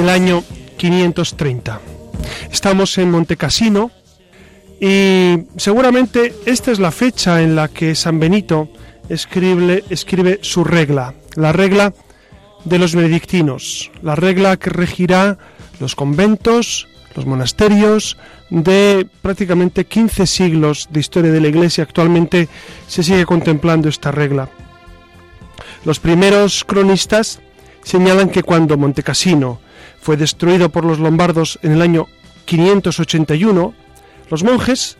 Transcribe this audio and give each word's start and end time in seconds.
El 0.00 0.08
año 0.08 0.42
530. 0.78 1.78
Estamos 2.50 2.96
en 2.96 3.10
Montecassino 3.10 3.90
y 4.80 5.44
seguramente 5.58 6.34
esta 6.46 6.70
es 6.70 6.78
la 6.78 6.90
fecha 6.90 7.42
en 7.42 7.54
la 7.54 7.68
que 7.68 7.94
San 7.94 8.18
Benito 8.18 8.70
escribe, 9.10 10.38
su 10.40 10.64
regla, 10.64 11.12
la 11.34 11.52
regla 11.52 11.92
de 12.64 12.78
los 12.78 12.94
benedictinos, 12.94 13.90
la 14.02 14.16
regla 14.16 14.56
que 14.56 14.70
regirá 14.70 15.36
los 15.80 15.94
conventos, 15.94 16.88
los 17.14 17.26
monasterios 17.26 18.16
de 18.48 19.06
prácticamente 19.20 19.84
15 19.84 20.26
siglos 20.26 20.88
de 20.90 21.00
historia 21.00 21.30
de 21.30 21.42
la 21.42 21.48
Iglesia. 21.48 21.84
Actualmente 21.84 22.48
se 22.88 23.02
sigue 23.02 23.26
contemplando 23.26 23.90
esta 23.90 24.10
regla. 24.10 24.48
Los 25.84 26.00
primeros 26.00 26.64
cronistas 26.64 27.40
señalan 27.82 28.30
que 28.30 28.42
cuando 28.42 28.78
Montecassino 28.78 29.60
fue 30.00 30.16
destruido 30.16 30.70
por 30.70 30.84
los 30.84 30.98
lombardos 30.98 31.58
en 31.62 31.72
el 31.72 31.82
año 31.82 32.06
581, 32.46 33.74
los 34.30 34.44
monjes 34.44 34.96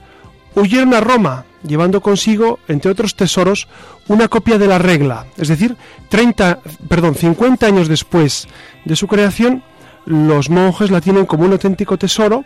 huyeron 0.54 0.94
a 0.94 1.00
Roma, 1.00 1.44
llevando 1.62 2.00
consigo, 2.00 2.58
entre 2.68 2.90
otros 2.90 3.14
tesoros, 3.14 3.68
una 4.08 4.28
copia 4.28 4.58
de 4.58 4.66
la 4.66 4.78
regla, 4.78 5.26
es 5.36 5.48
decir, 5.48 5.76
30, 6.08 6.60
perdón, 6.88 7.14
50 7.14 7.66
años 7.66 7.88
después 7.88 8.48
de 8.84 8.96
su 8.96 9.06
creación, 9.06 9.62
los 10.06 10.50
monjes 10.50 10.90
la 10.90 11.00
tienen 11.00 11.26
como 11.26 11.44
un 11.44 11.52
auténtico 11.52 11.98
tesoro 11.98 12.44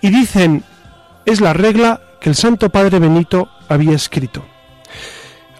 y 0.00 0.10
dicen, 0.10 0.64
es 1.26 1.40
la 1.40 1.52
regla 1.52 2.00
que 2.20 2.30
el 2.30 2.36
Santo 2.36 2.70
Padre 2.70 2.98
Benito 2.98 3.48
había 3.68 3.94
escrito. 3.94 4.44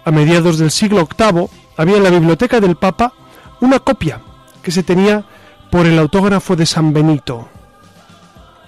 A 0.03 0.11
mediados 0.11 0.57
del 0.57 0.71
siglo 0.71 1.07
VIII 1.17 1.47
había 1.77 1.97
en 1.97 2.03
la 2.03 2.09
biblioteca 2.09 2.59
del 2.59 2.75
Papa 2.75 3.13
una 3.59 3.79
copia 3.79 4.21
que 4.61 4.71
se 4.71 4.83
tenía 4.83 5.25
por 5.71 5.87
el 5.87 5.97
autógrafo 5.97 6.55
de 6.55 6.65
San 6.65 6.93
Benito. 6.93 7.49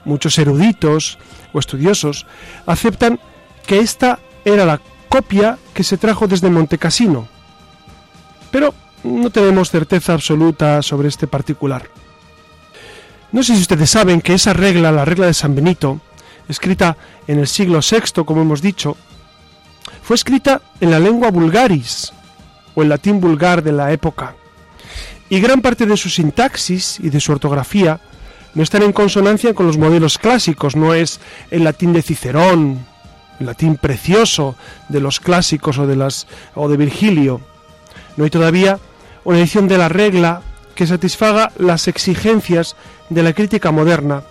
Muchos 0.06 0.40
eruditos 0.40 1.20
o 1.52 1.60
estudiosos 1.60 2.26
aceptan 2.66 3.20
que 3.68 3.80
esta 3.80 4.20
era 4.46 4.66
la 4.66 4.80
copia 5.10 5.60
que 5.74 5.84
se 5.84 5.98
trajo 5.98 6.28
desde 6.28 6.50
Montecassino, 6.50 7.28
pero 8.52 8.74
no 9.04 9.30
tenemos 9.30 9.70
certeza 9.70 10.14
absoluta 10.14 10.82
sobre 10.82 11.10
este 11.10 11.28
particular. 11.28 11.90
No 13.32 13.44
sé 13.44 13.56
si 13.56 13.62
ustedes 13.62 13.90
saben 13.90 14.22
que 14.22 14.34
esa 14.34 14.54
regla, 14.54 14.92
la 14.92 15.06
regla 15.06 15.28
de 15.28 15.34
San 15.34 15.56
Benito, 15.56 16.00
escrita 16.48 16.98
en 17.28 17.40
el 17.40 17.48
siglo 17.48 17.80
VI, 17.80 18.24
como 18.24 18.42
hemos 18.42 18.62
dicho, 18.62 18.96
fue 20.02 20.16
escrita 20.16 20.62
en 20.80 20.92
la 20.92 21.00
lengua 21.00 21.32
vulgaris, 21.32 22.14
o 22.76 22.82
el 22.82 22.90
latín 22.90 23.20
vulgar 23.20 23.62
de 23.62 23.72
la 23.72 23.92
época, 23.92 24.36
y 25.30 25.40
gran 25.40 25.62
parte 25.62 25.86
de 25.86 25.98
su 25.98 26.10
sintaxis 26.10 27.00
y 27.00 27.10
de 27.10 27.20
su 27.20 27.32
ortografía 27.32 28.00
no 28.54 28.62
están 28.62 28.84
en 28.84 28.94
consonancia 28.94 29.54
con 29.54 29.66
los 29.66 29.78
modelos 29.78 30.18
clásicos, 30.18 30.76
no 30.76 30.94
es 30.94 31.20
el 31.50 31.64
latín 31.64 31.94
de 31.94 32.04
Cicerón, 32.04 32.86
el 33.40 33.46
latín 33.46 33.78
precioso 33.78 34.56
de 34.90 35.00
los 35.00 35.20
clásicos 35.20 35.78
o 35.80 35.88
de, 35.88 35.96
las, 35.96 36.28
o 36.54 36.70
de 36.70 36.78
Virgilio. 36.78 37.42
No 38.16 38.26
hay 38.26 38.30
todavía 38.30 38.80
una 39.24 39.40
edición 39.40 39.68
de 39.68 39.78
la 39.78 39.90
regla 39.90 40.42
que 40.76 40.86
satisfaga 40.86 41.52
las 41.58 41.88
exigencias 41.88 42.76
de 43.10 43.24
la 43.24 43.34
crítica 43.34 43.72
moderna, 43.72 44.24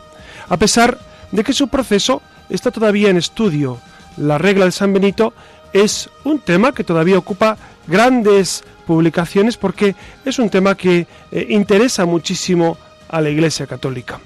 a 0.49 0.57
pesar 0.57 0.99
de 1.31 1.43
que 1.43 1.53
su 1.53 1.69
proceso 1.69 2.23
está 2.49 2.71
todavía 2.71 3.11
en 3.11 3.17
estudio. 3.17 3.79
La 4.17 4.39
regla 4.39 4.67
de 4.67 4.73
San 4.73 4.93
Benito 4.93 5.33
es 5.73 6.11
un 6.25 6.39
tema 6.39 6.73
que 6.73 6.85
todavía 6.85 7.19
ocupa 7.19 7.57
grandes 7.87 8.65
publicaciones 8.82 9.56
porque 9.56 9.94
es 10.25 10.38
un 10.38 10.50
tema 10.50 10.76
que 10.76 11.06
eh, 11.31 11.47
interesa 11.50 12.04
muchísimo 12.04 12.76
a 13.09 13.20
la 13.20 13.31
Iglesia 13.31 13.66
Católica. 13.66 14.20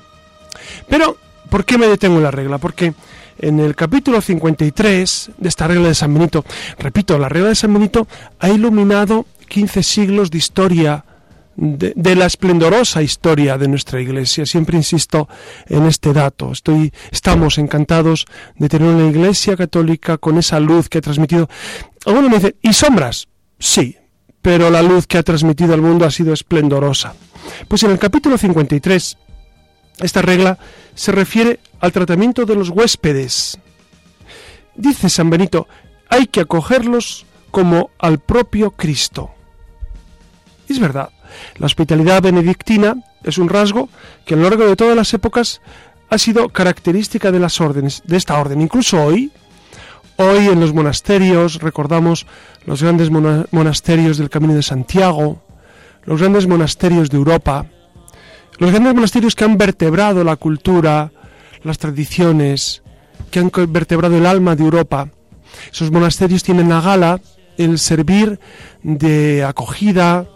Pero, 0.88 1.16
¿por 1.50 1.64
qué 1.64 1.78
me 1.78 1.86
detengo 1.86 2.16
en 2.16 2.22
la 2.22 2.30
regla? 2.30 2.58
Porque 2.58 2.94
en 3.38 3.60
el 3.60 3.74
capítulo 3.74 4.20
53 4.20 5.30
de 5.36 5.48
esta 5.48 5.66
regla 5.66 5.88
de 5.88 5.94
San 5.94 6.14
Benito, 6.14 6.44
repito, 6.78 7.18
la 7.18 7.28
regla 7.28 7.50
de 7.50 7.54
San 7.54 7.72
Benito 7.72 8.06
ha 8.38 8.48
iluminado 8.48 9.26
15 9.48 9.82
siglos 9.82 10.30
de 10.30 10.38
historia 10.38 11.04
de, 11.56 12.16
la 12.16 12.26
esplendorosa 12.26 13.02
historia 13.02 13.58
de 13.58 13.68
nuestra 13.68 14.00
Iglesia. 14.00 14.46
Siempre 14.46 14.76
insisto 14.76 15.28
en 15.66 15.86
este 15.86 16.12
dato. 16.12 16.52
Estoy, 16.52 16.92
estamos 17.10 17.58
encantados 17.58 18.26
de 18.56 18.68
tener 18.68 18.88
una 18.88 19.08
Iglesia 19.08 19.56
católica 19.56 20.18
con 20.18 20.38
esa 20.38 20.60
luz 20.60 20.88
que 20.88 20.98
ha 20.98 21.02
transmitido. 21.02 21.48
Algunos 22.04 22.30
me 22.30 22.36
dicen, 22.36 22.56
¿y 22.62 22.72
sombras? 22.72 23.28
Sí, 23.58 23.96
pero 24.46 24.70
la 24.70 24.80
luz 24.80 25.08
que 25.08 25.18
ha 25.18 25.24
transmitido 25.24 25.74
al 25.74 25.82
mundo 25.82 26.06
ha 26.06 26.10
sido 26.12 26.32
esplendorosa. 26.32 27.14
Pues 27.66 27.82
en 27.82 27.90
el 27.90 27.98
capítulo 27.98 28.38
53, 28.38 29.18
esta 29.98 30.22
regla 30.22 30.56
se 30.94 31.10
refiere 31.10 31.58
al 31.80 31.90
tratamiento 31.90 32.44
de 32.44 32.54
los 32.54 32.68
huéspedes. 32.68 33.58
Dice 34.76 35.10
San 35.10 35.30
Benito, 35.30 35.66
hay 36.08 36.28
que 36.28 36.42
acogerlos 36.42 37.26
como 37.50 37.90
al 37.98 38.20
propio 38.20 38.70
Cristo. 38.70 39.30
Es 40.68 40.78
verdad, 40.78 41.10
la 41.56 41.66
hospitalidad 41.66 42.22
benedictina 42.22 42.94
es 43.24 43.38
un 43.38 43.48
rasgo 43.48 43.88
que 44.24 44.34
a 44.34 44.36
lo 44.36 44.44
largo 44.44 44.64
de 44.64 44.76
todas 44.76 44.94
las 44.94 45.12
épocas 45.12 45.60
ha 46.08 46.18
sido 46.18 46.50
característica 46.50 47.32
de 47.32 47.40
las 47.40 47.60
órdenes, 47.60 48.00
de 48.06 48.16
esta 48.16 48.38
orden. 48.38 48.60
Incluso 48.60 49.02
hoy, 49.02 49.32
hoy 50.16 50.46
en 50.46 50.60
los 50.60 50.72
monasterios 50.72 51.60
recordamos 51.60 52.26
los 52.64 52.82
grandes 52.82 53.10
monasterios 53.10 54.18
del 54.18 54.30
Camino 54.30 54.54
de 54.54 54.62
Santiago, 54.62 55.42
los 56.04 56.20
grandes 56.20 56.46
monasterios 56.46 57.10
de 57.10 57.16
Europa, 57.16 57.66
los 58.58 58.70
grandes 58.70 58.94
monasterios 58.94 59.34
que 59.34 59.44
han 59.44 59.58
vertebrado 59.58 60.24
la 60.24 60.36
cultura, 60.36 61.12
las 61.62 61.78
tradiciones, 61.78 62.82
que 63.30 63.40
han 63.40 63.50
vertebrado 63.68 64.16
el 64.16 64.26
alma 64.26 64.56
de 64.56 64.64
Europa. 64.64 65.08
Esos 65.72 65.90
monasterios 65.90 66.42
tienen 66.42 66.68
la 66.68 66.80
gala 66.80 67.20
el 67.56 67.78
servir 67.78 68.38
de 68.82 69.44
acogida, 69.44 70.26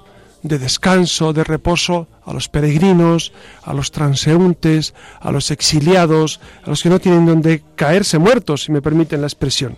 de 0.42 0.58
descanso, 0.58 1.32
de 1.32 1.44
reposo 1.44 2.08
a 2.25 2.32
los 2.32 2.48
peregrinos, 2.48 3.32
a 3.62 3.75
los 3.75 3.90
transeúntes, 3.90 4.94
a 5.20 5.31
los 5.31 5.50
exiliados, 5.50 6.40
a 6.64 6.70
los 6.70 6.82
que 6.82 6.88
no 6.88 6.98
tienen 6.98 7.26
donde 7.26 7.62
caerse 7.76 8.19
muertos, 8.19 8.64
si 8.64 8.72
me 8.72 8.82
permiten 8.82 9.20
la 9.20 9.26
expresión. 9.26 9.76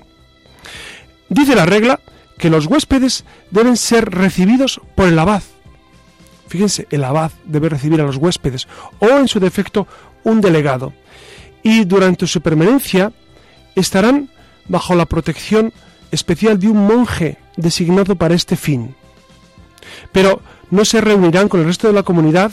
Dice 1.28 1.54
la 1.54 1.66
regla 1.66 2.00
que 2.38 2.50
los 2.50 2.66
huéspedes 2.66 3.24
deben 3.50 3.76
ser 3.76 4.10
recibidos 4.10 4.80
por 4.94 5.08
el 5.08 5.18
abad. 5.18 5.42
Fíjense, 6.48 6.86
el 6.90 7.04
abad 7.04 7.32
debe 7.44 7.68
recibir 7.68 8.00
a 8.00 8.04
los 8.04 8.16
huéspedes 8.16 8.68
o 8.98 9.08
en 9.08 9.28
su 9.28 9.40
defecto 9.40 9.86
un 10.24 10.40
delegado. 10.40 10.92
Y 11.62 11.84
durante 11.84 12.26
su 12.26 12.40
permanencia 12.40 13.12
estarán 13.74 14.28
bajo 14.68 14.94
la 14.94 15.06
protección 15.06 15.72
especial 16.10 16.58
de 16.58 16.68
un 16.68 16.86
monje 16.86 17.38
designado 17.56 18.16
para 18.16 18.34
este 18.34 18.56
fin. 18.56 18.94
Pero 20.12 20.40
no 20.70 20.84
se 20.84 21.00
reunirán 21.00 21.48
con 21.48 21.60
el 21.60 21.66
resto 21.66 21.88
de 21.88 21.94
la 21.94 22.02
comunidad 22.02 22.52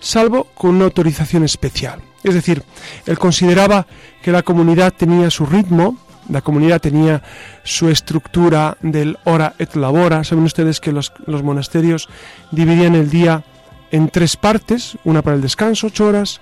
salvo 0.00 0.44
con 0.54 0.76
una 0.76 0.84
autorización 0.84 1.44
especial. 1.44 2.00
Es 2.22 2.34
decir, 2.34 2.62
él 3.06 3.18
consideraba 3.18 3.86
que 4.22 4.32
la 4.32 4.42
comunidad 4.42 4.92
tenía 4.96 5.30
su 5.30 5.46
ritmo, 5.46 5.96
la 6.28 6.42
comunidad 6.42 6.80
tenía 6.80 7.22
su 7.64 7.88
estructura 7.88 8.76
del 8.80 9.18
hora 9.24 9.54
et 9.58 9.74
labora. 9.76 10.24
Saben 10.24 10.44
ustedes 10.44 10.80
que 10.80 10.92
los, 10.92 11.12
monasterios 11.26 12.08
dividían 12.50 12.94
el 12.94 13.10
día 13.10 13.44
en 13.90 14.08
tres 14.10 14.36
partes, 14.36 14.98
una 15.04 15.22
para 15.22 15.36
el 15.36 15.42
descanso, 15.42 15.86
ocho 15.86 16.06
horas, 16.06 16.40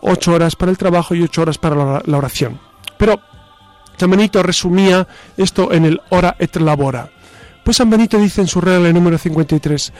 ocho 0.00 0.32
horas 0.32 0.54
para 0.54 0.70
el 0.70 0.78
trabajo 0.78 1.14
y 1.14 1.22
ocho 1.22 1.42
horas 1.42 1.58
para 1.58 2.02
la, 2.04 2.18
oración. 2.18 2.60
Pero 2.96 3.20
San 3.96 4.10
Benito 4.10 4.42
resumía 4.42 5.08
esto 5.36 5.72
en 5.72 5.84
el 5.86 6.00
hora 6.10 6.36
et 6.38 6.54
labora. 6.56 7.10
Pues 7.64 7.78
San 7.78 7.88
Benito 7.88 8.18
dice 8.18 8.42
en 8.42 8.46
su 8.46 8.60
regla 8.60 8.92
número 8.92 9.16
53, 9.16 9.92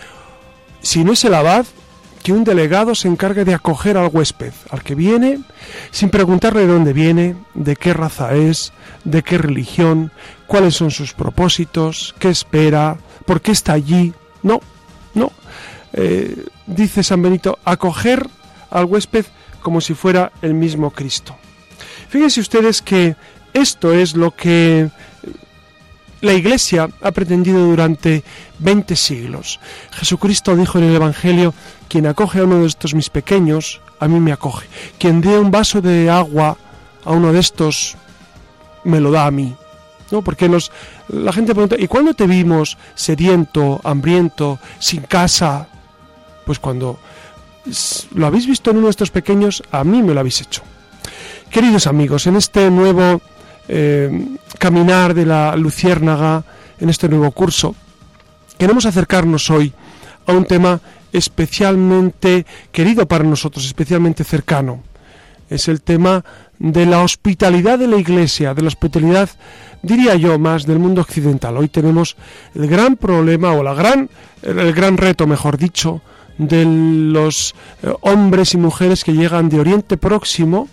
si 0.83 1.03
no 1.03 1.13
es 1.13 1.25
el 1.25 1.35
abad 1.35 1.65
que 2.23 2.33
un 2.33 2.45
delegado 2.45 2.95
se 2.95 3.09
encargue 3.09 3.45
de 3.45 3.55
acoger 3.55 3.97
al 3.97 4.11
huésped, 4.13 4.53
al 4.71 4.83
que 4.83 4.95
viene, 4.95 5.41
sin 5.91 6.11
preguntarle 6.11 6.61
de 6.61 6.73
dónde 6.73 6.93
viene, 6.93 7.37
de 7.55 7.77
qué 7.77 7.95
raza 7.95 8.35
es, 8.35 8.73
de 9.05 9.23
qué 9.23 9.39
religión, 9.39 10.13
cuáles 10.47 10.75
son 10.75 10.91
sus 10.91 11.15
propósitos, 11.15 12.15
qué 12.19 12.29
espera, 12.29 12.99
por 13.27 13.41
qué 13.41 13.53
está 13.53 13.73
allí. 13.73 14.13
No, 14.43 14.61
no. 15.15 15.33
Eh, 15.95 16.47
dice 16.67 17.03
San 17.03 17.23
Benito, 17.23 17.59
acoger 17.65 18.27
al 18.71 18.85
huésped 18.85 19.25
como 19.63 19.81
si 19.81 19.95
fuera 19.95 20.33
el 20.43 20.53
mismo 20.53 20.91
Cristo. 20.91 21.37
Fíjense 22.09 22.41
ustedes 22.41 22.83
que 22.83 23.17
esto 23.55 23.93
es 23.93 24.17
lo 24.17 24.33
que 24.33 24.91
la 26.25 26.33
Iglesia 26.33 26.89
ha 27.03 27.13
pretendido 27.13 27.67
durante 27.67 28.25
20 28.59 28.97
siglos. 28.97 29.61
Jesucristo 29.93 30.57
dijo 30.57 30.79
en 30.79 30.85
el 30.85 30.97
Evangelio, 30.97 31.55
quien 31.89 32.07
acoge 32.07 32.41
a 32.41 32.45
uno 32.45 32.61
de 32.61 32.67
estos 32.67 32.95
mis 32.95 33.11
pequeños, 33.11 33.81
a 34.01 34.09
mí 34.09 34.19
me 34.21 34.33
acoge. 34.33 34.67
Quien 34.99 35.21
dé 35.21 35.39
un 35.39 35.51
vaso 35.51 35.81
de 35.81 36.11
agua 36.11 36.57
a 37.05 37.13
uno 37.13 37.33
de 37.33 37.41
estos, 37.41 37.97
me 38.85 39.01
lo 39.01 39.11
da 39.11 39.27
a 39.27 39.31
mí. 39.31 39.55
¿No? 40.11 40.23
Porque 40.23 40.49
nos, 40.49 40.71
la 41.09 41.33
gente 41.33 41.55
pregunta, 41.55 41.77
¿y 41.79 41.89
cuándo 41.89 42.15
te 42.15 42.27
vimos 42.27 42.79
sediento, 42.95 43.81
hambriento, 43.85 44.59
sin 44.79 45.03
casa? 45.03 45.69
Pues 46.45 46.59
cuando 46.59 46.99
lo 48.15 48.27
habéis 48.27 48.47
visto 48.47 48.71
en 48.71 48.79
uno 48.79 48.87
de 48.87 48.93
estos 48.93 49.11
pequeños, 49.11 49.63
a 49.71 49.85
mí 49.85 50.03
me 50.03 50.15
lo 50.15 50.21
habéis 50.21 50.41
hecho. 50.41 50.63
Queridos 51.51 51.87
amigos, 51.87 52.27
en 52.27 52.37
este 52.37 52.71
nuevo 52.71 53.21
eh, 53.69 54.37
caminar 54.59 55.15
de 55.15 55.27
la 55.27 55.57
luciérnaga 55.57 56.45
en 56.81 56.89
este 56.89 57.09
nuevo 57.09 57.31
curso. 57.33 57.75
Queremos 58.59 58.87
acercarnos 58.87 59.51
hoy 59.51 59.73
a 60.27 60.33
un 60.33 60.45
tema 60.45 60.81
especialmente 61.13 62.45
querido 62.73 63.07
para 63.07 63.25
nosotros, 63.25 63.65
especialmente 63.67 64.25
cercano. 64.25 64.83
Es 65.49 65.69
el 65.69 65.83
tema 65.83 66.25
de 66.59 66.87
la 66.87 67.01
hospitalidad 67.01 67.79
de 67.79 67.87
la 67.87 67.97
Iglesia, 67.97 68.55
de 68.55 68.63
la 68.63 68.69
hospitalidad, 68.69 69.29
diría 69.83 70.15
yo, 70.17 70.39
más 70.39 70.67
del 70.67 70.79
mundo 70.79 71.01
occidental. 71.03 71.57
Hoy 71.57 71.69
tenemos 71.69 72.17
el 72.55 72.67
gran 72.67 72.97
problema 72.97 73.53
o 73.53 73.63
la 73.63 73.75
gran, 73.75 74.09
el 74.43 74.73
gran 74.73 74.97
reto, 74.97 75.27
mejor 75.27 75.59
dicho, 75.59 76.01
de 76.39 76.65
los 76.65 77.55
eh, 77.83 77.93
hombres 78.01 78.55
y 78.55 78.57
mujeres 78.57 79.05
que 79.05 79.13
llegan 79.13 79.49
de 79.49 79.61
Oriente 79.61 79.97
Próximo, 79.97 80.69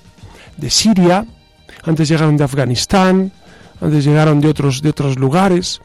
de 0.57 0.69
Siria, 0.69 1.25
antes 1.83 2.09
llegaron 2.09 2.37
de 2.37 2.43
Afganistán, 2.43 3.31
antes 3.79 4.05
llegaron 4.05 4.41
de 4.41 4.47
otros, 4.47 4.81
de 4.81 4.89
otros 4.89 5.17
lugares. 5.17 5.81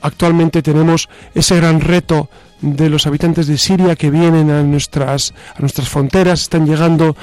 Actualmente 0.00 0.62
tenemos 0.62 1.08
ese 1.34 1.56
gran 1.56 1.80
reto 1.80 2.28
de 2.60 2.88
los 2.88 3.06
habitantes 3.06 3.46
de 3.46 3.58
Siria 3.58 3.96
que 3.96 4.10
vienen 4.10 4.50
a 4.50 4.62
nuestras, 4.62 5.34
a 5.56 5.60
nuestras 5.60 5.88
fronteras, 5.88 6.42
están 6.42 6.66
llegando 6.66 7.16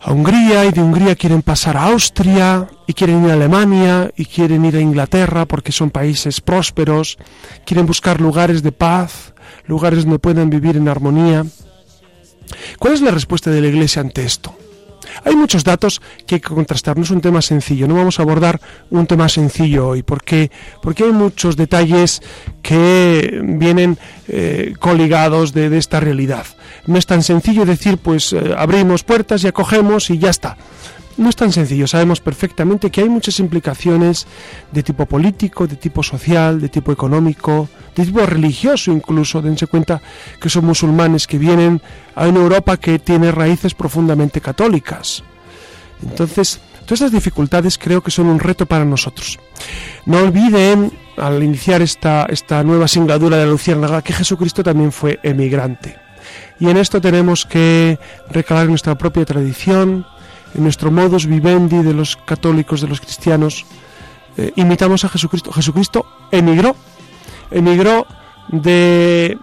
a 0.00 0.12
Hungría 0.12 0.66
y 0.66 0.70
de 0.70 0.82
Hungría 0.82 1.16
quieren 1.16 1.40
pasar 1.40 1.78
a 1.78 1.84
Austria 1.84 2.68
y 2.86 2.92
quieren 2.92 3.24
ir 3.24 3.30
a 3.30 3.34
Alemania 3.34 4.12
y 4.14 4.26
quieren 4.26 4.64
ir 4.64 4.76
a 4.76 4.80
Inglaterra 4.80 5.46
porque 5.46 5.72
son 5.72 5.90
países 5.90 6.42
prósperos, 6.42 7.16
quieren 7.64 7.86
buscar 7.86 8.20
lugares 8.20 8.62
de 8.62 8.70
paz, 8.70 9.32
lugares 9.66 10.04
donde 10.04 10.18
puedan 10.18 10.50
vivir 10.50 10.76
en 10.76 10.88
armonía. 10.88 11.46
¿Cuál 12.78 12.92
es 12.92 13.00
la 13.00 13.12
respuesta 13.12 13.50
de 13.50 13.62
la 13.62 13.68
Iglesia 13.68 14.02
ante 14.02 14.24
esto? 14.24 14.54
Hay 15.24 15.36
muchos 15.36 15.64
datos 15.64 16.00
que 16.26 16.36
hay 16.36 16.40
que 16.40 16.48
contrastar, 16.48 16.96
no 16.96 17.02
es 17.02 17.10
un 17.10 17.20
tema 17.20 17.42
sencillo, 17.42 17.86
no 17.86 17.94
vamos 17.94 18.18
a 18.18 18.22
abordar 18.22 18.60
un 18.90 19.06
tema 19.06 19.28
sencillo 19.28 19.88
hoy, 19.88 20.02
porque, 20.02 20.50
porque 20.82 21.04
hay 21.04 21.12
muchos 21.12 21.56
detalles 21.56 22.22
que 22.62 23.40
vienen 23.42 23.98
eh, 24.28 24.74
coligados 24.78 25.52
de, 25.52 25.76
esta 25.76 26.00
realidad. 26.00 26.46
No 26.86 26.98
es 26.98 27.06
tan 27.06 27.22
sencillo 27.22 27.64
decir, 27.64 27.98
pues 27.98 28.32
eh, 28.32 28.54
abrimos 28.56 29.02
puertas 29.02 29.44
y 29.44 29.48
acogemos 29.48 30.10
y 30.10 30.18
ya 30.18 30.30
está. 30.30 30.56
No 31.16 31.28
es 31.28 31.36
tan 31.36 31.52
sencillo, 31.52 31.86
sabemos 31.86 32.20
perfectamente 32.20 32.90
que 32.90 33.02
hay 33.02 33.08
muchas 33.08 33.38
implicaciones 33.38 34.26
de 34.72 34.82
tipo 34.82 35.06
político, 35.06 35.66
de 35.66 35.76
tipo 35.76 36.02
social, 36.02 36.60
de 36.60 36.68
tipo 36.68 36.90
económico, 36.90 37.68
de 37.94 38.04
tipo 38.04 38.26
religioso 38.26 38.90
incluso. 38.90 39.40
Dense 39.40 39.68
cuenta 39.68 40.02
que 40.40 40.50
son 40.50 40.64
musulmanes 40.64 41.28
que 41.28 41.38
vienen 41.38 41.80
a 42.16 42.26
una 42.26 42.40
Europa 42.40 42.76
que 42.78 42.98
tiene 42.98 43.30
raíces 43.30 43.74
profundamente 43.74 44.40
católicas. 44.40 45.22
Entonces, 46.02 46.60
todas 46.84 47.00
estas 47.00 47.12
dificultades 47.12 47.78
creo 47.78 48.02
que 48.02 48.10
son 48.10 48.26
un 48.26 48.40
reto 48.40 48.66
para 48.66 48.84
nosotros. 48.84 49.38
No 50.06 50.18
olviden, 50.18 50.92
al 51.16 51.42
iniciar 51.44 51.80
esta, 51.80 52.26
esta 52.28 52.64
nueva 52.64 52.88
singladura 52.88 53.36
de 53.36 53.44
la 53.44 53.52
Luciérnaga, 53.52 54.02
que 54.02 54.12
Jesucristo 54.12 54.64
también 54.64 54.90
fue 54.90 55.20
emigrante. 55.22 55.96
Y 56.58 56.68
en 56.68 56.76
esto 56.76 57.00
tenemos 57.00 57.46
que 57.46 57.98
recalar 58.30 58.68
nuestra 58.68 58.96
propia 58.96 59.24
tradición, 59.24 60.06
en 60.54 60.62
nuestro 60.62 60.90
modus 60.90 61.26
vivendi 61.26 61.82
de 61.82 61.92
los 61.92 62.16
católicos, 62.16 62.80
de 62.80 62.88
los 62.88 63.00
cristianos, 63.00 63.64
eh, 64.36 64.52
imitamos 64.56 65.04
a 65.04 65.08
Jesucristo. 65.08 65.52
Jesucristo 65.52 66.06
emigró, 66.30 66.76
emigró 67.50 68.06
de 68.48 69.38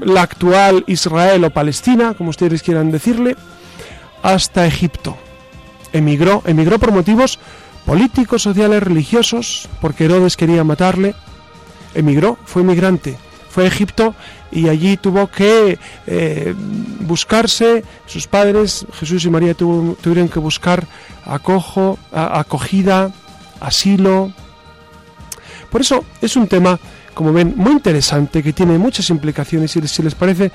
la 0.00 0.22
actual 0.22 0.84
Israel 0.86 1.44
o 1.44 1.50
Palestina, 1.50 2.14
como 2.14 2.30
ustedes 2.30 2.62
quieran 2.62 2.90
decirle, 2.90 3.36
hasta 4.22 4.66
Egipto. 4.66 5.16
Emigró, 5.92 6.42
emigró 6.46 6.78
por 6.78 6.92
motivos 6.92 7.38
políticos, 7.84 8.42
sociales, 8.42 8.82
religiosos, 8.82 9.68
porque 9.80 10.04
Herodes 10.04 10.36
quería 10.36 10.64
matarle. 10.64 11.14
Emigró, 11.94 12.38
fue 12.44 12.62
emigrante 12.62 13.18
fue 13.52 13.64
a 13.64 13.66
Egipto 13.66 14.14
y 14.50 14.68
allí 14.68 14.96
tuvo 14.96 15.26
que 15.26 15.78
eh, 16.06 16.54
buscarse, 17.00 17.84
sus 18.06 18.26
padres, 18.26 18.86
Jesús 18.98 19.24
y 19.26 19.30
María, 19.30 19.52
tuvieron 19.54 20.28
que 20.28 20.38
buscar 20.38 20.86
acojo, 21.26 21.98
acogida, 22.12 23.10
asilo. 23.60 24.32
Por 25.70 25.82
eso 25.82 26.04
es 26.22 26.34
un 26.36 26.48
tema, 26.48 26.78
como 27.12 27.32
ven, 27.32 27.52
muy 27.56 27.72
interesante, 27.72 28.42
que 28.42 28.54
tiene 28.54 28.78
muchas 28.78 29.10
implicaciones 29.10 29.76
y 29.76 29.86
si 29.86 30.02
les 30.02 30.14
parece, 30.14 30.50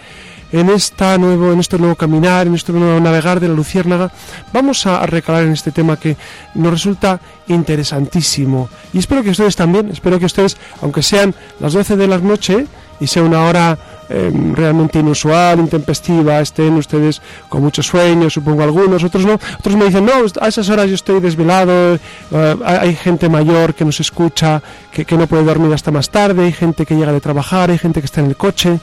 en, 0.52 0.70
esta 0.70 1.18
nuevo, 1.18 1.52
en 1.52 1.60
este 1.60 1.78
nuevo 1.78 1.96
caminar, 1.96 2.48
en 2.48 2.56
este 2.56 2.72
nuevo 2.72 3.00
navegar 3.00 3.40
de 3.40 3.48
la 3.48 3.54
Luciérnaga, 3.54 4.12
vamos 4.54 4.86
a 4.86 5.06
recalar 5.06 5.44
en 5.44 5.54
este 5.54 5.72
tema 5.72 5.98
que 5.98 6.18
nos 6.56 6.72
resulta 6.72 7.20
interesantísimo. 7.48 8.70
Y 8.94 9.00
espero 9.00 9.24
que 9.24 9.32
ustedes 9.32 9.56
también, 9.56 9.90
espero 9.90 10.20
que 10.20 10.26
ustedes, 10.26 10.58
aunque 10.82 11.04
sean 11.04 11.36
las 11.60 11.74
12 11.74 11.98
de 11.98 12.08
la 12.08 12.18
noche, 12.20 12.66
y 13.00 13.08
sea 13.08 13.24
una 13.24 13.44
hora 13.44 13.78
em, 14.10 14.56
realmente 14.56 15.00
inusual, 15.00 15.60
intempestiva, 15.60 16.40
estén 16.40 16.74
ustedes 16.76 17.22
con 17.50 17.62
mucho 17.62 17.84
sueño, 17.84 18.30
supongo 18.30 18.64
algunos, 18.64 19.04
otros 19.04 19.26
no. 19.26 19.34
Otros 19.60 19.76
me 19.76 19.86
dicen, 19.86 20.06
no, 20.06 20.14
a 20.42 20.48
esas 20.48 20.70
horas 20.70 20.88
yo 20.88 20.96
estoy 20.96 21.20
desvelado, 21.20 21.96
eh, 21.96 22.56
hay 22.66 22.96
gente 22.96 23.30
mayor 23.30 23.74
que 23.76 23.86
nos 23.86 24.00
escucha, 24.00 24.62
que, 24.92 25.18
no 25.18 25.28
puede 25.28 25.44
dormir 25.44 25.74
hasta 25.74 25.92
más 25.92 26.10
tarde, 26.10 26.46
hay 26.46 26.54
gente 26.54 26.86
que 26.86 26.96
llega 26.96 27.12
de 27.12 27.22
trabajar, 27.22 27.70
hay 27.70 27.78
gente 27.78 28.00
que 28.00 28.06
está 28.06 28.22
en 28.22 28.28
el 28.28 28.36
coche. 28.36 28.80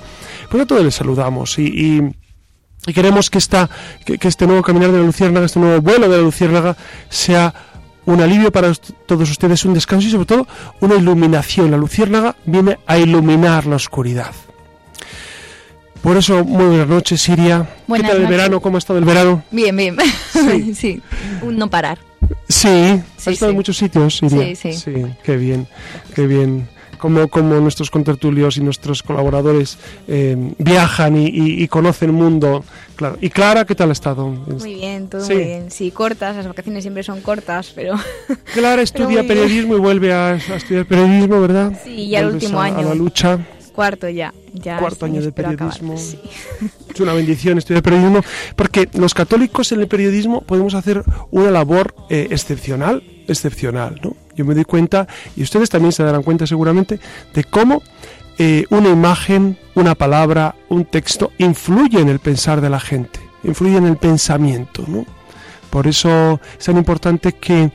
Pues 0.49 0.63
a 0.63 0.67
todos 0.67 0.85
les 0.85 0.95
saludamos 0.95 1.59
y, 1.59 2.15
queremos 2.95 3.31
que, 3.31 3.39
esta, 3.39 3.69
que, 4.05 4.19
que 4.19 4.29
este 4.29 4.47
nuevo 4.47 4.63
caminar 4.63 4.93
de 4.93 4.99
la 4.99 5.05
Luciérnaga, 5.05 5.47
este 5.47 5.59
nuevo 5.59 5.81
vuelo 5.81 6.09
de 6.09 6.19
la 6.19 6.23
Luciérnaga 6.23 6.77
sea 7.09 7.55
un 8.07 8.21
alivio 8.21 8.53
para 8.53 8.73
todos 9.07 9.31
ustedes, 9.31 9.65
un 9.65 9.75
descanso 9.75 10.09
y 10.09 10.11
sobre 10.11 10.27
todo 10.27 10.47
una 10.81 10.95
iluminación. 10.97 11.71
La 11.71 11.77
luciérnaga 11.77 12.37
viene 12.45 12.79
a 12.87 12.99
iluminar 12.99 13.67
la 13.67 13.77
oscuridad. 13.77 14.33
Por 16.03 16.19
eso, 16.19 16.45
muy 16.45 16.67
buenas 16.67 16.89
noches, 16.89 17.23
Siria. 17.23 17.67
¿Qué 17.87 18.03
tal 18.03 18.23
el 18.23 18.27
verano? 18.27 18.61
¿Cómo 18.61 18.77
ha 18.77 18.79
estado 18.79 18.99
el 18.99 19.07
verano? 19.07 19.43
Bien, 19.51 19.75
bien. 19.75 19.97
Sí, 20.75 21.01
un 21.43 21.57
no 21.57 21.71
parar. 21.71 21.99
Sí, 22.49 22.69
ha 22.69 23.31
estado 23.31 23.51
en 23.51 23.57
muchos 23.57 23.77
sitios, 23.77 24.19
Siria. 24.19 24.55
Sí, 24.55 24.73
sí. 24.73 24.73
Sí, 24.75 25.07
qué 25.23 25.37
bien, 25.37 25.67
qué 26.15 26.27
bien 26.27 26.69
como 27.29 27.61
nuestros 27.61 27.91
contertulios 27.91 28.57
y 28.57 28.61
nuestros 28.61 29.03
colaboradores 29.03 29.79
eh, 30.09 30.37
viajan 30.59 31.17
y, 31.17 31.69
conocen 31.69 32.11
el 32.11 32.15
mundo. 32.15 32.65
Claro. 32.97 33.19
¿Y 33.21 33.31
Clara 33.31 33.65
qué 33.65 33.75
tal 33.75 33.91
ha 33.91 33.93
estado? 33.93 34.29
Muy 34.29 34.75
bien, 34.75 35.09
todo 35.09 35.25
muy 35.27 35.37
bien. 35.37 35.71
Sí, 35.71 35.91
cortas, 35.91 36.37
las 36.37 36.47
vacaciones 36.47 36.85
siempre 36.85 37.03
son 37.03 37.21
cortas, 37.21 37.73
pero... 37.75 37.95
Clara 38.55 38.83
estudia 38.83 39.27
periodismo 39.27 39.77
y 39.77 39.81
vuelve 39.81 40.13
a, 40.13 40.35
estudiar 40.35 40.87
periodismo, 40.87 41.41
¿verdad? 41.41 41.79
Sí, 41.85 42.09
ya 42.09 42.21
el 42.21 42.35
último 42.35 42.61
año. 42.61 42.79
A 42.79 42.83
la 42.83 42.95
lucha. 42.95 43.39
Cuarto 43.75 44.09
ya. 44.09 44.33
ya 44.53 44.79
Cuarto 44.79 45.05
año 45.05 45.21
de 45.21 45.33
periodismo. 45.33 45.95
Es 46.95 47.01
una 47.01 47.13
bendición 47.13 47.59
estudiar 47.59 47.83
periodismo, 47.83 48.21
porque 48.55 48.89
los 48.95 49.15
católicos 49.15 49.73
en 49.73 49.81
el 49.81 49.89
periodismo 49.89 50.43
podemos 50.43 50.75
hacer 50.75 51.03
una 51.33 51.51
labor 51.51 51.93
eh, 52.09 52.29
excepcional, 52.31 53.03
excepcional, 53.27 54.01
¿no? 54.01 54.15
Yo 54.35 54.45
me 54.45 54.55
doy 54.55 54.65
cuenta, 54.65 55.07
y 55.37 55.43
ustedes 55.43 55.71
también 55.71 55.93
se 55.93 56.03
darán 56.03 56.23
cuenta 56.23 56.47
seguramente, 56.47 56.99
de 57.33 57.45
cómo 57.45 57.83
eh, 58.37 58.65
una 58.71 58.89
imagen, 58.89 59.57
una 59.75 59.95
palabra, 59.95 60.57
un 60.69 60.85
texto 60.87 61.31
influye 61.39 62.01
en 62.01 62.09
el 62.09 62.19
pensar 62.19 62.61
de 62.61 62.69
la 62.69 62.81
gente, 62.81 63.21
influye 63.45 63.77
en 63.77 63.87
el 63.87 63.97
pensamiento, 63.97 64.85
¿no? 64.89 65.07
Por 65.71 65.87
eso 65.87 66.41
es 66.59 66.65
tan 66.65 66.77
importante 66.77 67.33
que, 67.33 67.71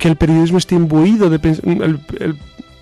el 0.00 0.16
periodismo 0.16 0.58
esté 0.58 0.76
imbuido 0.76 1.28
de 1.30 1.36
el, 1.36 2.38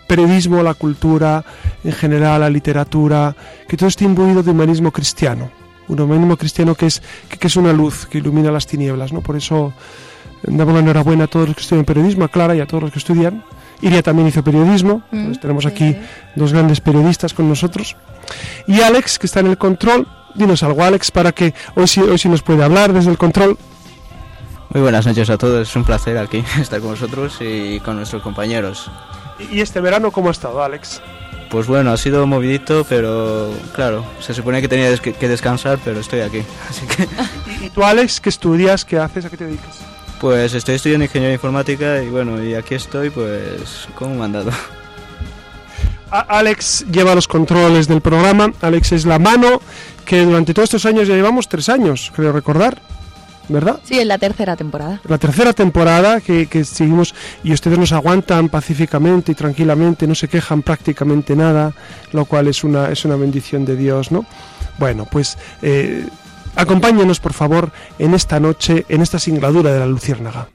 periodismo, 0.07 0.63
la 0.63 0.75
cultura, 0.75 1.43
en 1.83 1.93
general, 1.93 2.43
la 2.43 2.51
literatura, 2.51 3.35
que 3.67 3.79
todo 3.79 3.89
esté 3.89 4.05
imbuido 4.05 4.43
de 4.43 4.51
humanismo 4.51 4.91
cristiano. 4.91 5.51
un 5.89 6.01
humanismo 6.01 6.37
cristiano 6.37 6.75
que 6.75 6.87
es, 6.87 7.03
que, 7.29 7.47
es 7.47 7.57
una 7.57 7.73
luz 7.73 8.07
que 8.07 8.19
ilumina 8.19 8.51
las 8.51 8.67
tinieblas, 8.67 9.13
¿no? 9.13 9.23
Por 9.23 9.37
eso 9.37 9.73
damos 10.43 10.75
la 10.75 10.81
enhorabuena 10.81 11.25
a 11.25 11.27
todos 11.27 11.49
los 11.49 11.57
que 11.57 11.63
estudian 11.63 11.85
periodismo, 11.85 12.25
a 12.25 12.29
Clara 12.29 12.55
y 12.55 12.61
a 12.61 12.67
todos 12.67 12.83
los 12.85 12.93
que 12.93 12.99
estudian. 12.99 13.45
Iria 13.81 14.03
también 14.03 14.29
hizo 14.29 14.45
periodismo, 14.45 15.03
mm, 15.11 15.33
tenemos 15.35 15.67
aquí 15.67 15.97
dos 16.37 16.53
grandes 16.53 16.81
periodistas 16.81 17.35
con 17.35 17.49
nosotros. 17.49 17.97
Y 18.67 18.81
Alex, 18.81 19.19
que 19.19 19.27
está 19.27 19.41
en 19.41 19.49
el 19.49 19.59
control, 19.59 20.07
dinos 20.35 20.63
algo 20.63 20.85
Alex, 20.85 21.11
para 21.11 21.33
que 21.33 21.53
hoy 21.75 21.89
sí, 21.89 22.01
hoy 22.01 22.17
sí 22.17 22.29
nos 22.29 22.43
puede 22.43 22.63
hablar 22.63 22.93
desde 22.93 23.11
el 23.11 23.19
control. 23.19 23.59
Muy 24.71 24.83
buenas 24.83 25.05
noches 25.05 25.29
a 25.31 25.37
todos, 25.37 25.69
es 25.69 25.77
un 25.77 25.85
placer 25.85 26.17
aquí 26.17 26.45
estar 26.61 26.81
con 26.81 26.91
vosotros 26.91 27.37
y 27.41 27.81
con 27.81 27.97
nuestros 27.97 28.23
compañeros. 28.23 28.91
¿Y 29.51 29.61
este 29.61 29.81
verano 29.81 30.13
cómo 30.13 30.29
ha 30.29 30.33
estado, 30.33 30.63
Alex? 30.63 31.03
Pues 31.51 31.67
bueno, 31.67 31.91
ha 31.91 31.97
sido 31.97 32.27
movidito, 32.27 32.87
pero 32.89 33.53
claro, 33.75 34.05
se 34.21 34.33
supone 34.33 34.63
que 34.63 34.69
tenía 34.69 34.97
que 34.97 35.29
descansar, 35.29 35.79
pero 35.85 36.01
estoy 36.01 36.21
aquí, 36.21 36.43
así 36.71 36.87
que... 36.87 37.07
¿Y 37.67 37.69
tú, 37.71 37.83
Alex, 37.83 38.21
qué 38.21 38.31
estudias, 38.31 38.85
qué 38.85 38.99
haces, 38.99 39.27
a 39.27 39.31
qué 39.31 39.37
te 39.37 39.45
dedicas? 39.45 39.92
Pues 40.23 40.55
estoy 40.55 40.77
estudiando 40.77 41.05
ingeniería 41.07 41.35
informática 41.35 42.01
y 42.01 42.09
bueno, 42.09 42.41
y 42.41 42.55
aquí 42.55 42.77
estoy 42.77 43.11
pues 43.11 43.89
como 43.97 44.15
mandado. 44.15 44.53
Alex 46.13 46.87
lleva 46.93 47.17
los 47.17 47.27
controles 47.27 47.89
del 47.89 48.01
programa, 48.01 48.53
Alex 48.61 48.93
es 48.93 49.05
la 49.05 49.19
mano 49.19 49.61
que 50.05 50.25
durante 50.25 50.55
todos 50.55 50.69
estos 50.69 50.87
años 50.87 51.09
ya 51.09 51.17
llevamos 51.17 51.49
tres 51.49 51.69
años, 51.69 52.13
creo 52.15 52.31
recordar. 52.31 52.81
¿verdad? 53.49 53.81
Sí, 53.83 53.99
en 53.99 54.07
la 54.07 54.17
tercera 54.17 54.55
temporada. 54.55 55.01
La 55.09 55.19
tercera 55.19 55.53
temporada 55.53 56.21
que, 56.21 56.47
que, 56.47 56.65
seguimos 56.65 57.17
y 57.43 57.53
ustedes 57.53 57.77
nos 57.77 57.91
aguantan 57.91 58.49
pacíficamente 58.49 59.33
y 59.33 59.35
tranquilamente, 59.35 60.07
no 60.07 60.15
se 60.15 60.29
quejan 60.29 60.63
prácticamente 60.63 61.35
nada, 61.35 61.73
lo 62.13 62.27
cual 62.27 62.47
es 62.47 62.63
una, 62.63 62.91
es 62.91 63.05
una 63.05 63.17
bendición 63.17 63.65
de 63.65 63.75
Dios, 63.75 64.13
¿no? 64.13 64.25
Bueno, 64.79 65.07
pues 65.11 65.37
eh, 65.63 66.07
acompáñenos 66.57 67.21
por 67.21 67.33
favor 67.33 67.71
en 67.99 68.15
esta 68.15 68.41
noche, 68.41 68.85
en 68.89 69.03
esta 69.03 69.19
singladura 69.19 69.73
de 69.73 69.81
la 69.81 69.87
Luciérnaga. 69.87 70.49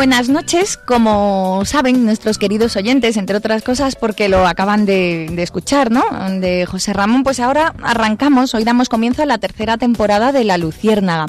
Buenas 0.00 0.30
noches, 0.30 0.78
como 0.78 1.62
saben 1.66 2.06
nuestros 2.06 2.38
queridos 2.38 2.74
oyentes, 2.74 3.18
entre 3.18 3.36
otras 3.36 3.62
cosas 3.62 3.96
porque 3.96 4.30
lo 4.30 4.46
acaban 4.46 4.86
de, 4.86 5.26
escuchar, 5.42 5.90
¿no? 5.90 6.02
De 6.40 6.64
José 6.64 6.94
Ramón, 6.94 7.22
pues 7.22 7.38
ahora 7.38 7.74
arrancamos, 7.82 8.54
hoy 8.54 8.64
damos 8.64 8.88
comienzo 8.88 9.22
a 9.22 9.26
la 9.26 9.36
tercera 9.36 9.76
temporada 9.76 10.32
de 10.32 10.44
La 10.44 10.56
Luciérnaga. 10.56 11.26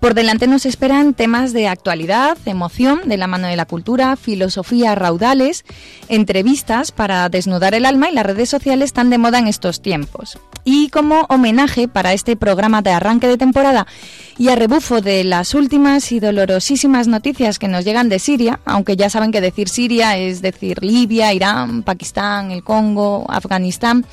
Por 0.00 0.14
delante 0.14 0.46
nos 0.46 0.64
esperan 0.64 1.12
temas 1.12 1.52
de 1.52 1.66
actualidad, 1.66 2.38
emoción, 2.46 3.00
de 3.06 3.16
la 3.16 3.26
mano 3.26 3.48
de 3.48 3.56
la 3.56 3.66
cultura, 3.66 4.14
filosofía 4.14 4.94
raudales, 4.94 5.64
entrevistas 6.08 6.92
para 6.92 7.28
desnudar 7.28 7.74
el 7.74 7.84
alma 7.84 8.08
y 8.08 8.14
las 8.14 8.24
redes 8.24 8.48
sociales 8.48 8.86
están 8.86 9.10
de 9.10 9.18
moda 9.18 9.40
en 9.40 9.48
estos 9.48 9.82
tiempos. 9.82 10.38
Y 10.64 10.88
como 10.90 11.22
homenaje 11.30 11.88
para 11.88 12.12
este 12.12 12.36
programa 12.36 12.80
de 12.80 12.90
arranque 12.90 13.26
de 13.26 13.38
temporada 13.38 13.86
y 14.38 14.50
a 14.50 14.56
rebufo 14.56 15.00
de 15.00 15.24
las 15.24 15.54
últimas 15.54 16.12
y 16.12 16.20
dolorosísimas 16.20 17.08
noticias 17.08 17.58
que 17.58 17.66
nos 17.66 17.84
llegan 17.84 18.08
de 18.08 18.20
Siria, 18.20 18.60
aunque 18.64 18.96
ya 18.96 19.10
saben 19.10 19.32
que 19.32 19.40
decir 19.40 19.68
Siria 19.68 20.16
es 20.16 20.42
decir 20.42 20.82
Libia, 20.82 21.32
Irán, 21.32 21.82
Pakistán, 21.82 22.52
el 22.52 22.62
Congo, 22.62 23.26
Afganistán, 23.28 24.06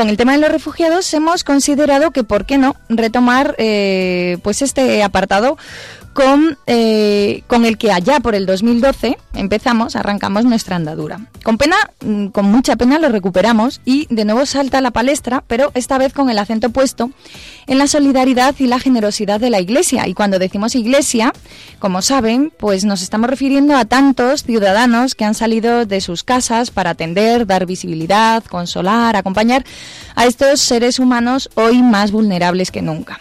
con 0.00 0.08
el 0.08 0.16
tema 0.16 0.32
de 0.32 0.38
los 0.38 0.50
refugiados 0.50 1.12
hemos 1.12 1.44
considerado 1.44 2.10
que, 2.10 2.24
¿por 2.24 2.46
qué 2.46 2.56
no?, 2.56 2.74
retomar 2.88 3.54
eh, 3.58 4.38
pues 4.42 4.62
este 4.62 5.02
apartado 5.02 5.58
con, 6.12 6.58
eh, 6.66 7.42
con 7.46 7.64
el 7.64 7.78
que 7.78 7.92
allá 7.92 8.20
por 8.20 8.34
el 8.34 8.46
2012 8.46 9.16
empezamos, 9.34 9.96
arrancamos 9.96 10.44
nuestra 10.44 10.76
andadura. 10.76 11.20
Con 11.42 11.56
pena, 11.56 11.76
mm, 12.04 12.26
con 12.26 12.46
mucha 12.46 12.76
pena 12.76 12.98
lo 12.98 13.08
recuperamos 13.08 13.80
y 13.84 14.06
de 14.10 14.24
nuevo 14.24 14.44
salta 14.46 14.78
a 14.78 14.80
la 14.80 14.90
palestra, 14.90 15.44
pero 15.46 15.70
esta 15.74 15.98
vez 15.98 16.12
con 16.12 16.28
el 16.28 16.38
acento 16.38 16.70
puesto 16.70 17.10
en 17.66 17.78
la 17.78 17.86
solidaridad 17.86 18.54
y 18.58 18.66
la 18.66 18.80
generosidad 18.80 19.40
de 19.40 19.50
la 19.50 19.60
Iglesia. 19.60 20.08
Y 20.08 20.14
cuando 20.14 20.38
decimos 20.38 20.74
Iglesia, 20.74 21.32
como 21.78 22.02
saben, 22.02 22.52
pues 22.58 22.84
nos 22.84 23.02
estamos 23.02 23.30
refiriendo 23.30 23.76
a 23.76 23.84
tantos 23.84 24.42
ciudadanos 24.42 25.14
que 25.14 25.24
han 25.24 25.34
salido 25.34 25.86
de 25.86 26.00
sus 26.00 26.24
casas 26.24 26.70
para 26.70 26.90
atender, 26.90 27.46
dar 27.46 27.66
visibilidad, 27.66 28.42
consolar, 28.44 29.16
acompañar 29.16 29.64
a 30.16 30.26
estos 30.26 30.60
seres 30.60 30.98
humanos 30.98 31.48
hoy 31.54 31.82
más 31.82 32.10
vulnerables 32.10 32.70
que 32.70 32.82
nunca 32.82 33.20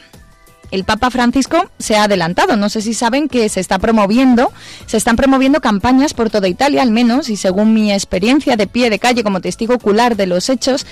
el 0.71 0.83
Papa 0.83 1.09
Francisco 1.09 1.69
se 1.79 1.95
ha 1.95 2.03
adelantado. 2.03 2.55
No 2.55 2.69
sé 2.69 2.81
si 2.81 2.93
saben 2.93 3.27
que 3.27 3.49
se 3.49 3.59
está 3.59 3.79
promoviendo, 3.79 4.51
se 4.85 4.97
están 4.97 5.15
promoviendo 5.15 5.61
campañas 5.61 6.13
por 6.13 6.29
toda 6.29 6.47
Italia, 6.47 6.81
al 6.81 6.91
menos, 6.91 7.29
y 7.29 7.35
según 7.35 7.73
mi 7.73 7.91
experiencia 7.91 8.55
de 8.55 8.67
pie 8.67 8.89
de 8.89 8.99
calle 8.99 9.23
como 9.23 9.41
testigo 9.41 9.75
ocular 9.75 10.15
de 10.15 10.27
los 10.27 10.49
hechos, 10.49 10.85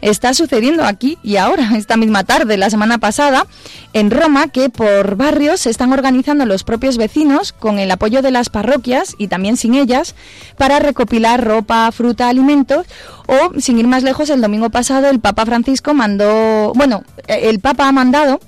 está 0.00 0.34
sucediendo 0.34 0.84
aquí 0.84 1.18
y 1.22 1.36
ahora, 1.36 1.72
esta 1.76 1.96
misma 1.96 2.24
tarde, 2.24 2.56
la 2.56 2.70
semana 2.70 2.98
pasada, 2.98 3.46
en 3.92 4.10
Roma, 4.10 4.48
que 4.48 4.70
por 4.70 5.16
barrios 5.16 5.60
se 5.60 5.70
están 5.70 5.92
organizando 5.92 6.46
los 6.46 6.64
propios 6.64 6.96
vecinos 6.96 7.52
con 7.52 7.78
el 7.78 7.90
apoyo 7.90 8.22
de 8.22 8.30
las 8.30 8.48
parroquias 8.48 9.14
y 9.18 9.28
también 9.28 9.56
sin 9.56 9.74
ellas 9.74 10.14
para 10.56 10.78
recopilar 10.78 11.44
ropa, 11.44 11.90
fruta, 11.92 12.28
alimentos 12.28 12.86
o, 13.26 13.60
sin 13.60 13.78
ir 13.78 13.86
más 13.86 14.02
lejos, 14.02 14.30
el 14.30 14.40
domingo 14.40 14.70
pasado 14.70 15.08
el 15.08 15.20
Papa 15.20 15.46
Francisco 15.46 15.94
mandó, 15.94 16.72
bueno, 16.74 17.04
el 17.28 17.60
Papa 17.60 17.88
ha 17.88 17.92
mandado 17.92 18.40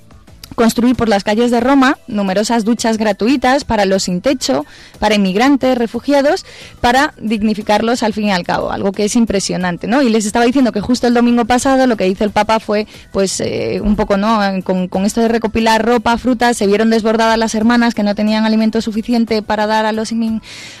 construir 0.53 0.95
por 0.95 1.09
las 1.09 1.23
calles 1.23 1.51
de 1.51 1.59
Roma 1.59 1.97
numerosas 2.07 2.63
duchas 2.63 2.97
gratuitas 2.97 3.63
para 3.63 3.85
los 3.85 4.03
sin 4.03 4.21
techo, 4.21 4.65
para 4.99 5.15
inmigrantes, 5.15 5.77
refugiados, 5.77 6.45
para 6.81 7.13
dignificarlos 7.19 8.03
al 8.03 8.13
fin 8.13 8.25
y 8.25 8.31
al 8.31 8.43
cabo, 8.43 8.71
algo 8.71 8.91
que 8.91 9.05
es 9.05 9.15
impresionante, 9.15 9.87
¿no? 9.87 10.01
Y 10.01 10.09
les 10.09 10.25
estaba 10.25 10.45
diciendo 10.45 10.71
que 10.71 10.81
justo 10.81 11.07
el 11.07 11.13
domingo 11.13 11.45
pasado 11.45 11.87
lo 11.87 11.97
que 11.97 12.07
hizo 12.07 12.23
el 12.23 12.31
Papa 12.31 12.59
fue, 12.59 12.87
pues, 13.11 13.39
eh, 13.39 13.79
un 13.83 13.95
poco, 13.95 14.17
¿no? 14.17 14.39
Con, 14.63 15.05
esto 15.05 15.21
de 15.21 15.27
recopilar 15.27 15.85
ropa, 15.85 16.17
frutas, 16.17 16.57
se 16.57 16.67
vieron 16.67 16.89
desbordadas 16.89 17.37
las 17.37 17.55
hermanas 17.55 17.93
que 17.93 18.03
no 18.03 18.15
tenían 18.15 18.45
alimento 18.45 18.81
suficiente 18.81 19.41
para 19.41 19.67
dar 19.67 19.85
a 19.85 19.91
los, 19.91 20.11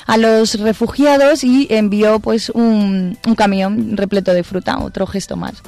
a 0.05 0.17
los 0.17 0.59
refugiados 0.59 1.43
y 1.43 1.67
envió, 1.69 2.19
pues, 2.19 2.49
un, 2.49 3.17
un 3.25 3.35
camión 3.35 3.97
repleto 3.97 4.33
de 4.33 4.43
fruta, 4.43 4.79
otro 4.79 5.05
gesto 5.05 5.35
más. 5.35 5.61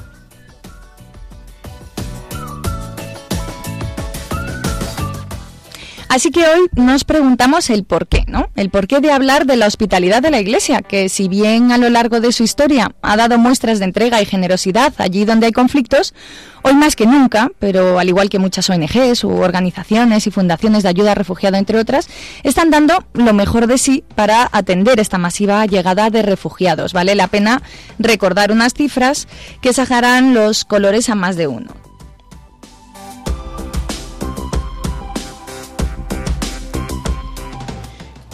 Así 6.16 6.30
que 6.30 6.46
hoy 6.46 6.70
nos 6.76 7.04
preguntamos 7.04 7.68
el 7.68 7.84
por 7.84 8.06
qué, 8.08 8.24
¿no? 8.26 8.48
El 8.56 8.70
porqué 8.70 9.00
de 9.00 9.12
hablar 9.12 9.44
de 9.44 9.56
la 9.56 9.66
hospitalidad 9.66 10.22
de 10.22 10.30
la 10.30 10.40
Iglesia, 10.40 10.80
que 10.80 11.10
si 11.10 11.28
bien 11.28 11.72
a 11.72 11.76
lo 11.76 11.90
largo 11.90 12.22
de 12.22 12.32
su 12.32 12.42
historia 12.42 12.92
ha 13.02 13.18
dado 13.18 13.36
muestras 13.36 13.80
de 13.80 13.84
entrega 13.84 14.22
y 14.22 14.24
generosidad 14.24 14.94
allí 14.96 15.26
donde 15.26 15.44
hay 15.44 15.52
conflictos, 15.52 16.14
hoy 16.62 16.72
más 16.72 16.96
que 16.96 17.04
nunca, 17.04 17.52
pero 17.58 17.98
al 17.98 18.08
igual 18.08 18.30
que 18.30 18.38
muchas 18.38 18.70
ONGs 18.70 19.24
u 19.24 19.32
organizaciones 19.42 20.26
y 20.26 20.30
fundaciones 20.30 20.84
de 20.84 20.88
ayuda 20.88 21.12
a 21.12 21.16
refugiados, 21.16 21.58
entre 21.58 21.78
otras, 21.78 22.08
están 22.44 22.70
dando 22.70 23.04
lo 23.12 23.34
mejor 23.34 23.66
de 23.66 23.76
sí 23.76 24.02
para 24.14 24.48
atender 24.52 24.98
esta 25.00 25.18
masiva 25.18 25.66
llegada 25.66 26.08
de 26.08 26.22
refugiados. 26.22 26.94
Vale 26.94 27.14
la 27.14 27.28
pena 27.28 27.60
recordar 27.98 28.52
unas 28.52 28.72
cifras 28.72 29.28
que 29.60 29.74
sacarán 29.74 30.32
los 30.32 30.64
colores 30.64 31.10
a 31.10 31.14
más 31.14 31.36
de 31.36 31.46
uno. 31.46 31.74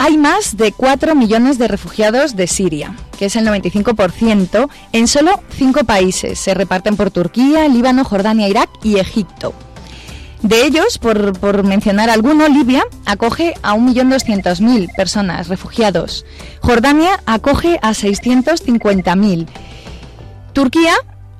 Hay 0.04 0.18
más 0.18 0.56
de 0.56 0.73
4 0.73 1.14
millones 1.14 1.59
de 1.59 1.68
refugiados 1.68 2.35
de 2.35 2.49
Siria, 2.49 2.97
que 3.16 3.26
es 3.26 3.37
el 3.37 3.47
95%, 3.47 4.68
en 4.90 5.06
solo 5.06 5.40
5 5.50 5.85
países. 5.85 6.40
Se 6.40 6.54
reparten 6.54 6.97
por 6.97 7.12
Turquía, 7.12 7.68
Líbano, 7.68 8.02
Jordania, 8.02 8.49
Irak 8.49 8.68
y 8.82 8.99
Egipto. 8.99 9.54
De 10.42 10.66
ellos, 10.66 10.99
por, 10.99 11.62
mencionar 11.62 12.11
alguno, 12.11 12.49
Libia 12.49 12.82
acoge 13.06 13.54
a 13.62 13.76
1.200.000 13.76 14.92
personas 14.97 15.47
refugiados. 15.47 16.26
Jordania 16.59 17.23
acoge 17.25 17.78
a 17.80 17.90
650.000. 17.90 19.47
Turquía 20.52 20.94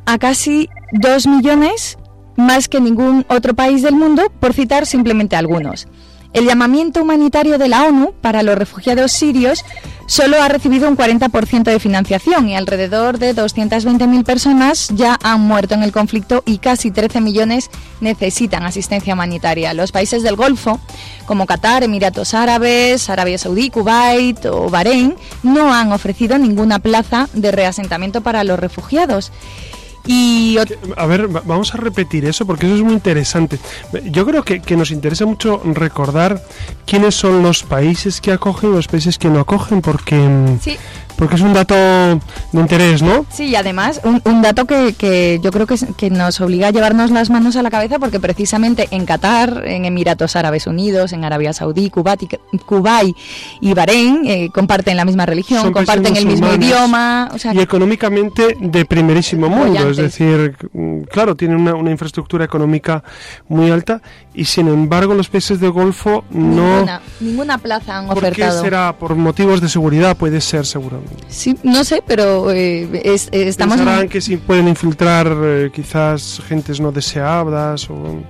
a 0.07 0.19
casi 0.19 0.69
2 0.92 1.26
millones, 1.26 1.99
más 2.37 2.69
que 2.69 2.81
ningún 2.81 3.26
otro 3.28 3.54
país 3.54 3.83
del 3.83 3.97
mundo, 3.97 4.31
por 4.38 4.52
citar 4.52 4.87
simplemente 4.87 5.35
algunos. 5.35 5.88
El 6.33 6.47
llamamiento 6.47 7.03
humanitario 7.03 7.59
de 7.59 7.69
la 7.69 7.85
ONU 7.85 8.15
para 8.21 8.43
los 8.43 8.57
refugiados 8.57 9.12
sirios 9.12 9.65
solo 10.07 10.43
ha 10.43 10.49
recibido 10.49 10.89
un 10.89 10.97
40% 10.97 11.65
de 11.65 11.79
financiación 11.79 12.49
y 12.49 12.57
alrededor 12.57 13.19
de 13.19 13.35
220.000 13.35 14.25
personas 14.25 14.89
ya 14.95 15.19
han 15.23 15.41
muerto 15.43 15.75
en 15.75 15.83
el 15.83 15.93
conflicto 15.93 16.43
y 16.47 16.59
casi 16.59 16.91
13 16.91 17.21
millones 17.21 17.71
necesitan 18.01 18.65
asistencia 18.65 19.15
humanitaria. 19.15 19.75
Los 19.75 19.93
países 19.93 20.23
del 20.23 20.37
Golfo, 20.37 20.81
como 21.27 21.47
Qatar, 21.47 21.83
Emiratos 21.83 22.35
Árabes, 22.35 23.11
Arabia 23.11 23.39
Saudí, 23.39 23.71
Kuwait 23.71 24.45
o 24.47 24.71
Bahrein, 24.71 25.15
no 25.43 25.73
han 25.73 25.93
ofrecido 25.93 26.39
ninguna 26.39 26.79
plaza 26.79 27.29
de 27.35 27.53
reasentamiento 27.53 28.23
para 28.23 28.43
los 28.43 28.59
refugiados. 28.59 29.33
Y 30.06 30.56
a 30.97 31.06
ver, 31.06 31.28
vamos 31.28 31.75
a 31.75 31.76
repetir 31.76 32.25
eso 32.25 32.44
porque 32.44 32.66
eso 32.66 32.75
es 32.75 32.82
muy 32.82 32.92
interesante. 32.92 33.59
Yo 34.04 34.26
creo 34.26 34.42
que, 34.42 34.61
que, 34.61 34.76
nos 34.76 34.90
interesa 34.90 35.26
mucho 35.26 35.62
recordar 35.64 36.42
quiénes 36.87 37.14
son 37.14 37.42
los 37.42 37.62
países 37.62 38.21
que 38.21 38.32
acogen 38.32 38.71
y 38.71 38.75
los 38.75 38.88
países 38.88 39.16
que 39.18 39.28
no 39.28 39.40
acogen 39.40 39.80
porque 39.80 40.16
mm, 40.16 40.61
sí 40.61 40.76
porque 41.23 41.37
es 41.37 41.41
un 41.43 41.52
dato 41.52 41.76
de 41.76 42.21
interés, 42.61 43.00
¿no? 43.00 43.25
Sí, 43.31 43.45
y 43.45 43.55
además 43.55 44.00
un, 44.02 44.43
dato 44.43 44.64
que, 44.64 44.93
que, 44.95 45.38
yo 45.41 45.52
creo 45.52 45.69
que, 45.69 45.76
que, 45.97 46.11
nos 46.11 46.41
obliga 46.41 46.67
a 46.67 46.71
llevarnos 46.73 47.12
las 47.12 47.31
manos 47.31 47.55
a 47.55 47.62
la 47.62 47.71
cabeza 47.71 48.00
porque 48.00 48.19
precisamente 48.19 48.88
en 48.91 49.07
Qatar, 49.07 49.62
en 49.64 49.85
Emiratos 49.85 50.35
Árabes 50.35 50.67
Unidos, 50.67 51.12
en 51.12 51.25
Arabia 51.25 51.52
Saudí, 51.52 51.91
Kuwait, 51.91 52.23
y 53.61 53.73
Bahrein 53.73 54.23
eh, 54.26 54.49
comparten 54.52 54.97
la 54.97 55.05
misma 55.05 55.25
religión, 55.25 55.73
comparten 55.73 56.17
el 56.17 56.26
mismo 56.26 56.52
idioma. 56.55 57.31
y 57.52 57.61
económicamente 57.61 58.57
de 58.59 58.85
primerísimo 58.85 59.49
mundo, 59.49 59.91
es 59.91 59.99
decir, 59.99 60.57
mm, 60.73 61.02
claro, 61.02 61.37
tienen 61.37 61.59
una, 61.59 61.76
una, 61.76 61.93
infraestructura 61.93 62.45
económica 62.45 63.05
muy 63.47 63.71
alta 63.71 64.02
y 64.35 64.45
sin 64.45 64.69
embargo 64.69 65.15
los 65.15 65.29
países 65.29 65.61
del 65.61 65.73
Golfo 65.73 66.25
no... 66.31 66.77
Ninguna, 66.77 67.03
ninguna 67.21 67.59
plaza 67.59 67.99
han 67.99 68.09
¿Por 68.09 68.19
ofertado. 68.19 68.57
qué 68.57 68.65
será? 68.65 68.97
Por 68.97 69.15
motivos 69.15 69.61
de 69.61 69.69
seguridad 69.69 70.17
puede 70.17 70.41
ser 70.41 70.67
seguro. 70.67 71.03
Sí, 71.29 71.57
no 71.62 71.85
sé, 71.85 72.03
pero 72.07 72.51
eh, 72.51 73.03
es, 73.05 73.29
estamos... 73.33 73.77
Pensarán 73.77 74.09
que 74.09 74.21
si 74.21 74.37
pueden 74.37 74.69
infiltrar 74.69 75.35
eh, 75.43 75.71
quizás 75.73 76.41
gentes 76.47 76.81
no 76.81 76.93
deseadas 76.93 77.89
o... 77.91 78.23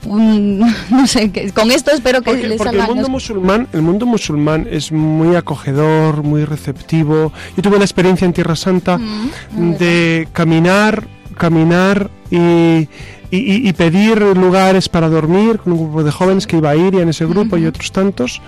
no 0.06 1.06
sé, 1.06 1.30
con 1.52 1.70
esto 1.70 1.90
espero 1.90 2.22
que 2.22 2.30
porque, 2.30 2.48
les 2.48 2.56
porque 2.56 2.74
el 2.74 2.86
mundo 2.86 3.08
musulmán 3.10 3.68
el 3.74 3.82
mundo 3.82 4.06
musulmán 4.06 4.66
es 4.70 4.92
muy 4.92 5.36
acogedor 5.36 6.22
muy 6.22 6.46
receptivo 6.46 7.34
yo 7.54 7.62
tuve 7.62 7.76
la 7.76 7.84
experiencia 7.84 8.24
en 8.24 8.32
Tierra 8.32 8.56
Santa 8.56 8.96
mm, 8.96 9.72
de 9.72 10.26
caminar 10.32 11.06
caminar 11.36 12.10
y, 12.30 12.88
y, 13.30 13.72
pedir 13.74 14.20
lugares 14.20 14.88
para 14.88 15.08
dormir 15.08 15.58
con 15.58 15.72
un 15.72 15.78
grupo 15.84 16.02
de 16.02 16.10
jóvenes 16.10 16.46
que 16.46 16.56
iba 16.56 16.70
a 16.70 16.76
ir 16.76 16.94
y 16.94 16.98
en 16.98 17.08
ese 17.08 17.26
grupo 17.26 17.56
y 17.56 17.66
otros 17.66 17.92
tantos 17.92 18.40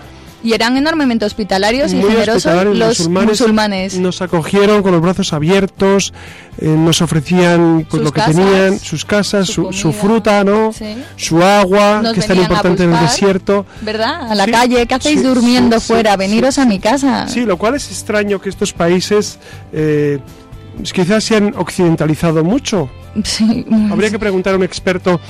y 0.45 0.53
eran 0.55 0.77
enormemente 0.77 1.25
hospitalarios 1.25 1.93
y 1.93 2.03
generosos 2.03 2.65
los, 2.77 3.09
musulmanes, 3.09 3.97
Nos 3.99 4.23
acogieron 4.23 4.83
con 4.83 4.93
los 4.93 5.01
brazos 5.01 5.33
abiertos, 5.33 6.13
eh, 6.59 6.67
nos 6.67 7.01
ofrecían 7.01 7.87
pues, 7.89 8.03
lo 8.03 8.13
que 8.13 8.23
tenían, 8.23 8.79
sus 8.79 9.05
casas, 9.05 9.49
su, 9.49 9.93
fruta, 9.93 10.43
¿no? 10.43 10.73
Su 11.17 11.43
agua, 11.43 12.03
que 12.13 12.21
es 12.21 12.27
tan 12.27 12.39
importante 12.39 12.85
en 12.85 12.93
el 12.93 13.01
desierto. 13.01 13.67
¿Verdad? 13.83 14.31
A 14.31 14.35
la 14.35 14.47
calle, 14.47 14.87
¿qué 14.87 14.95
hacéis 14.95 15.23
durmiendo 15.23 15.81
fuera? 15.81 16.17
Veniros 16.17 16.59
a 16.59 16.67
mi 16.67 16.79
casa. 16.79 17.29
Sí, 17.29 17.45
lo 17.45 17.57
cual 17.57 17.77
es 17.77 17.89
extraño 17.89 18.41
que 18.41 18.49
estos 18.49 18.73
países 18.73 19.39
eh, 19.73 20.19
quizás 20.93 21.23
se 21.25 21.37
han 21.37 21.55
occidentalizado 21.57 22.43
mucho 22.43 22.91
Habría 23.91 24.11
que 24.11 24.19
preguntar 24.19 24.55
a 24.55 24.57
un 24.57 24.63
experto 24.63 25.21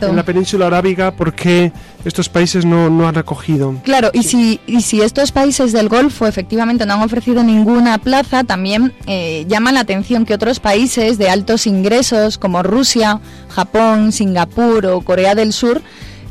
en 0.00 0.16
la 0.16 0.24
península 0.24 0.66
arábiga 0.66 1.10
por 1.10 1.34
qué 1.34 1.72
estos 2.04 2.28
países 2.28 2.64
no, 2.64 2.88
no 2.88 3.08
han 3.08 3.18
acogido. 3.18 3.74
Claro, 3.82 4.10
y, 4.12 4.22
si, 4.22 4.60
y 4.66 4.82
si 4.82 5.02
estos 5.02 5.32
países 5.32 5.72
del 5.72 5.88
Golfo 5.88 6.26
efectivamente 6.26 6.86
no 6.86 6.94
han 6.94 7.02
ofrecido 7.02 7.42
ninguna 7.42 7.98
plaza, 7.98 8.44
también 8.44 8.94
eh, 9.06 9.44
llama 9.48 9.72
la 9.72 9.80
atención 9.80 10.24
que 10.24 10.34
otros 10.34 10.60
países 10.60 11.18
de 11.18 11.28
altos 11.28 11.66
ingresos 11.66 12.38
como 12.38 12.62
Rusia, 12.62 13.20
Japón, 13.48 14.12
Singapur 14.12 14.86
o 14.86 15.00
Corea 15.00 15.34
del 15.34 15.52
Sur 15.52 15.82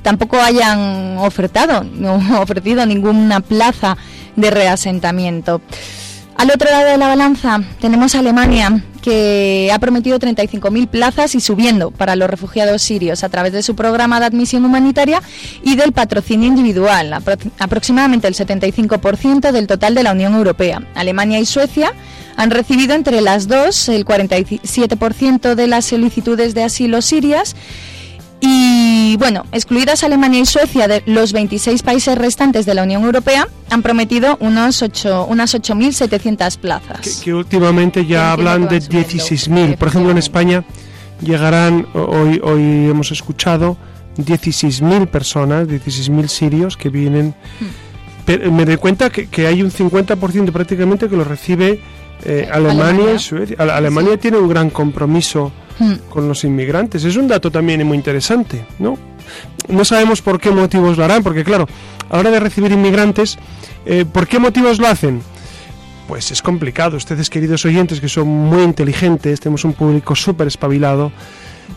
tampoco 0.02 0.40
hayan 0.40 1.18
ofertado, 1.18 1.84
no 1.84 2.16
ofrecido 2.42 2.86
ninguna 2.86 3.40
plaza 3.42 3.98
de 4.36 4.52
reasentamiento. 4.52 5.62
Al 6.38 6.52
otro 6.52 6.70
lado 6.70 6.86
de 6.86 6.98
la 6.98 7.08
balanza 7.08 7.62
tenemos 7.80 8.14
Alemania, 8.14 8.84
que 9.06 9.70
ha 9.72 9.78
prometido 9.78 10.18
35.000 10.18 10.88
plazas 10.88 11.36
y 11.36 11.40
subiendo 11.40 11.92
para 11.92 12.16
los 12.16 12.28
refugiados 12.28 12.82
sirios 12.82 13.24
a 13.24 13.30
través 13.30 13.54
de 13.54 13.62
su 13.62 13.76
programa 13.76 14.20
de 14.20 14.26
admisión 14.26 14.66
humanitaria 14.66 15.22
y 15.64 15.76
del 15.76 15.92
patrocinio 15.92 16.48
individual, 16.48 17.14
aproximadamente 17.60 18.28
el 18.28 18.34
75% 18.34 19.52
del 19.52 19.68
total 19.68 19.94
de 19.94 20.02
la 20.02 20.12
Unión 20.12 20.34
Europea. 20.34 20.82
Alemania 20.96 21.40
y 21.40 21.46
Suecia 21.46 21.94
han 22.36 22.50
recibido 22.50 22.96
entre 22.96 23.22
las 23.22 23.48
dos 23.48 23.90
el 23.90 24.06
47% 24.06 25.54
de 25.54 25.68
las 25.68 25.86
solicitudes 25.86 26.56
de 26.56 26.64
asilo 26.64 27.04
sirias 27.04 27.56
y 28.42 29.18
bueno, 29.18 29.46
excluidas 29.52 30.04
Alemania 30.04 30.42
y 30.42 30.46
Suecia 30.46 30.88
de 30.88 31.04
los 31.06 31.34
26 31.34 31.84
países 31.84 32.18
restantes 32.18 32.66
de 32.66 32.74
la 32.74 32.84
Unión 32.84 33.04
Europea, 33.04 33.48
han 33.70 33.82
prometido 33.82 34.38
unos 34.40 34.82
8, 34.82 35.28
unas 35.30 35.56
8.700 35.56 36.58
plazas. 36.58 37.22
Que, 37.24 37.34
últimamente 37.34 38.06
ya 38.06 38.32
hablan 38.32 38.68
de 38.68 38.80
16.000. 38.80 39.78
Por 39.78 39.88
ejemplo, 39.88 40.12
en 40.12 40.18
España 40.18 40.66
llegarán, 41.22 41.88
hoy, 41.94 42.42
hoy 42.44 42.90
hemos 42.90 43.12
escuchado, 43.12 43.78
16.000 44.18 45.08
personas, 45.08 45.68
16.000 45.68 46.28
sirios 46.28 46.78
que 46.78 46.90
vienen. 46.90 47.36
Hmm. 47.60 47.66
Pero 48.26 48.52
me 48.52 48.66
doy 48.66 48.78
cuenta 48.78 49.10
que, 49.10 49.28
que 49.28 49.48
hay 49.48 49.62
un 49.62 49.72
50% 49.72 50.52
prácticamente 50.52 51.08
que 51.08 51.16
lo 51.16 51.24
recibe 51.24 51.80
eh, 52.24 52.50
Alemania, 52.52 53.14
y 53.14 53.20
Suecia. 53.20 53.58
Alemania 53.60 54.18
tiene 54.18 54.38
un 54.38 54.48
gran 54.48 54.70
compromiso 54.70 55.52
Hmm. 55.78 55.96
con 56.10 56.28
los 56.28 56.44
inmigrantes. 56.46 57.04
Es 57.04 57.18
un 57.18 57.28
dato 57.28 57.52
también 57.52 57.86
muy 57.86 57.98
interesante, 57.98 58.66
¿no? 58.80 58.98
No 59.68 59.84
sabemos 59.84 60.22
por 60.22 60.40
qué 60.40 60.50
motivos 60.50 60.98
lo 60.98 61.04
harán, 61.04 61.22
porque 61.22 61.44
claro, 61.44 61.68
a 62.10 62.14
la 62.14 62.20
hora 62.20 62.32
de 62.32 62.40
recibir 62.40 62.72
inmigrantes, 62.72 63.38
eh, 63.86 64.06
¿por 64.10 64.28
qué 64.28 64.40
motivos 64.40 64.80
lo 64.80 64.88
hacen? 64.88 65.22
Pues 66.08 66.32
es 66.32 66.42
complicado. 66.42 66.96
Ustedes, 66.96 67.30
queridos 67.30 67.66
oyentes, 67.66 68.00
que 68.00 68.08
son 68.08 68.28
muy 68.28 68.64
inteligentes, 68.64 69.40
tenemos 69.40 69.66
un 69.66 69.74
público 69.74 70.16
súper 70.16 70.48
espabilado, 70.48 71.12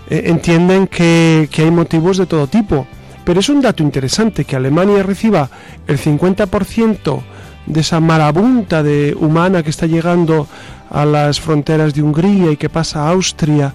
eh, 0.09 0.25
entienden 0.27 0.87
que, 0.87 1.49
que 1.51 1.63
hay 1.63 1.71
motivos 1.71 2.19
de 2.19 2.27
todo 2.27 2.47
tipo. 2.47 2.87
Pero 3.25 3.41
es 3.41 3.49
un 3.49 3.61
dato 3.61 3.83
interesante 3.83 4.45
que 4.45 4.55
Alemania 4.55 5.03
reciba 5.03 5.51
el 5.87 5.99
50% 5.99 7.21
de 7.69 7.81
esa 7.81 8.01
marabunta 8.01 8.83
de 8.83 9.15
humana 9.19 9.63
que 9.63 9.71
está 9.71 9.87
llegando 9.87 10.49
a 10.91 11.05
las 11.05 11.41
fronteras 11.41 11.95
de 11.95 12.03
Hungría 12.03 12.51
y 12.51 12.57
que 12.57 12.69
pasa 12.69 13.03
a 13.05 13.11
Austria 13.11 13.75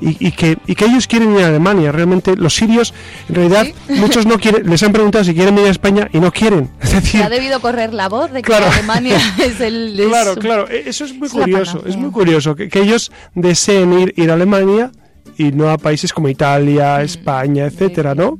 y, 0.00 0.32
que, 0.32 0.56
y 0.66 0.74
que 0.74 0.86
ellos 0.86 1.06
quieren 1.06 1.34
ir 1.34 1.42
a 1.44 1.48
Alemania. 1.48 1.92
Realmente 1.92 2.36
los 2.36 2.54
sirios, 2.54 2.94
en 3.28 3.34
realidad, 3.34 3.66
muchos 3.88 4.26
no 4.26 4.38
quieren, 4.38 4.68
les 4.68 4.82
han 4.82 4.92
preguntado 4.92 5.24
si 5.24 5.34
quieren 5.34 5.58
ir 5.58 5.66
a 5.66 5.70
España 5.70 6.08
y 6.12 6.20
no 6.20 6.32
quieren. 6.32 6.70
Es 6.80 6.92
decir, 6.92 7.22
ha 7.22 7.28
debido 7.28 7.60
correr 7.60 7.92
la 7.92 8.08
voz 8.08 8.32
de 8.32 8.42
que 8.42 8.54
Alemania 8.54 9.18
es 9.38 9.60
el... 9.60 10.00
claro, 10.08 10.34
claro, 10.36 10.68
e, 10.68 10.88
eso 10.88 11.04
es 11.04 11.14
muy 11.14 11.28
curioso, 11.28 11.82
es 11.86 11.96
muy 11.96 12.10
curioso, 12.10 12.54
que, 12.56 12.70
ellos 12.80 13.12
deseen 13.34 13.92
ir, 13.92 14.14
ir 14.16 14.30
a 14.30 14.34
Alemania 14.34 14.90
y 15.36 15.52
no 15.52 15.70
a 15.70 15.78
países 15.78 16.12
como 16.12 16.28
Italia, 16.28 16.98
mm, 16.98 17.02
España, 17.02 17.66
etcétera, 17.66 18.14
¿no? 18.14 18.38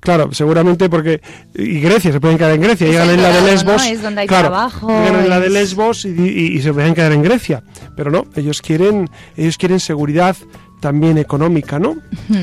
Claro, 0.00 0.32
seguramente 0.32 0.88
porque 0.88 1.20
y 1.54 1.80
Grecia 1.80 2.10
se 2.10 2.20
pueden 2.20 2.38
quedar 2.38 2.52
en 2.52 2.62
Grecia, 2.62 2.86
llegan 2.86 3.10
en 3.10 3.22
la 3.22 3.30
de 3.30 3.42
Lesbos, 3.42 3.82
claro, 4.26 4.70
llegan 4.88 5.24
en 5.24 5.28
la 5.28 5.40
de 5.40 5.50
Lesbos 5.50 6.04
y, 6.06 6.60
se 6.60 6.72
pueden 6.72 6.94
quedar 6.94 7.12
en 7.12 7.22
Grecia, 7.22 7.62
pero 7.96 8.10
no, 8.10 8.24
ellos 8.34 8.62
quieren 8.62 9.08
ellos 9.36 9.58
quieren 9.58 9.78
seguridad 9.78 10.36
también 10.80 11.18
económica, 11.18 11.78
¿no? 11.78 11.96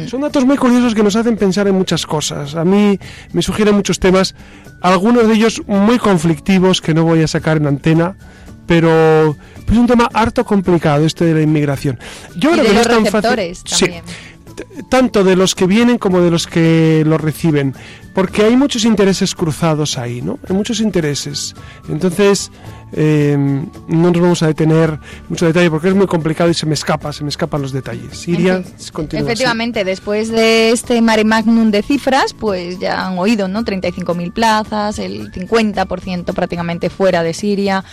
Son 0.07 0.21
datos 0.21 0.45
muy 0.45 0.57
curiosos 0.57 0.93
que 0.93 1.03
nos 1.03 1.15
hacen 1.15 1.35
pensar 1.35 1.67
en 1.67 1.75
muchas 1.75 2.05
cosas. 2.05 2.55
A 2.55 2.63
mí 2.63 2.97
me 3.33 3.41
sugieren 3.41 3.75
muchos 3.75 3.99
temas, 3.99 4.35
algunos 4.81 5.27
de 5.27 5.33
ellos 5.33 5.63
muy 5.65 5.97
conflictivos 5.97 6.79
que 6.79 6.93
no 6.93 7.03
voy 7.03 7.23
a 7.23 7.27
sacar 7.27 7.57
en 7.57 7.65
antena, 7.65 8.15
pero 8.67 9.35
es 9.71 9.77
un 9.77 9.87
tema 9.87 10.09
harto 10.13 10.45
complicado 10.45 11.05
este 11.05 11.25
de 11.25 11.33
la 11.33 11.41
inmigración. 11.41 11.97
Yo 12.35 12.51
creo 12.51 12.65
que 12.65 12.73
no 12.73 12.81
es 12.81 12.87
tan 12.87 13.05
fácil. 13.05 13.55
Sí, 13.65 13.91
tanto 14.89 15.23
de 15.23 15.35
los 15.35 15.55
que 15.55 15.67
vienen 15.67 15.97
como 15.97 16.21
de 16.21 16.31
los 16.31 16.47
que 16.47 17.03
lo 17.05 17.17
reciben, 17.17 17.75
porque 18.13 18.43
hay 18.43 18.55
muchos 18.55 18.85
intereses 18.85 19.35
cruzados 19.35 19.97
ahí, 19.97 20.21
¿no? 20.21 20.39
Hay 20.47 20.55
muchos 20.55 20.79
intereses. 20.79 21.55
Entonces, 21.89 22.51
Em, 22.93 23.65
no 23.89 24.11
nos 24.11 24.21
vamos 24.21 24.43
a 24.43 24.47
detener 24.47 24.97
mucho 25.27 25.45
detalle 25.45 25.69
porque 25.69 25.89
es 25.89 25.95
muy 25.95 26.07
complicado 26.07 26.49
y 26.49 26.53
se 26.53 26.65
me 26.65 26.73
escapa, 26.73 27.11
se 27.11 27.23
me 27.23 27.29
escapan 27.29 27.61
los 27.61 27.73
detalles. 27.73 28.17
Siria 28.17 28.63
Efectivamente, 29.11 29.83
después 29.83 30.29
de 30.29 30.71
este 30.71 31.01
mare 31.01 31.25
magnum 31.25 31.69
de 31.69 31.81
cifras, 31.81 32.33
pues 32.33 32.79
ya 32.79 33.05
han 33.05 33.19
oído, 33.19 33.49
¿no? 33.49 33.63
35.000 33.63 34.31
plazas, 34.31 34.99
el 34.99 35.31
50% 35.31 36.33
prácticamente 36.33 36.89
fuera 36.89 37.23
de 37.23 37.33
Siria. 37.33 37.83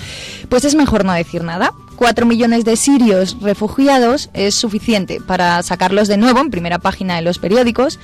Pues 0.49 0.65
es 0.65 0.77
mejor 0.77 1.05
no 1.05 1.13
decir 1.13 1.43
nada. 1.43 1.73
4 1.97 2.27
millones 2.27 2.65
de 2.65 2.77
sirios 2.77 3.37
refugiados 3.41 4.31
es 4.35 4.55
suficiente 4.55 5.21
para 5.21 5.63
sacarlos 5.63 6.09
de 6.09 6.17
nuevo 6.17 6.41
en 6.41 6.51
primera 6.51 6.79
página 6.79 7.17
de 7.17 7.23
los 7.23 7.39
periódicos 7.39 7.99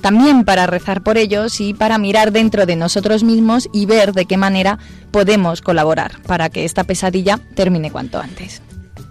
también 0.00 0.44
para 0.44 0.66
rezar 0.66 1.02
por 1.02 1.16
ellos 1.16 1.60
y 1.60 1.74
para 1.74 1.98
mirar 1.98 2.30
dentro 2.30 2.66
de 2.66 2.76
nosotros 2.76 3.24
mismos 3.24 3.68
y 3.72 3.86
ver 3.86 4.12
de 4.12 4.26
qué 4.26 4.36
manera 4.36 4.78
podemos 5.10 5.62
colaborar 5.62 6.20
para 6.26 6.48
que 6.48 6.64
esta 6.64 6.84
pesadilla 6.84 7.40
termine 7.54 7.90
cuanto 7.90 8.20
antes. 8.20 8.62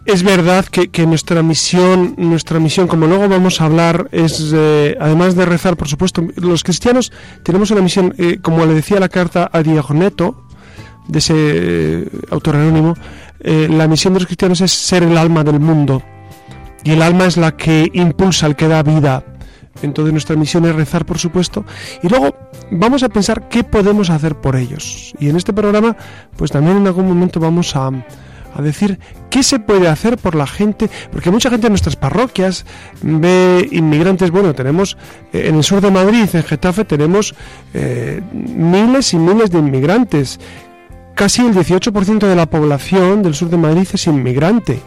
Es 0.06 0.22
verdad 0.22 0.66
que, 0.66 1.06
nuestra 1.08 1.42
misión, 1.42 2.14
nuestra 2.18 2.60
misión, 2.60 2.88
como 2.88 3.08
luego 3.08 3.28
vamos 3.28 3.60
a 3.60 3.66
hablar, 3.66 4.08
es 4.12 4.54
eh, 4.54 4.96
además 5.02 5.36
de 5.36 5.46
rezar, 5.46 5.76
por 5.76 5.88
supuesto, 5.88 6.24
los 6.36 6.64
cristianos 6.64 7.12
tenemos 7.42 7.72
una 7.72 7.82
misión, 7.82 8.14
eh, 8.20 8.38
como 8.40 8.66
le 8.68 8.76
decía 8.76 9.00
la 9.00 9.10
carta 9.10 9.50
a 9.52 9.64
Diagoneto, 9.64 10.46
de 11.08 11.20
ese 11.20 11.34
eh, 11.36 12.10
autor 12.30 12.56
anónimo, 12.56 12.96
la 13.40 13.88
misión 13.88 14.14
de 14.14 14.22
los 14.22 14.28
cristianos 14.28 14.62
es 14.62 14.72
ser 14.72 15.04
el 15.04 15.18
alma 15.18 15.44
del 15.44 15.60
mundo 15.60 16.02
y 16.86 16.92
el 16.92 17.02
alma 17.02 17.26
es 17.26 17.36
la 17.36 17.58
que 17.58 17.90
impulsa, 17.94 18.48
el 18.48 18.56
que 18.56 18.68
da 18.68 18.84
vida. 18.84 19.24
Entonces 19.82 20.14
nuestra 20.14 20.36
misión 20.36 20.66
es 20.66 20.76
rezar, 20.76 21.06
por 21.06 21.18
supuesto, 21.18 21.66
y 22.02 22.08
luego 22.08 22.36
vamos 22.72 23.04
a 23.04 23.10
pensar 23.10 23.50
qué 23.50 23.64
podemos 23.64 24.10
hacer 24.10 24.36
por 24.36 24.56
ellos. 24.56 25.14
Y 25.20 25.30
en 25.30 25.36
este 25.36 25.52
programa, 25.52 25.98
pues 26.38 26.52
también 26.52 26.78
en 26.78 26.88
algún 26.88 27.08
momento 27.08 27.40
vamos 27.40 27.76
a, 27.76 27.88
a 27.88 28.62
decir 28.62 29.00
qué 29.30 29.44
se 29.44 29.60
puede 29.60 29.90
hacer 29.90 30.18
por 30.18 30.36
la 30.36 30.48
gente, 30.48 30.90
porque 31.12 31.30
mucha 31.30 31.50
gente 31.50 31.68
en 31.68 31.74
nuestras 31.74 31.98
parroquias 31.98 32.66
ve 33.02 33.68
inmigrantes, 33.72 34.32
bueno, 34.32 34.54
tenemos 34.54 34.96
eh, 35.34 35.48
en 35.50 35.56
el 35.56 35.64
sur 35.64 35.82
de 35.82 35.92
Madrid, 35.92 36.30
en 36.32 36.44
Getafe, 36.44 36.86
tenemos 36.86 37.36
eh, 37.74 38.22
miles 38.32 39.14
y 39.14 39.18
miles 39.18 39.52
de 39.52 39.60
inmigrantes. 39.60 40.40
Casi 41.16 41.46
el 41.46 41.54
18% 41.54 42.28
de 42.28 42.36
la 42.36 42.46
población 42.46 43.24
del 43.24 43.36
sur 43.36 43.50
de 43.50 43.58
Madrid 43.58 43.88
es 43.92 44.08
inmigrante. 44.08 44.82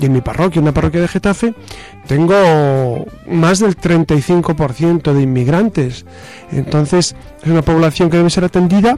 Y 0.00 0.06
en 0.06 0.12
mi 0.12 0.20
parroquia, 0.20 0.62
una 0.62 0.72
parroquia 0.72 1.00
de 1.00 1.08
Getafe, 1.08 1.54
tengo 2.06 3.04
más 3.26 3.58
del 3.58 3.76
35% 3.76 5.12
de 5.12 5.22
inmigrantes. 5.22 6.06
Entonces, 6.52 7.14
es 7.42 7.50
una 7.50 7.62
población 7.62 8.08
que 8.08 8.16
debe 8.16 8.30
ser 8.30 8.44
atendida 8.44 8.96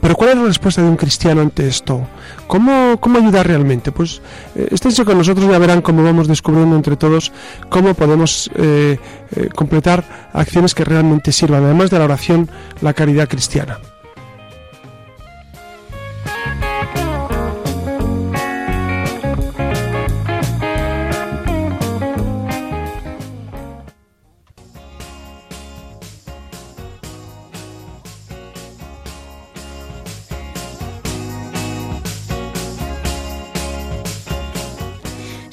pero 0.00 0.14
¿cuál 0.14 0.30
es 0.30 0.36
la 0.36 0.44
respuesta 0.44 0.82
de 0.82 0.88
un 0.88 0.96
cristiano 0.96 1.40
ante 1.40 1.66
esto? 1.66 2.06
¿Cómo, 2.46 2.98
cómo 3.00 3.18
ayudar 3.18 3.46
realmente? 3.46 3.92
Pues 3.92 4.22
eh, 4.54 4.68
esténse 4.70 5.04
con 5.04 5.18
nosotros, 5.18 5.48
ya 5.50 5.58
verán 5.58 5.82
cómo 5.82 6.02
vamos 6.02 6.28
descubriendo 6.28 6.76
entre 6.76 6.96
todos 6.96 7.32
cómo 7.68 7.94
podemos 7.94 8.50
eh, 8.54 8.98
eh, 9.36 9.48
completar 9.54 10.04
acciones 10.32 10.74
que 10.74 10.84
realmente 10.84 11.32
sirvan, 11.32 11.64
además 11.64 11.90
de 11.90 11.98
la 11.98 12.04
oración, 12.04 12.50
la 12.80 12.94
caridad 12.94 13.28
cristiana. 13.28 13.78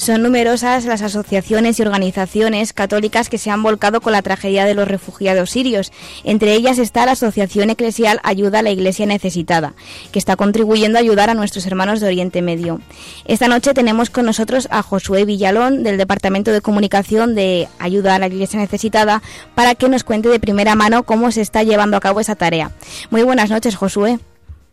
Son 0.09 0.23
numerosas 0.23 0.85
las 0.85 1.03
asociaciones 1.03 1.77
y 1.77 1.83
organizaciones 1.83 2.73
católicas 2.73 3.29
que 3.29 3.37
se 3.37 3.51
han 3.51 3.61
volcado 3.61 4.01
con 4.01 4.11
la 4.11 4.23
tragedia 4.23 4.65
de 4.65 4.73
los 4.73 4.87
refugiados 4.87 5.51
sirios. 5.51 5.91
Entre 6.23 6.53
ellas 6.53 6.79
está 6.79 7.05
la 7.05 7.11
Asociación 7.11 7.69
Eclesial 7.69 8.19
Ayuda 8.23 8.57
a 8.57 8.61
la 8.63 8.71
Iglesia 8.71 9.05
Necesitada, 9.05 9.75
que 10.11 10.17
está 10.17 10.35
contribuyendo 10.35 10.97
a 10.97 11.01
ayudar 11.01 11.29
a 11.29 11.35
nuestros 11.35 11.67
hermanos 11.67 11.99
de 11.99 12.07
Oriente 12.07 12.41
Medio. 12.41 12.81
Esta 13.25 13.47
noche 13.47 13.75
tenemos 13.75 14.09
con 14.09 14.25
nosotros 14.25 14.67
a 14.71 14.81
Josué 14.81 15.25
Villalón, 15.25 15.83
del 15.83 15.99
Departamento 15.99 16.51
de 16.51 16.61
Comunicación 16.61 17.35
de 17.35 17.67
Ayuda 17.77 18.15
a 18.15 18.19
la 18.19 18.25
Iglesia 18.25 18.59
Necesitada, 18.59 19.21
para 19.53 19.75
que 19.75 19.89
nos 19.89 20.03
cuente 20.03 20.27
de 20.27 20.39
primera 20.39 20.73
mano 20.73 21.03
cómo 21.03 21.29
se 21.29 21.41
está 21.41 21.61
llevando 21.61 21.97
a 21.97 21.99
cabo 21.99 22.19
esa 22.19 22.35
tarea. 22.35 22.71
Muy 23.11 23.21
buenas 23.21 23.51
noches, 23.51 23.75
Josué. 23.75 24.17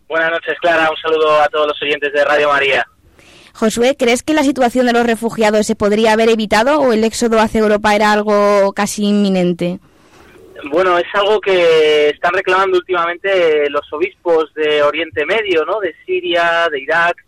Buenas 0.09 0.31
noches, 0.31 0.57
Clara. 0.63 0.89
Un 0.89 0.97
saludo 0.97 1.43
a 1.43 1.49
todos 1.49 1.67
los 1.67 1.83
oyentes 1.83 2.11
de 2.15 2.25
Radio 2.25 2.49
María. 2.49 2.87
Josué, 3.57 3.97
¿crees 3.99 4.23
que 4.23 4.35
la 4.35 4.43
situación 4.43 4.85
de 4.85 4.93
los 4.93 5.07
refugiados 5.07 5.67
se 5.67 5.77
podría 5.77 6.13
haber 6.13 6.29
evitado 6.29 6.79
o 6.79 6.93
el 6.93 7.05
éxodo 7.05 7.41
hacia 7.41 7.61
Europa 7.61 7.95
era 7.95 8.13
algo 8.13 8.75
casi 8.75 9.05
inminente? 9.05 9.79
Bueno, 10.71 10.99
es 10.99 11.07
algo 11.15 11.41
que 11.41 12.11
están 12.11 12.35
reclamando 12.35 12.77
últimamente 12.77 13.71
los 13.71 13.91
obispos 13.95 14.53
de 14.53 14.83
Oriente 14.83 15.25
Medio, 15.25 15.65
¿no? 15.65 15.81
De 15.81 15.95
Siria, 16.05 16.69
de 16.71 16.81
Irak. 16.83 17.25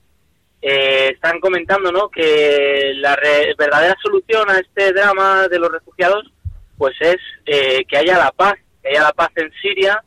Eh, 0.61 1.13
están 1.15 1.41
comentando, 1.41 1.91
¿no? 1.91 2.11
Que 2.11 2.93
la 2.97 3.19
verdadera 3.57 3.97
solución 4.03 4.51
a 4.51 4.59
este 4.59 4.93
drama 4.93 5.49
de 5.49 5.59
los 5.59 5.73
refugiados, 5.73 6.31
pues 6.77 6.95
es 7.01 7.17
eh, 7.47 7.87
que 7.89 7.97
haya 7.97 8.19
la 8.19 8.33
paz, 8.33 8.57
que 8.83 8.91
haya 8.91 9.03
la 9.05 9.13
paz 9.13 9.31
en 9.37 9.51
Siria 9.63 10.05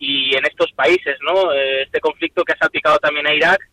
y 0.00 0.34
en 0.34 0.44
estos 0.46 0.72
países, 0.72 1.16
¿no? 1.24 1.52
Eh, 1.52 1.82
este 1.82 2.00
conflicto 2.00 2.42
que 2.42 2.54
ha 2.54 2.58
salpicado 2.58 2.98
también 2.98 3.28
a 3.28 3.34
Irak 3.34 3.69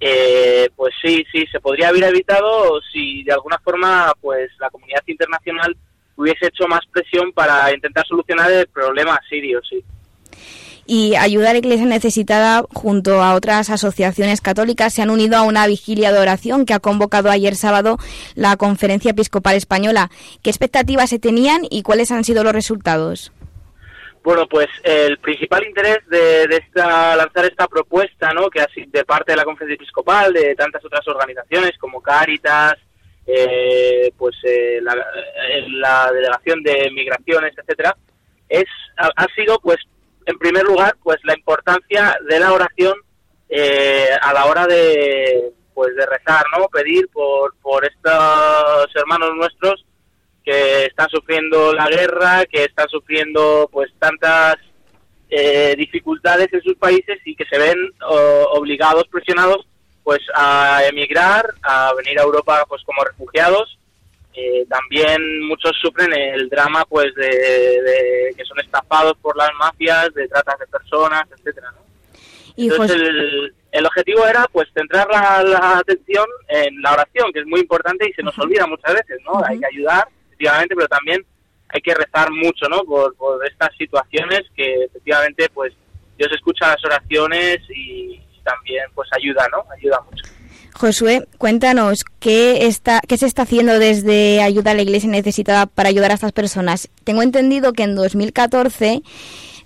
eh, 0.00 0.68
pues 0.76 0.94
sí, 1.02 1.24
sí, 1.32 1.46
se 1.50 1.60
podría 1.60 1.88
haber 1.88 2.04
evitado 2.04 2.80
si 2.92 3.22
de 3.24 3.32
alguna 3.32 3.58
forma 3.58 4.12
pues 4.20 4.50
la 4.58 4.70
comunidad 4.70 5.02
internacional 5.06 5.76
hubiese 6.16 6.46
hecho 6.46 6.66
más 6.68 6.80
presión 6.92 7.32
para 7.32 7.72
intentar 7.72 8.06
solucionar 8.06 8.50
el 8.50 8.66
problema 8.68 9.18
sirio, 9.28 9.60
sí. 9.68 9.82
Y 10.88 11.16
ayudar 11.16 11.48
a 11.48 11.52
la 11.54 11.58
Iglesia 11.58 11.84
Necesitada 11.84 12.62
junto 12.72 13.20
a 13.20 13.34
otras 13.34 13.70
asociaciones 13.70 14.40
católicas 14.40 14.94
se 14.94 15.02
han 15.02 15.10
unido 15.10 15.36
a 15.36 15.42
una 15.42 15.66
vigilia 15.66 16.12
de 16.12 16.20
oración 16.20 16.64
que 16.64 16.74
ha 16.74 16.78
convocado 16.78 17.28
ayer 17.28 17.56
sábado 17.56 17.98
la 18.36 18.56
Conferencia 18.56 19.10
Episcopal 19.10 19.56
Española. 19.56 20.10
¿Qué 20.42 20.50
expectativas 20.50 21.10
se 21.10 21.18
tenían 21.18 21.62
y 21.70 21.82
cuáles 21.82 22.12
han 22.12 22.22
sido 22.22 22.44
los 22.44 22.52
resultados? 22.52 23.32
Bueno, 24.26 24.48
pues 24.48 24.66
el 24.82 25.18
principal 25.18 25.64
interés 25.64 26.00
de, 26.08 26.46
esta, 26.46 27.14
lanzar 27.14 27.44
esta 27.44 27.68
propuesta, 27.68 28.32
¿no? 28.32 28.50
que 28.50 28.60
sido 28.74 28.90
de 28.90 29.04
parte 29.04 29.30
de 29.30 29.36
la 29.36 29.44
Conferencia 29.44 29.76
Episcopal, 29.76 30.32
de 30.32 30.56
tantas 30.56 30.84
otras 30.84 31.06
organizaciones 31.06 31.78
como 31.78 32.02
Cáritas, 32.02 32.74
eh, 33.24 34.10
pues 34.18 34.34
eh, 34.42 34.78
eh, 34.78 35.66
la, 35.68 36.10
Delegación 36.10 36.60
de 36.64 36.90
Migraciones, 36.90 37.54
etcétera, 37.56 37.96
es 38.48 38.64
ha, 38.96 39.26
sido, 39.36 39.60
pues, 39.60 39.78
en 40.24 40.36
primer 40.40 40.64
lugar, 40.64 40.96
pues 41.04 41.18
la 41.22 41.34
importancia 41.34 42.18
de 42.28 42.40
la 42.40 42.52
oración 42.52 42.98
a 44.22 44.32
la 44.32 44.46
hora 44.46 44.66
de, 44.66 45.52
pues, 45.72 45.94
de 45.94 46.04
rezar, 46.04 46.44
¿no? 46.58 46.66
Pedir 46.66 47.06
por 47.12 47.54
por 47.62 47.84
estos 47.84 48.88
hermanos 48.96 49.36
nuestros 49.36 49.85
que 50.46 50.84
están 50.84 51.08
sufriendo 51.10 51.74
la 51.74 51.88
guerra, 51.88 52.46
que 52.46 52.64
están 52.64 52.88
sufriendo 52.88 53.68
pues 53.72 53.90
tantas 53.98 54.54
eh, 55.28 55.74
dificultades 55.76 56.52
en 56.52 56.62
sus 56.62 56.76
países 56.76 57.18
y 57.24 57.34
que 57.34 57.44
se 57.46 57.58
ven 57.58 57.76
obligados, 58.52 59.08
presionados 59.08 59.66
pues 60.04 60.20
a 60.36 60.82
emigrar, 60.88 61.52
a 61.64 61.92
venir 61.94 62.20
a 62.20 62.22
Europa 62.22 62.64
pues 62.68 62.80
como 62.84 63.02
refugiados. 63.02 63.76
Eh, 64.34 64.64
también 64.68 65.46
muchos 65.48 65.72
sufren 65.82 66.12
el 66.12 66.48
drama 66.48 66.84
pues 66.88 67.12
de, 67.16 68.32
que 68.36 68.44
son 68.44 68.60
estafados 68.60 69.14
por 69.20 69.36
las 69.36 69.50
mafias, 69.58 70.14
de 70.14 70.28
tratas 70.28 70.60
de 70.60 70.66
personas, 70.68 71.24
etcétera. 71.36 71.74
Entonces 72.56 72.96
el, 72.96 73.52
el, 73.72 73.86
objetivo 73.86 74.24
era 74.26 74.46
pues 74.52 74.68
centrar 74.72 75.08
la, 75.10 75.78
atención 75.78 76.26
en 76.48 76.80
la 76.82 76.92
oración, 76.92 77.32
que 77.32 77.40
es 77.40 77.46
muy 77.46 77.60
importante 77.60 78.08
y 78.08 78.12
se 78.12 78.22
nos 78.22 78.38
olvida 78.38 78.66
muchas 78.66 78.94
veces, 78.94 79.18
¿no? 79.24 79.42
Hay 79.44 79.58
que 79.58 79.66
ayudar 79.66 80.06
efectivamente, 80.36 80.74
pero 80.74 80.88
también 80.88 81.24
hay 81.68 81.80
que 81.80 81.94
rezar 81.94 82.30
mucho, 82.30 82.68
¿no? 82.68 82.84
Por, 82.84 83.14
estas 83.46 83.74
situaciones 83.76 84.42
que 84.54 84.84
efectivamente, 84.84 85.48
pues, 85.52 85.72
Dios 86.18 86.30
escucha 86.32 86.68
las 86.68 86.84
oraciones 86.84 87.58
y, 87.74 88.20
también, 88.44 88.84
pues, 88.94 89.08
ayuda, 89.12 89.48
¿no? 89.50 89.64
Ayuda 89.72 90.00
mucho. 90.08 90.24
Josué, 90.74 91.26
cuéntanos 91.38 92.04
qué 92.20 92.66
está, 92.66 93.00
qué 93.08 93.16
se 93.16 93.26
está 93.26 93.42
haciendo 93.42 93.78
desde 93.78 94.42
Ayuda 94.42 94.72
a 94.72 94.74
la 94.74 94.82
Iglesia 94.82 95.08
Necesitada 95.08 95.64
para 95.66 95.88
ayudar 95.88 96.10
a 96.10 96.14
estas 96.14 96.32
personas. 96.32 96.90
Tengo 97.02 97.22
entendido 97.22 97.72
que 97.72 97.84
en 97.84 97.94
2014 97.94 99.02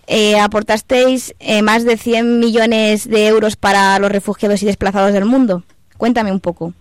eh, 0.07 0.39
aportasteis 0.39 1.35
eh, 1.41 1.63
más 1.63 1.85
de 1.85 1.97
100 1.97 2.39
millones 2.39 3.09
de 3.09 3.27
euros 3.27 3.57
para 3.57 3.99
los 3.99 4.13
refugiados 4.13 4.63
y 4.63 4.67
desplazados 4.67 5.13
del 5.13 5.25
mundo. 5.25 5.65
Cuéntame 5.99 6.31
un 6.31 6.41
poco. 6.41 6.75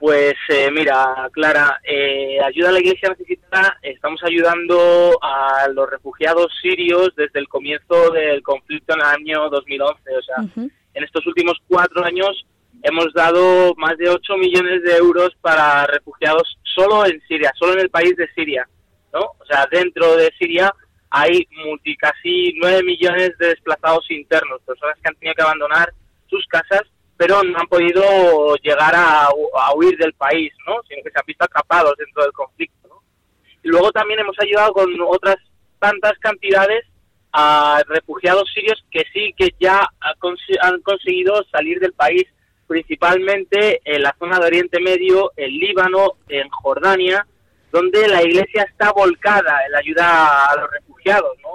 Pues 0.00 0.34
eh, 0.48 0.70
mira, 0.72 1.28
Clara, 1.30 1.78
eh, 1.84 2.38
ayuda 2.42 2.70
a 2.70 2.72
la 2.72 2.80
Iglesia 2.80 3.10
necesitada. 3.10 3.78
Estamos 3.82 4.18
ayudando 4.24 5.10
a 5.20 5.68
los 5.68 5.90
refugiados 5.90 6.50
sirios 6.62 7.10
desde 7.16 7.38
el 7.38 7.48
comienzo 7.48 8.10
del 8.10 8.42
conflicto 8.42 8.94
en 8.94 9.00
el 9.00 9.06
año 9.06 9.50
2011. 9.50 10.00
O 10.16 10.22
sea, 10.22 10.64
en 10.94 11.04
estos 11.04 11.26
últimos 11.26 11.58
cuatro 11.68 12.02
años 12.02 12.46
hemos 12.82 13.12
dado 13.12 13.74
más 13.76 13.98
de 13.98 14.08
8 14.08 14.38
millones 14.38 14.82
de 14.84 14.96
euros 14.96 15.36
para 15.42 15.84
refugiados 15.84 16.58
solo 16.62 17.04
en 17.04 17.20
Siria, 17.28 17.52
solo 17.58 17.74
en 17.74 17.80
el 17.80 17.90
país 17.90 18.16
de 18.16 18.26
Siria. 18.34 18.66
¿no? 19.12 19.20
O 19.20 19.44
sea, 19.46 19.66
dentro 19.70 20.16
de 20.16 20.32
Siria 20.38 20.72
hay 21.10 21.46
multi, 21.66 21.94
casi 21.98 22.54
9 22.58 22.84
millones 22.84 23.36
de 23.38 23.48
desplazados 23.48 24.10
internos, 24.10 24.62
personas 24.62 24.96
que 25.02 25.10
han 25.10 25.16
tenido 25.16 25.34
que 25.34 25.42
abandonar 25.42 25.92
sus 26.26 26.46
casas 26.46 26.84
pero 27.20 27.42
no 27.42 27.58
han 27.58 27.66
podido 27.66 28.56
llegar 28.62 28.94
a, 28.96 29.28
huir 29.74 29.94
del 29.98 30.14
país, 30.14 30.50
¿no? 30.66 30.76
sino 30.88 31.02
que 31.02 31.10
se 31.10 31.18
han 31.18 31.26
visto 31.26 31.44
atrapados 31.44 31.94
dentro 31.98 32.22
del 32.22 32.32
conflicto. 32.32 33.02
Y 33.62 33.68
luego 33.68 33.92
también 33.92 34.20
hemos 34.20 34.36
ayudado 34.40 34.72
con 34.72 34.88
otras 35.02 35.36
tantas 35.78 36.18
cantidades 36.20 36.86
a 37.34 37.82
refugiados 37.88 38.50
sirios 38.54 38.82
que 38.90 39.04
sí 39.12 39.34
que 39.36 39.50
ya 39.60 39.86
han 40.62 40.80
conseguido 40.80 41.44
salir 41.52 41.78
del 41.78 41.92
país, 41.92 42.24
principalmente 42.66 43.82
en 43.84 44.02
la 44.02 44.16
zona 44.18 44.38
de 44.38 44.46
Oriente 44.46 44.80
Medio, 44.80 45.30
en 45.36 45.50
Líbano, 45.50 46.12
en 46.26 46.48
Jordania, 46.48 47.26
donde 47.70 48.08
la 48.08 48.22
Iglesia 48.22 48.62
está 48.62 48.92
volcada 48.92 49.60
en 49.66 49.72
la 49.72 49.78
ayuda 49.78 50.46
a 50.46 50.56
los 50.58 50.70
refugiados. 50.70 51.36
¿no? 51.42 51.50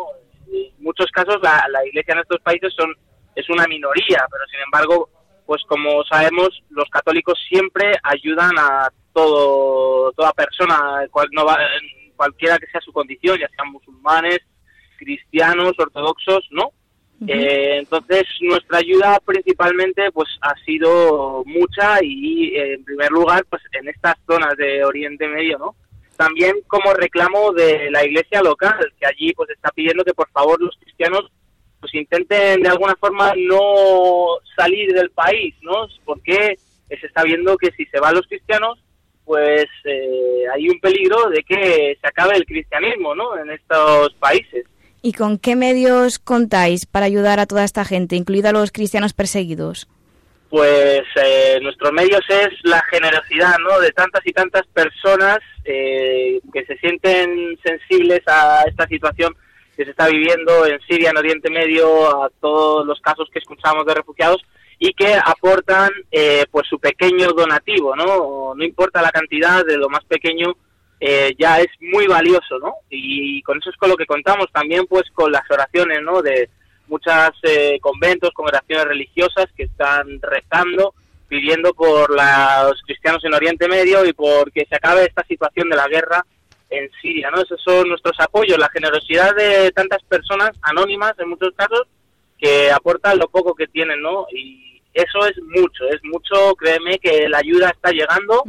En 0.54 0.84
muchos 0.84 1.10
casos 1.10 1.40
la, 1.42 1.66
la 1.72 1.84
Iglesia 1.88 2.14
en 2.14 2.20
estos 2.20 2.40
países 2.42 2.72
son 2.78 2.94
es 3.36 3.50
una 3.50 3.66
minoría, 3.66 4.26
pero 4.32 4.46
sin 4.46 4.62
embargo 4.62 5.10
pues 5.46 5.62
como 5.68 6.04
sabemos, 6.06 6.50
los 6.70 6.90
católicos 6.90 7.40
siempre 7.48 7.94
ayudan 8.04 8.58
a 8.58 8.90
todo 9.14 10.12
toda 10.14 10.34
persona, 10.34 11.06
cual, 11.12 11.28
no 11.32 11.46
va, 11.46 11.58
cualquiera 12.16 12.58
que 12.58 12.68
sea 12.68 12.82
su 12.82 12.92
condición, 12.92 13.40
ya 13.40 13.48
sean 13.56 13.72
musulmanes, 13.72 14.40
cristianos, 14.98 15.74
ortodoxos, 15.78 16.48
¿no? 16.52 16.72
Eh, 17.28 17.78
entonces 17.80 18.24
nuestra 18.42 18.80
ayuda 18.80 19.18
principalmente 19.26 20.12
pues 20.12 20.28
ha 20.42 20.54
sido 20.66 21.44
mucha 21.46 22.04
y 22.04 22.54
en 22.56 22.84
primer 22.84 23.10
lugar 23.10 23.46
pues 23.50 23.62
en 23.72 23.88
estas 23.88 24.16
zonas 24.28 24.56
de 24.58 24.84
Oriente 24.84 25.26
Medio, 25.28 25.58
¿no? 25.58 25.76
También 26.18 26.56
como 26.68 26.94
reclamo 26.94 27.54
de 27.54 27.90
la 27.90 28.06
iglesia 28.06 28.42
local, 28.42 28.94
que 29.00 29.06
allí 29.06 29.34
pues 29.34 29.50
está 29.50 29.72
pidiendo 29.72 30.04
que 30.04 30.14
por 30.14 30.30
favor 30.32 30.62
los 30.62 30.76
cristianos 30.78 31.32
pues 31.86 31.94
intenten 31.94 32.64
de 32.64 32.70
alguna 32.70 32.96
forma 33.00 33.34
no 33.38 34.38
salir 34.58 34.92
del 34.94 35.12
país, 35.12 35.54
¿no? 35.62 35.88
Porque 36.04 36.58
se 36.90 37.08
está 37.08 37.24
viendo 37.24 37.58
que 37.58 37.72
si 37.72 37.86
se 37.86 38.00
van 38.00 38.16
los 38.16 38.28
cristianos 38.28 38.80
pues 39.24 39.66
eh, 39.86 40.44
hay 40.54 40.70
un 40.70 40.80
peligro 40.80 41.30
de 41.30 41.42
que 41.44 41.98
se 42.00 42.08
acabe 42.08 42.38
el 42.38 42.46
cristianismo, 42.46 43.16
¿no? 43.16 43.38
En 43.38 43.50
estos 43.50 44.14
países. 44.20 44.66
¿Y 45.02 45.14
con 45.14 45.40
qué 45.40 45.56
medios 45.56 46.20
contáis 46.20 46.86
para 46.86 47.08
ayudar 47.08 47.40
a 47.40 47.48
toda 47.48 47.64
esta 47.64 47.86
gente, 47.86 48.16
incluida 48.16 48.50
a 48.50 48.54
los 48.54 48.72
cristianos 48.72 49.14
perseguidos? 49.14 49.88
Pues 50.50 51.04
eh, 51.16 51.60
nuestros 51.62 51.92
medios 51.92 52.22
es 52.30 52.50
la 52.64 52.84
generosidad 52.92 53.58
¿no? 53.60 53.80
de 53.80 53.92
tantas 53.92 54.26
y 54.26 54.32
tantas 54.32 54.66
personas 54.68 55.40
eh, 55.66 56.40
que 56.54 56.66
se 56.66 56.78
sienten 56.78 57.58
sensibles 57.64 58.22
a 58.28 58.64
esta 58.68 58.88
situación 58.88 59.36
que 59.76 59.86
se 59.86 59.92
está 59.92 60.08
viviendo 60.08 60.66
en 60.66 60.80
Siria, 60.82 61.10
en 61.10 61.18
Oriente 61.18 61.50
Medio, 61.50 62.24
a 62.24 62.30
todos 62.42 62.86
los 62.86 63.00
casos 63.02 63.30
que 63.32 63.40
escuchamos 63.40 63.86
de 63.86 63.94
refugiados 63.94 64.42
y 64.80 64.94
que 64.94 65.16
aportan 65.16 65.92
eh, 66.12 66.46
pues 66.52 66.68
su 66.68 66.80
pequeño 66.80 67.30
donativo, 67.30 67.96
¿no? 67.96 68.54
No 68.56 68.64
importa 68.64 69.02
la 69.02 69.12
cantidad, 69.12 69.66
de 69.66 69.78
lo 69.78 69.90
más 69.90 70.04
pequeño 70.06 70.56
eh, 71.00 71.36
ya 71.38 71.60
es 71.60 71.68
muy 71.82 72.08
valioso, 72.08 72.60
¿no? 72.60 72.76
Y 72.90 73.42
con 73.44 73.58
eso 73.58 73.70
es 73.70 73.78
con 73.78 73.90
lo 73.90 73.98
que 73.98 74.06
contamos 74.06 74.48
también, 74.52 74.86
pues 74.88 75.04
con 75.14 75.32
las 75.32 75.50
oraciones, 75.50 76.02
¿no? 76.02 76.22
De 76.22 76.50
muchas 76.88 77.32
eh, 77.44 77.80
conventos, 77.82 78.32
congregaciones 78.34 78.86
religiosas 78.86 79.48
que 79.56 79.64
están 79.64 80.20
rezando, 80.22 80.94
pidiendo 81.28 81.74
por 81.74 82.10
los 82.10 82.82
cristianos 82.84 83.24
en 83.26 83.34
Oriente 83.34 83.68
Medio 83.68 84.06
y 84.06 84.14
por 84.14 84.52
que 84.52 84.66
se 84.70 84.76
acabe 84.76 85.06
esta 85.06 85.24
situación 85.26 85.70
de 85.70 85.76
la 85.76 85.88
guerra 85.88 86.26
en 86.70 86.90
Siria, 87.02 87.30
¿no? 87.32 87.42
Esos 87.42 87.62
son 87.62 87.88
nuestros 87.88 88.20
apoyos, 88.20 88.58
la 88.58 88.70
generosidad 88.70 89.36
de 89.36 89.72
tantas 89.72 90.04
personas 90.04 90.52
anónimas 90.62 91.14
en 91.20 91.30
muchos 91.30 91.50
casos 91.56 91.84
que 92.38 92.72
aportan 92.72 93.18
lo 93.18 93.28
poco 93.28 93.54
que 93.54 93.68
tienen, 93.68 94.02
¿no? 94.02 94.26
Y 94.32 94.82
eso 94.94 95.26
es 95.26 95.38
mucho, 95.44 95.86
es 95.90 96.04
mucho, 96.04 96.56
créeme 96.56 97.00
que 97.00 97.28
la 97.30 97.40
ayuda 97.40 97.70
está 97.70 97.92
llegando 97.92 98.44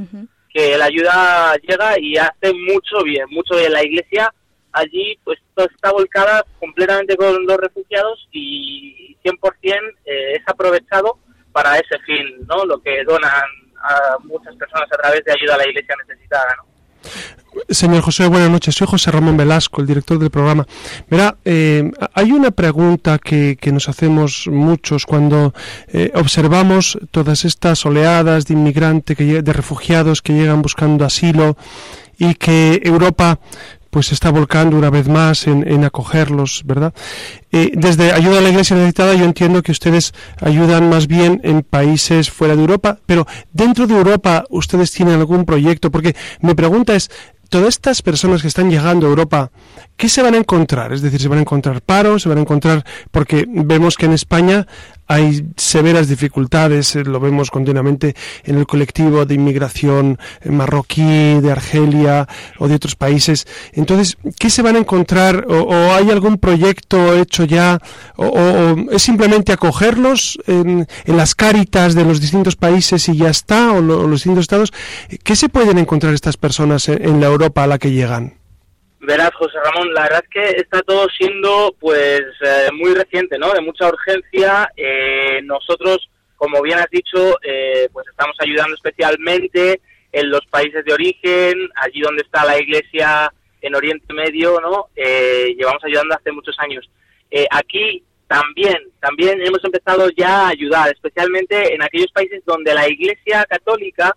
que 0.56 0.78
la 0.78 0.86
ayuda 0.86 1.54
llega 1.56 2.00
y 2.00 2.16
hace 2.16 2.54
mucho 2.54 3.04
bien, 3.04 3.26
mucho 3.28 3.56
bien. 3.56 3.72
La 3.72 3.84
iglesia 3.84 4.32
allí 4.72 5.18
pues 5.22 5.38
está 5.56 5.92
volcada 5.92 6.44
completamente 6.58 7.14
con 7.14 7.44
los 7.46 7.56
refugiados 7.58 8.26
y 8.32 9.14
100% 9.22 9.38
eh, 10.06 10.32
es 10.32 10.42
aprovechado 10.46 11.18
para 11.52 11.76
ese 11.76 11.98
fin, 12.06 12.46
¿no? 12.48 12.64
Lo 12.64 12.78
que 12.78 13.04
donan 13.04 13.30
a 13.82 14.16
muchas 14.24 14.56
personas 14.56 14.90
a 14.90 14.96
través 14.96 15.22
de 15.24 15.32
ayuda 15.32 15.56
a 15.56 15.58
la 15.58 15.68
iglesia 15.68 15.94
necesitada, 16.06 16.56
¿no? 16.56 16.75
Señor 17.68 18.02
José, 18.02 18.26
buenas 18.26 18.50
noches. 18.50 18.74
Soy 18.74 18.86
José 18.86 19.10
Ramón 19.10 19.36
Velasco, 19.36 19.80
el 19.80 19.86
director 19.86 20.18
del 20.18 20.30
programa. 20.30 20.66
Verá, 21.10 21.36
eh, 21.44 21.90
hay 22.14 22.30
una 22.32 22.50
pregunta 22.50 23.18
que, 23.18 23.58
nos 23.72 23.88
hacemos 23.88 24.46
muchos 24.46 25.06
cuando 25.06 25.52
eh, 25.88 26.12
observamos 26.14 26.98
todas 27.10 27.44
estas 27.44 27.84
oleadas 27.84 28.46
de 28.46 28.54
inmigrantes, 28.54 29.16
que, 29.16 29.42
de 29.42 29.52
refugiados 29.52 30.22
que 30.22 30.34
llegan 30.34 30.62
buscando 30.62 31.04
asilo 31.04 31.56
y 32.18 32.34
que 32.34 32.80
Europa 32.84 33.40
pues 33.96 34.08
se 34.08 34.14
está 34.14 34.30
volcando 34.30 34.76
una 34.76 34.90
vez 34.90 35.08
más 35.08 35.46
en, 35.46 35.82
acogerlos, 35.82 36.64
¿verdad? 36.66 36.92
Eh, 37.50 37.70
desde 37.72 38.12
Ayuda 38.12 38.40
a 38.40 38.42
la 38.42 38.50
Iglesia 38.50 38.76
Necesitada 38.76 39.14
yo 39.14 39.24
entiendo 39.24 39.62
que 39.62 39.72
ustedes 39.72 40.12
ayudan 40.42 40.90
más 40.90 41.06
bien 41.06 41.40
en 41.44 41.62
países 41.62 42.30
fuera 42.30 42.54
de 42.54 42.60
Europa, 42.60 42.98
pero 43.06 43.26
dentro 43.54 43.86
de 43.86 43.94
Europa 43.94 44.44
ustedes 44.50 44.90
tienen 44.90 45.14
algún 45.14 45.46
proyecto, 45.46 45.90
porque 45.90 46.14
mi 46.42 46.52
pregunta 46.52 46.94
es, 46.94 47.10
todas 47.48 47.68
estas 47.68 48.02
personas 48.02 48.42
que 48.42 48.48
están 48.48 48.70
llegando 48.70 49.06
a 49.06 49.08
Europa, 49.08 49.50
¿qué 49.96 50.10
se 50.10 50.20
van 50.20 50.34
a 50.34 50.36
encontrar? 50.36 50.92
Es 50.92 51.00
decir, 51.00 51.18
se 51.18 51.28
van 51.28 51.38
a 51.38 51.40
encontrar 51.40 51.80
paros, 51.80 52.24
se 52.24 52.28
van 52.28 52.36
a 52.36 52.42
encontrar, 52.42 52.84
porque 53.10 53.46
vemos 53.48 53.96
que 53.96 54.04
en 54.04 54.12
España 54.12 54.66
hay 55.06 55.46
severas 55.56 56.08
dificultades, 56.08 56.96
eh, 56.96 57.04
lo 57.04 57.20
vemos 57.20 57.50
continuamente 57.50 58.14
en 58.44 58.56
el 58.56 58.66
colectivo 58.66 59.24
de 59.24 59.34
inmigración 59.34 60.18
marroquí, 60.44 61.40
de 61.40 61.52
Argelia 61.52 62.28
o 62.58 62.68
de 62.68 62.74
otros 62.74 62.96
países. 62.96 63.46
Entonces, 63.72 64.16
¿qué 64.38 64.50
se 64.50 64.62
van 64.62 64.76
a 64.76 64.80
encontrar? 64.80 65.46
¿O, 65.48 65.92
hay 65.92 66.10
algún 66.10 66.38
proyecto 66.38 67.16
hecho 67.16 67.44
ya? 67.44 67.80
O, 68.16 68.74
es 68.90 69.02
simplemente 69.02 69.52
acogerlos 69.52 70.38
en, 70.46 70.86
las 71.06 71.34
cáritas 71.34 71.94
de 71.94 72.04
los 72.04 72.20
distintos 72.20 72.56
países 72.56 73.08
y 73.08 73.16
ya 73.16 73.30
está? 73.30 73.72
¿O, 73.72 73.80
los 73.80 74.10
distintos 74.10 74.42
estados? 74.42 74.72
¿Qué 75.22 75.36
se 75.36 75.48
pueden 75.48 75.78
encontrar 75.78 76.14
estas 76.14 76.36
personas 76.36 76.88
en 76.88 77.20
la 77.20 77.26
Europa 77.26 77.64
a 77.64 77.66
la 77.66 77.78
que 77.78 77.92
llegan? 77.92 78.45
Verás, 79.06 79.30
José 79.36 79.56
Ramón, 79.62 79.94
la 79.94 80.02
verdad 80.02 80.24
es 80.24 80.28
que 80.30 80.60
está 80.60 80.82
todo 80.82 81.06
siendo 81.16 81.72
pues 81.78 82.22
eh, 82.40 82.68
muy 82.72 82.92
reciente, 82.92 83.38
¿no? 83.38 83.52
De 83.52 83.60
mucha 83.60 83.88
urgencia. 83.88 84.68
Eh, 84.76 85.40
nosotros, 85.44 86.10
como 86.34 86.60
bien 86.60 86.80
has 86.80 86.90
dicho, 86.90 87.38
eh, 87.40 87.88
pues 87.92 88.04
estamos 88.08 88.34
ayudando 88.40 88.74
especialmente 88.74 89.80
en 90.10 90.28
los 90.28 90.44
países 90.46 90.84
de 90.84 90.92
origen, 90.92 91.68
allí 91.76 92.00
donde 92.00 92.22
está 92.22 92.44
la 92.44 92.58
Iglesia 92.58 93.32
en 93.60 93.76
Oriente 93.76 94.12
Medio, 94.12 94.60
¿no? 94.60 94.88
llevamos 94.96 95.84
ayudando 95.84 96.14
hace 96.14 96.32
muchos 96.32 96.56
años. 96.58 96.88
aquí 97.50 98.02
también, 98.26 98.76
también 99.00 99.40
hemos 99.40 99.62
empezado 99.62 100.08
ya 100.16 100.46
a 100.46 100.48
ayudar, 100.48 100.88
especialmente 100.88 101.74
en 101.74 101.82
aquellos 101.82 102.10
países 102.12 102.42
donde 102.44 102.74
la 102.74 102.88
Iglesia 102.88 103.44
Católica 103.48 104.16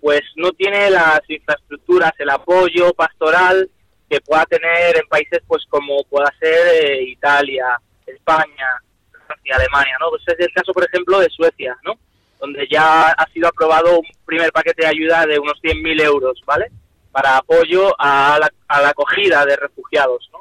pues 0.00 0.22
no 0.36 0.52
tiene 0.52 0.90
las 0.90 1.20
infraestructuras, 1.28 2.12
el 2.18 2.30
apoyo 2.30 2.92
pastoral 2.94 3.68
que 4.08 4.20
pueda 4.20 4.44
tener 4.46 4.96
en 4.96 5.06
países 5.08 5.40
pues 5.46 5.64
como 5.68 6.02
pueda 6.04 6.32
ser 6.38 6.84
eh, 6.84 7.02
Italia, 7.02 7.78
España, 8.06 8.66
Francia, 9.10 9.56
Alemania, 9.56 9.96
¿no? 10.00 10.10
Pues 10.10 10.22
es 10.26 10.40
el 10.40 10.52
caso, 10.52 10.72
por 10.72 10.84
ejemplo, 10.84 11.20
de 11.20 11.28
Suecia, 11.30 11.76
¿no? 11.84 11.94
Donde 12.40 12.66
ya 12.70 13.08
ha 13.08 13.26
sido 13.32 13.48
aprobado 13.48 13.98
un 13.98 14.06
primer 14.24 14.50
paquete 14.52 14.82
de 14.82 14.88
ayuda 14.88 15.26
de 15.26 15.38
unos 15.38 15.60
100.000 15.62 16.02
euros, 16.02 16.40
¿vale? 16.46 16.70
Para 17.12 17.36
apoyo 17.36 17.94
a 17.98 18.38
la, 18.40 18.50
a 18.68 18.82
la 18.82 18.88
acogida 18.90 19.44
de 19.44 19.56
refugiados, 19.56 20.28
¿no? 20.32 20.40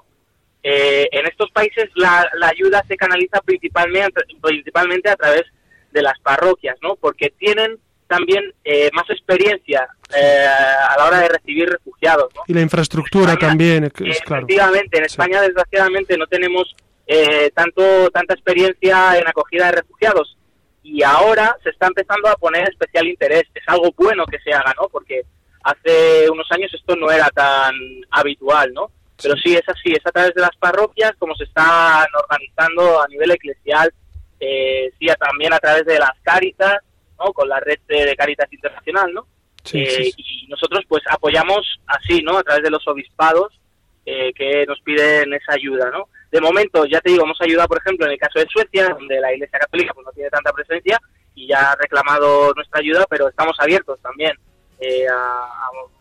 Eh, 0.64 1.08
en 1.12 1.26
estos 1.26 1.50
países 1.52 1.90
la, 1.96 2.30
la, 2.34 2.48
ayuda 2.50 2.84
se 2.88 2.98
canaliza 2.98 3.40
principalmente, 3.42 4.22
principalmente 4.42 5.10
a 5.10 5.16
través 5.16 5.44
de 5.92 6.02
las 6.02 6.20
parroquias, 6.20 6.78
¿no? 6.82 6.96
Porque 6.96 7.30
tienen 7.30 7.80
también 8.08 8.44
eh, 8.64 8.90
más 8.94 9.10
experiencia 9.10 9.88
eh, 10.16 10.46
a 10.90 10.98
la 10.98 11.06
hora 11.06 11.20
de 11.20 11.30
recibir 11.30 11.70
refugiados. 11.70 12.34
Y 12.48 12.54
la 12.54 12.62
infraestructura 12.62 13.36
también, 13.36 13.86
es 13.86 13.92
Efectivamente, 14.00 14.98
en 14.98 15.06
España 15.06 15.42
desgraciadamente 15.42 16.18
no 16.18 16.28
tenemos 16.28 16.76
eh, 17.06 17.52
tanto 17.54 18.10
tanta 18.12 18.34
experiencia 18.34 19.18
en 19.18 19.28
acogida 19.28 19.68
de 19.68 19.72
refugiados 19.74 20.38
y 20.84 21.04
ahora 21.04 21.58
se 21.64 21.70
está 21.70 21.88
empezando 21.88 22.30
a 22.30 22.36
poner 22.36 22.70
especial 22.70 23.08
interés. 23.08 23.44
Es 23.54 23.64
algo 23.68 23.92
bueno 23.98 24.26
que 24.26 24.40
se 24.40 24.54
haga, 24.54 24.74
¿no? 24.80 24.88
Porque 24.90 25.24
hace 25.64 26.30
unos 26.30 26.48
años 26.52 26.74
esto 26.74 26.96
no 26.96 27.12
era 27.12 27.30
tan 27.30 27.76
habitual, 28.10 28.74
¿no? 28.74 28.92
Pero 29.22 29.36
sí, 29.36 29.56
es 29.56 29.68
así, 29.68 29.92
es 29.92 30.06
a 30.06 30.12
través 30.12 30.34
de 30.34 30.42
las 30.42 30.56
parroquias 30.58 31.12
como 31.18 31.36
se 31.36 31.44
están 31.44 32.06
organizando 32.24 33.02
a 33.02 33.08
nivel 33.08 33.32
eclesial, 33.32 33.92
eh, 34.40 34.92
sí, 35.00 35.08
también 35.20 35.54
a 35.54 35.60
través 35.60 35.86
de 35.86 36.00
las 36.00 36.12
cáritas, 36.22 36.78
¿no? 37.20 37.34
Con 37.34 37.50
la 37.50 37.60
red 37.60 37.80
de, 37.88 38.16
Caritas 38.16 38.52
Internacional, 38.52 39.14
¿no? 39.14 39.28
Eh, 39.74 40.12
y 40.16 40.48
nosotros 40.48 40.86
pues 40.88 41.04
apoyamos 41.10 41.80
así, 41.88 42.22
¿no? 42.22 42.38
A 42.38 42.44
través 42.44 42.64
de 42.64 42.70
los 42.70 42.88
obispados 42.88 43.60
eh, 44.06 44.32
que 44.34 44.66
nos 44.66 44.80
piden 44.82 45.34
esa 45.34 45.54
ayuda, 45.54 45.90
¿no? 45.92 46.08
De 46.32 46.40
momento, 46.40 46.86
ya 46.86 47.02
te 47.02 47.12
digo, 47.12 47.24
hemos 47.24 47.42
ayudado, 47.42 47.68
por 47.68 47.80
ejemplo, 47.80 48.06
en 48.06 48.14
el 48.14 48.18
caso 48.20 48.40
de 48.40 48.48
Suecia, 48.48 48.90
donde 48.90 49.20
la 49.20 49.34
Iglesia 49.34 49.60
Católica 49.60 49.94
pues, 49.94 50.06
no 50.06 50.12
tiene 50.14 50.30
tanta 50.30 50.54
presencia 50.54 51.00
y 51.36 51.48
ya 51.48 51.72
ha 51.72 51.76
reclamado 51.76 52.54
nuestra 52.54 52.80
ayuda, 52.80 53.06
pero 53.10 53.28
estamos 53.28 53.56
abiertos 53.60 54.00
también 54.02 54.34
eh, 54.80 55.06
a, 55.10 55.48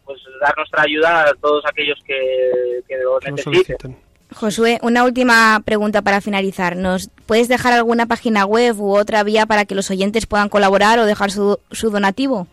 pues, 0.04 0.20
dar 0.40 0.56
nuestra 0.56 0.82
ayuda 0.82 1.30
a 1.30 1.34
todos 1.34 1.64
aquellos 1.66 1.98
que, 2.06 2.80
que 2.86 2.96
lo 2.98 3.18
necesiten. 3.20 4.05
Josué, 4.36 4.78
una 4.82 5.04
última 5.04 5.62
pregunta 5.64 6.02
para 6.02 6.20
finalizar. 6.20 6.76
¿Nos 6.76 7.08
puedes 7.24 7.48
dejar 7.48 7.72
alguna 7.72 8.04
página 8.04 8.44
web 8.44 8.78
u 8.78 8.94
otra 8.94 9.22
vía 9.22 9.46
para 9.46 9.64
que 9.64 9.74
los 9.74 9.90
oyentes 9.90 10.26
puedan 10.26 10.50
colaborar 10.50 10.98
o 10.98 11.06
dejar 11.06 11.30
su, 11.30 11.58
su 11.70 11.88
donativo? 11.88 12.46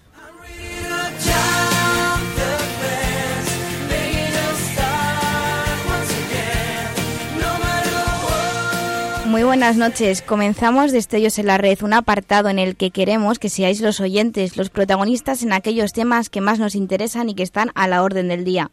Muy 9.31 9.43
buenas 9.43 9.77
noches. 9.77 10.21
Comenzamos 10.21 10.91
Destellos 10.91 11.39
en 11.39 11.47
la 11.47 11.57
Red, 11.57 11.83
un 11.83 11.93
apartado 11.93 12.49
en 12.49 12.59
el 12.59 12.75
que 12.75 12.91
queremos 12.91 13.39
que 13.39 13.47
seáis 13.47 13.79
los 13.79 14.01
oyentes, 14.01 14.57
los 14.57 14.69
protagonistas 14.69 15.41
en 15.41 15.53
aquellos 15.53 15.93
temas 15.93 16.29
que 16.29 16.41
más 16.41 16.59
nos 16.59 16.75
interesan 16.75 17.29
y 17.29 17.33
que 17.33 17.43
están 17.43 17.71
a 17.73 17.87
la 17.87 18.03
orden 18.03 18.27
del 18.27 18.43
día. 18.43 18.71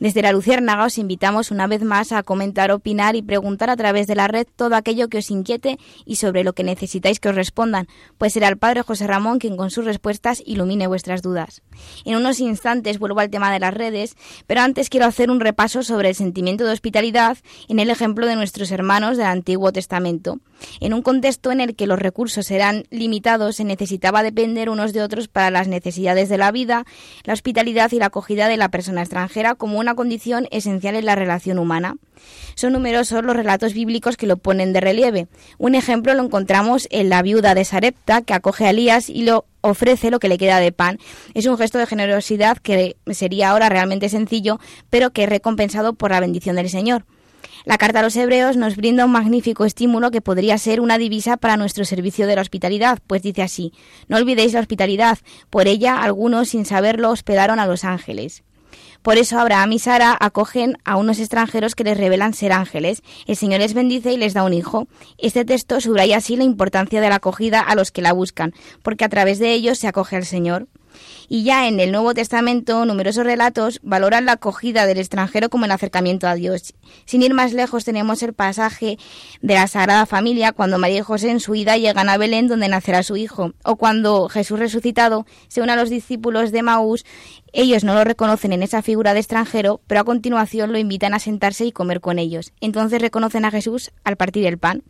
Desde 0.00 0.22
la 0.22 0.32
Luciérnaga 0.32 0.86
os 0.86 0.96
invitamos 0.96 1.50
una 1.50 1.66
vez 1.66 1.82
más 1.82 2.10
a 2.12 2.22
comentar, 2.22 2.72
opinar 2.72 3.16
y 3.16 3.22
preguntar 3.22 3.68
a 3.68 3.76
través 3.76 4.06
de 4.06 4.14
la 4.14 4.28
red 4.28 4.46
todo 4.56 4.74
aquello 4.74 5.08
que 5.08 5.18
os 5.18 5.30
inquiete 5.30 5.78
y 6.06 6.16
sobre 6.16 6.42
lo 6.42 6.54
que 6.54 6.64
necesitáis 6.64 7.20
que 7.20 7.28
os 7.28 7.34
respondan, 7.34 7.86
pues 8.16 8.32
será 8.32 8.48
el 8.48 8.56
Padre 8.56 8.80
José 8.80 9.06
Ramón 9.06 9.38
quien 9.38 9.58
con 9.58 9.70
sus 9.70 9.84
respuestas 9.84 10.42
ilumine 10.46 10.86
vuestras 10.86 11.20
dudas. 11.20 11.60
En 12.06 12.16
unos 12.16 12.40
instantes 12.40 12.98
vuelvo 12.98 13.20
al 13.20 13.28
tema 13.28 13.52
de 13.52 13.60
las 13.60 13.74
redes, 13.74 14.16
pero 14.46 14.62
antes 14.62 14.88
quiero 14.88 15.04
hacer 15.04 15.30
un 15.30 15.38
repaso 15.38 15.82
sobre 15.82 16.08
el 16.08 16.14
sentimiento 16.14 16.64
de 16.64 16.72
hospitalidad 16.72 17.36
en 17.68 17.78
el 17.78 17.90
ejemplo 17.90 18.26
de 18.26 18.36
nuestros 18.36 18.70
hermanos 18.70 19.18
del 19.18 19.26
Antiguo 19.26 19.70
Testamento. 19.70 20.40
En 20.80 20.94
un 20.94 21.02
contexto 21.02 21.52
en 21.52 21.60
el 21.60 21.76
que 21.76 21.86
los 21.86 21.98
recursos 21.98 22.50
eran 22.50 22.84
limitados, 22.90 23.56
se 23.56 23.64
necesitaba 23.64 24.22
depender 24.22 24.70
unos 24.70 24.92
de 24.92 25.02
otros 25.02 25.28
para 25.28 25.50
las 25.50 25.68
necesidades 25.68 26.28
de 26.28 26.38
la 26.38 26.52
vida, 26.52 26.84
la 27.24 27.32
hospitalidad 27.32 27.90
y 27.92 27.98
la 27.98 28.06
acogida 28.06 28.48
de 28.48 28.56
la 28.56 28.70
persona 28.70 29.02
extranjera 29.02 29.54
como 29.54 29.78
una 29.78 29.94
condición 29.94 30.48
esencial 30.50 30.94
en 30.94 31.06
la 31.06 31.16
relación 31.16 31.58
humana. 31.58 31.96
Son 32.54 32.72
numerosos 32.72 33.24
los 33.24 33.36
relatos 33.36 33.72
bíblicos 33.72 34.16
que 34.16 34.26
lo 34.26 34.36
ponen 34.36 34.72
de 34.72 34.80
relieve. 34.80 35.28
Un 35.58 35.74
ejemplo 35.74 36.14
lo 36.14 36.22
encontramos 36.22 36.86
en 36.90 37.08
la 37.08 37.22
viuda 37.22 37.54
de 37.54 37.64
Sarepta, 37.64 38.22
que 38.22 38.34
acoge 38.34 38.66
a 38.66 38.70
Elías 38.70 39.08
y 39.08 39.22
lo 39.22 39.46
ofrece 39.62 40.10
lo 40.10 40.18
que 40.18 40.28
le 40.28 40.38
queda 40.38 40.58
de 40.58 40.72
pan. 40.72 40.98
Es 41.34 41.46
un 41.46 41.56
gesto 41.56 41.78
de 41.78 41.86
generosidad 41.86 42.58
que 42.58 42.96
sería 43.10 43.50
ahora 43.50 43.68
realmente 43.68 44.08
sencillo, 44.08 44.58
pero 44.90 45.10
que 45.10 45.24
es 45.24 45.28
recompensado 45.28 45.94
por 45.94 46.10
la 46.10 46.20
bendición 46.20 46.56
del 46.56 46.68
Señor. 46.68 47.04
La 47.64 47.76
carta 47.76 48.00
a 48.00 48.02
los 48.02 48.16
hebreos 48.16 48.56
nos 48.56 48.76
brinda 48.76 49.04
un 49.04 49.12
magnífico 49.12 49.64
estímulo 49.64 50.10
que 50.10 50.22
podría 50.22 50.56
ser 50.56 50.80
una 50.80 50.96
divisa 50.96 51.36
para 51.36 51.56
nuestro 51.56 51.84
servicio 51.84 52.26
de 52.26 52.36
la 52.36 52.42
hospitalidad, 52.42 52.98
pues 53.06 53.22
dice 53.22 53.42
así, 53.42 53.72
no 54.08 54.16
olvidéis 54.16 54.54
la 54.54 54.60
hospitalidad, 54.60 55.18
por 55.50 55.68
ella 55.68 56.02
algunos 56.02 56.48
sin 56.48 56.64
saberlo 56.64 57.10
hospedaron 57.10 57.60
a 57.60 57.66
los 57.66 57.84
ángeles. 57.84 58.42
Por 59.02 59.16
eso 59.16 59.38
Abraham 59.38 59.72
y 59.72 59.78
Sara 59.78 60.16
acogen 60.18 60.76
a 60.84 60.96
unos 60.96 61.18
extranjeros 61.18 61.74
que 61.74 61.84
les 61.84 61.96
revelan 61.96 62.34
ser 62.34 62.52
ángeles. 62.52 63.02
El 63.26 63.36
Señor 63.36 63.60
les 63.60 63.72
bendice 63.72 64.12
y 64.12 64.18
les 64.18 64.34
da 64.34 64.44
un 64.44 64.52
hijo. 64.52 64.88
Este 65.16 65.44
texto 65.44 65.80
subraya 65.80 66.18
así 66.18 66.36
la 66.36 66.44
importancia 66.44 67.00
de 67.00 67.08
la 67.08 67.16
acogida 67.16 67.60
a 67.60 67.74
los 67.74 67.90
que 67.92 68.02
la 68.02 68.12
buscan, 68.12 68.52
porque 68.82 69.04
a 69.04 69.08
través 69.08 69.38
de 69.38 69.52
ellos 69.52 69.78
se 69.78 69.88
acoge 69.88 70.16
al 70.16 70.26
Señor. 70.26 70.68
Y 71.28 71.44
ya 71.44 71.68
en 71.68 71.80
el 71.80 71.92
Nuevo 71.92 72.14
Testamento, 72.14 72.84
numerosos 72.84 73.24
relatos 73.24 73.80
valoran 73.82 74.24
la 74.24 74.32
acogida 74.32 74.86
del 74.86 74.98
extranjero 74.98 75.48
como 75.48 75.64
el 75.64 75.70
acercamiento 75.70 76.26
a 76.26 76.34
Dios. 76.34 76.74
Sin 77.04 77.22
ir 77.22 77.34
más 77.34 77.52
lejos, 77.52 77.84
tenemos 77.84 78.22
el 78.22 78.32
pasaje 78.32 78.98
de 79.40 79.54
la 79.54 79.66
Sagrada 79.66 80.06
Familia, 80.06 80.52
cuando 80.52 80.78
María 80.78 80.98
y 80.98 81.02
José 81.02 81.30
en 81.30 81.40
su 81.40 81.54
ida 81.54 81.76
llegan 81.76 82.08
a 82.08 82.16
Belén, 82.16 82.48
donde 82.48 82.68
nacerá 82.68 83.02
su 83.02 83.16
hijo, 83.16 83.52
o 83.64 83.76
cuando 83.76 84.28
Jesús 84.28 84.58
resucitado 84.58 85.26
se 85.48 85.60
une 85.60 85.72
a 85.72 85.76
los 85.76 85.90
discípulos 85.90 86.52
de 86.52 86.62
Maús. 86.62 87.04
Ellos 87.52 87.84
no 87.84 87.94
lo 87.94 88.04
reconocen 88.04 88.52
en 88.52 88.62
esa 88.62 88.82
figura 88.82 89.14
de 89.14 89.20
extranjero, 89.20 89.80
pero 89.86 90.00
a 90.00 90.04
continuación 90.04 90.72
lo 90.72 90.78
invitan 90.78 91.14
a 91.14 91.18
sentarse 91.18 91.64
y 91.64 91.72
comer 91.72 92.00
con 92.00 92.18
ellos. 92.18 92.52
Entonces 92.60 93.00
reconocen 93.00 93.44
a 93.44 93.50
Jesús 93.50 93.90
al 94.04 94.16
partir 94.16 94.46
el 94.46 94.58
pan. 94.58 94.82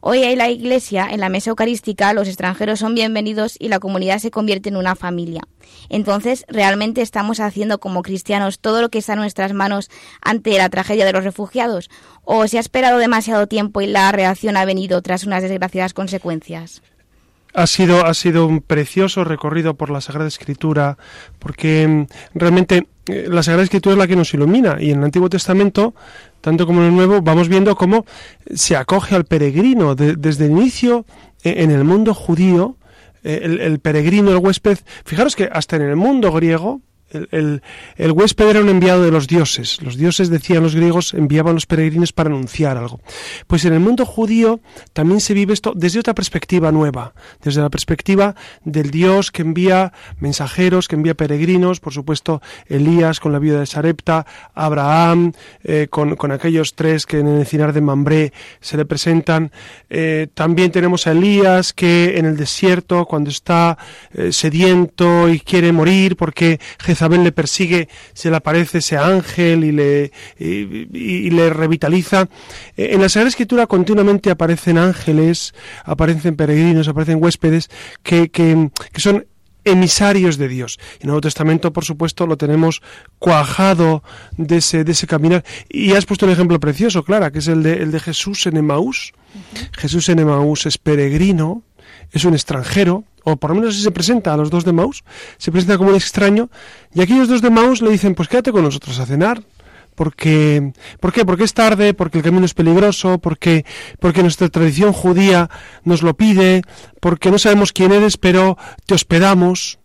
Hoy 0.00 0.22
en 0.22 0.38
la 0.38 0.48
Iglesia, 0.48 1.08
en 1.10 1.20
la 1.20 1.28
mesa 1.28 1.50
eucarística, 1.50 2.12
los 2.12 2.28
extranjeros 2.28 2.78
son 2.78 2.94
bienvenidos 2.94 3.56
y 3.58 3.68
la 3.68 3.80
comunidad 3.80 4.18
se 4.18 4.30
convierte 4.30 4.68
en 4.68 4.76
una 4.76 4.94
familia. 4.94 5.42
Entonces, 5.88 6.44
¿realmente 6.48 7.02
estamos 7.02 7.40
haciendo 7.40 7.78
como 7.78 8.02
cristianos 8.02 8.58
todo 8.60 8.80
lo 8.80 8.88
que 8.88 8.98
está 8.98 9.14
en 9.14 9.20
nuestras 9.20 9.52
manos 9.52 9.90
ante 10.20 10.56
la 10.58 10.68
tragedia 10.68 11.04
de 11.04 11.12
los 11.12 11.24
refugiados? 11.24 11.90
¿O 12.24 12.46
se 12.46 12.58
ha 12.58 12.60
esperado 12.60 12.98
demasiado 12.98 13.46
tiempo 13.46 13.80
y 13.80 13.86
la 13.86 14.10
reacción 14.12 14.56
ha 14.56 14.64
venido 14.64 15.02
tras 15.02 15.24
unas 15.24 15.42
desgraciadas 15.42 15.94
consecuencias? 15.94 16.82
Ha 17.54 17.66
sido, 17.66 18.04
ha 18.04 18.14
sido 18.14 18.46
un 18.46 18.60
precioso 18.60 19.24
recorrido 19.24 19.74
por 19.74 19.90
la 19.90 20.00
Sagrada 20.00 20.28
Escritura, 20.28 20.98
porque 21.38 21.88
mm, 21.88 22.06
realmente 22.34 22.86
eh, 23.06 23.26
la 23.28 23.42
Sagrada 23.42 23.64
Escritura 23.64 23.94
es 23.94 23.98
la 23.98 24.06
que 24.06 24.16
nos 24.16 24.32
ilumina 24.34 24.76
y 24.80 24.90
en 24.90 24.98
el 24.98 25.04
Antiguo 25.04 25.28
Testamento, 25.28 25.94
tanto 26.40 26.66
como 26.66 26.80
en 26.80 26.88
el 26.88 26.94
Nuevo, 26.94 27.22
vamos 27.22 27.48
viendo 27.48 27.74
cómo 27.74 28.04
se 28.54 28.76
acoge 28.76 29.14
al 29.14 29.24
peregrino 29.24 29.94
desde 29.94 30.46
el 30.46 30.52
inicio 30.52 31.06
eh, 31.42 31.54
en 31.58 31.70
el 31.70 31.84
mundo 31.84 32.14
judío, 32.14 32.76
eh, 33.24 33.58
el, 33.60 33.80
peregrino, 33.80 34.30
el 34.30 34.38
huésped. 34.38 34.78
Fijaros 35.04 35.36
que 35.36 35.48
hasta 35.50 35.76
en 35.76 35.82
el 35.82 35.96
mundo 35.96 36.32
griego, 36.32 36.80
el, 37.10 37.62
huésped 38.12 38.48
era 38.48 38.60
un 38.60 38.68
enviado 38.68 39.02
de 39.02 39.10
los 39.10 39.26
dioses. 39.26 39.80
Los 39.82 39.96
dioses, 39.96 40.28
decían 40.28 40.62
los 40.62 40.74
griegos, 40.74 41.14
enviaban 41.14 41.52
a 41.52 41.54
los 41.54 41.66
peregrinos 41.66 42.12
para 42.12 42.28
anunciar 42.28 42.76
algo. 42.76 43.00
Pues 43.46 43.64
en 43.64 43.72
el 43.72 43.80
mundo 43.80 44.04
judío 44.04 44.60
también 44.92 45.20
se 45.20 45.34
vive 45.34 45.54
esto 45.54 45.72
desde 45.74 46.00
otra 46.00 46.14
perspectiva 46.14 46.72
nueva, 46.72 47.14
desde 47.42 47.62
la 47.62 47.70
perspectiva 47.70 48.34
del 48.64 48.90
Dios 48.90 49.30
que 49.30 49.42
envía 49.42 49.92
mensajeros, 50.18 50.88
que 50.88 50.96
envía 50.96 51.14
peregrinos, 51.14 51.80
por 51.80 51.92
supuesto 51.92 52.42
Elías 52.66 53.20
con 53.20 53.32
la 53.32 53.38
vida 53.38 53.60
de 53.60 53.66
Sarepta, 53.66 54.26
Abraham 54.54 55.32
eh, 55.64 55.88
con, 55.90 56.16
aquellos 56.32 56.74
tres 56.74 57.06
que 57.06 57.20
en 57.20 57.26
el 57.26 57.40
encinar 57.40 57.72
de 57.72 57.80
Mambré 57.80 58.32
se 58.60 58.76
le 58.76 58.84
presentan. 58.84 59.50
Eh, 59.88 60.28
también 60.34 60.70
tenemos 60.70 61.06
a 61.06 61.12
Elías 61.12 61.72
que 61.72 62.18
en 62.18 62.26
el 62.26 62.36
desierto, 62.36 63.06
cuando 63.06 63.30
está 63.30 63.78
eh, 64.12 64.32
sediento 64.32 65.28
y 65.28 65.40
quiere 65.40 65.72
morir 65.72 66.16
porque 66.16 66.60
Jezabel 66.98 67.22
le 67.22 67.30
persigue, 67.30 67.88
se 68.12 68.28
le 68.28 68.36
aparece 68.36 68.78
ese 68.78 68.96
ángel 68.96 69.62
y 69.62 69.70
le, 69.70 70.10
y, 70.38 71.30
le 71.30 71.50
revitaliza. 71.50 72.28
Eh, 72.76 72.90
en 72.92 73.00
la 73.00 73.08
Sagrada 73.08 73.28
Escritura 73.28 73.68
continuamente 73.68 74.30
aparecen 74.30 74.78
ángeles, 74.78 75.54
aparecen 75.84 76.34
peregrinos, 76.34 76.88
aparecen 76.88 77.22
huéspedes 77.22 77.70
que, 78.02 78.30
que, 78.30 78.70
que 78.92 79.00
son 79.00 79.26
emisarios 79.64 80.38
de 80.38 80.48
Dios. 80.48 80.78
En 80.94 81.02
el 81.02 81.06
Nuevo 81.08 81.20
Testamento, 81.20 81.72
por 81.72 81.84
supuesto, 81.84 82.26
lo 82.26 82.36
tenemos 82.36 82.82
cuajado 83.20 84.02
de 84.36 84.56
ese, 84.56 84.82
de 84.82 84.90
ese 84.90 85.06
caminar. 85.06 85.44
Y 85.68 85.92
has 85.92 86.04
puesto 86.04 86.26
un 86.26 86.32
ejemplo 86.32 86.58
precioso, 86.58 87.04
Clara, 87.04 87.30
que 87.30 87.38
es 87.38 87.46
el 87.46 87.62
de, 87.62 87.74
el 87.74 87.92
de 87.92 88.00
Jesús 88.00 88.44
en 88.46 88.56
Emaús. 88.56 89.12
Jesús 89.72 90.08
en 90.08 90.18
Emaús 90.18 90.66
es 90.66 90.78
peregrino, 90.78 91.62
es 92.10 92.24
un 92.24 92.34
extranjero, 92.34 93.04
o 93.32 93.36
por 93.36 93.50
lo 93.50 93.56
menos 93.56 93.74
así 93.74 93.82
se 93.82 93.90
presenta 93.90 94.34
a 94.34 94.36
los 94.36 94.50
dos 94.50 94.64
de 94.64 94.72
Maús, 94.72 95.04
se 95.36 95.50
presenta 95.52 95.76
como 95.76 95.90
un 95.90 95.96
extraño, 95.96 96.50
y 96.94 97.00
aquellos 97.00 97.28
dos 97.28 97.42
de 97.42 97.50
Maús 97.50 97.82
le 97.82 97.90
dicen, 97.90 98.14
pues 98.14 98.28
quédate 98.28 98.52
con 98.52 98.62
nosotros 98.62 98.98
a 98.98 99.06
cenar, 99.06 99.42
porque 99.98 100.72
¿por 101.00 101.12
qué? 101.12 101.24
Porque 101.24 101.42
es 101.42 101.54
tarde, 101.54 101.92
porque 101.92 102.18
el 102.18 102.24
camino 102.24 102.46
es 102.46 102.54
peligroso, 102.54 103.18
porque 103.18 103.64
porque 103.98 104.22
nuestra 104.22 104.48
tradición 104.48 104.92
judía 104.92 105.50
nos 105.82 106.02
lo 106.02 106.14
pide, 106.14 106.62
porque 107.00 107.32
no 107.32 107.38
sabemos 107.38 107.72
quién 107.72 107.90
eres, 107.90 108.16
pero 108.16 108.56
te 108.86 108.94
hospedamos. 108.94 109.80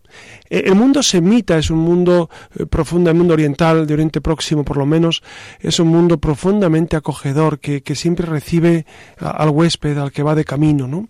Eh, 0.51 0.65
el 0.67 0.75
mundo 0.75 1.01
semita 1.01 1.57
es 1.57 1.71
un 1.71 1.79
mundo 1.79 2.29
eh, 2.55 2.67
profundo, 2.67 3.09
el 3.09 3.17
mundo 3.17 3.33
oriental, 3.33 3.87
de 3.87 3.93
Oriente 3.95 4.21
Próximo 4.21 4.63
por 4.63 4.77
lo 4.77 4.85
menos, 4.85 5.23
es 5.59 5.79
un 5.79 5.87
mundo 5.87 6.19
profundamente 6.19 6.95
acogedor 6.95 7.59
que 7.59 7.95
siempre 7.95 8.27
recibe 8.27 8.85
al 9.17 9.49
huésped, 9.49 9.97
al 9.97 10.11
que 10.11 10.21
va 10.21 10.35
de 10.35 10.45
camino, 10.45 10.87
¿no? 10.87 11.07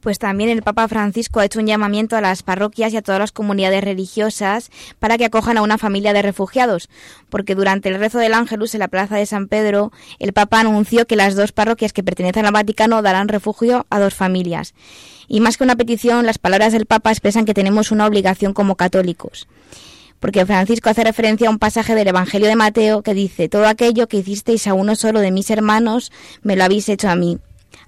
Pues 0.00 0.18
también 0.18 0.50
el 0.50 0.62
Papa 0.62 0.88
Francisco 0.88 1.40
ha 1.40 1.44
hecho 1.44 1.58
un 1.58 1.66
llamamiento 1.66 2.16
a 2.16 2.20
las 2.20 2.42
parroquias 2.42 2.92
y 2.92 2.96
a 2.96 3.02
todas 3.02 3.20
las 3.20 3.32
comunidades 3.32 3.82
religiosas 3.82 4.70
para 4.98 5.18
que 5.18 5.24
acojan 5.24 5.58
a 5.58 5.62
una 5.62 5.78
familia 5.78 6.12
de 6.12 6.22
refugiados, 6.22 6.88
porque 7.28 7.54
durante 7.54 7.88
el 7.88 7.98
rezo 7.98 8.18
del 8.18 8.34
Ángelus 8.34 8.74
en 8.74 8.80
la 8.80 8.88
Plaza 8.88 9.16
de 9.16 9.26
San 9.26 9.48
Pedro, 9.48 9.92
el 10.18 10.32
Papa 10.32 10.60
anunció 10.60 11.06
que 11.06 11.16
las 11.16 11.34
dos 11.34 11.52
parroquias 11.52 11.92
que 11.92 12.02
pertenecen 12.02 12.46
al 12.46 12.52
Vaticano 12.52 13.02
darán 13.02 13.28
refugio 13.28 13.86
a 13.90 13.98
dos 13.98 14.14
familias. 14.14 14.74
Y 15.28 15.40
más 15.40 15.56
que 15.56 15.64
una 15.64 15.76
petición, 15.76 16.24
las 16.24 16.38
palabras 16.38 16.72
del 16.72 16.86
Papa 16.86 17.10
expresan 17.10 17.44
que 17.44 17.54
tenemos 17.54 17.90
una 17.90 18.06
obligación 18.06 18.52
como 18.52 18.76
católicos 18.76 19.48
porque 20.20 20.46
Francisco 20.46 20.90
hace 20.90 21.04
referencia 21.04 21.48
a 21.48 21.50
un 21.50 21.58
pasaje 21.58 21.94
del 21.94 22.08
Evangelio 22.08 22.48
de 22.48 22.56
Mateo 22.56 23.02
que 23.02 23.14
dice, 23.14 23.48
todo 23.48 23.66
aquello 23.66 24.08
que 24.08 24.18
hicisteis 24.18 24.66
a 24.66 24.74
uno 24.74 24.96
solo 24.96 25.20
de 25.20 25.30
mis 25.30 25.50
hermanos, 25.50 26.10
me 26.42 26.56
lo 26.56 26.64
habéis 26.64 26.88
hecho 26.88 27.08
a 27.08 27.16
mí. 27.16 27.38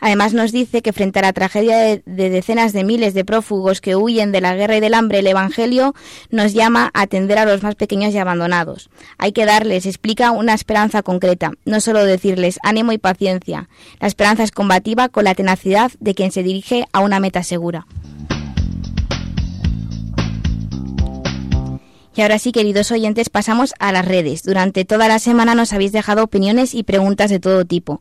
Además 0.00 0.32
nos 0.34 0.52
dice 0.52 0.82
que 0.82 0.92
frente 0.92 1.18
a 1.18 1.22
la 1.22 1.32
tragedia 1.32 1.78
de, 1.78 2.02
decenas 2.04 2.72
de 2.72 2.84
miles 2.84 3.14
de 3.14 3.24
prófugos 3.24 3.80
que 3.80 3.96
huyen 3.96 4.32
de 4.32 4.40
la 4.40 4.54
guerra 4.54 4.76
y 4.76 4.80
del 4.80 4.94
hambre, 4.94 5.18
el 5.18 5.26
Evangelio 5.26 5.94
nos 6.30 6.52
llama 6.52 6.90
a 6.94 7.02
atender 7.02 7.38
a 7.38 7.44
los 7.44 7.62
más 7.62 7.74
pequeños 7.74 8.14
y 8.14 8.18
abandonados. 8.18 8.90
Hay 9.18 9.32
que 9.32 9.44
darles, 9.44 9.86
explica, 9.86 10.30
una 10.30 10.54
esperanza 10.54 11.02
concreta, 11.02 11.52
no 11.64 11.80
solo 11.80 12.04
decirles 12.04 12.58
ánimo 12.62 12.92
y 12.92 12.98
paciencia. 12.98 13.68
La 14.00 14.06
esperanza 14.06 14.44
es 14.44 14.52
combativa 14.52 15.08
con 15.08 15.24
la 15.24 15.34
tenacidad 15.34 15.90
de 16.00 16.14
quien 16.14 16.30
se 16.30 16.42
dirige 16.42 16.86
a 16.92 17.00
una 17.00 17.20
meta 17.20 17.42
segura. 17.42 17.86
Y 22.18 22.20
ahora 22.20 22.40
sí, 22.40 22.50
queridos 22.50 22.90
oyentes, 22.90 23.28
pasamos 23.28 23.74
a 23.78 23.92
las 23.92 24.04
redes. 24.04 24.42
Durante 24.42 24.84
toda 24.84 25.06
la 25.06 25.20
semana 25.20 25.54
nos 25.54 25.72
habéis 25.72 25.92
dejado 25.92 26.24
opiniones 26.24 26.74
y 26.74 26.82
preguntas 26.82 27.30
de 27.30 27.38
todo 27.38 27.64
tipo. 27.64 28.00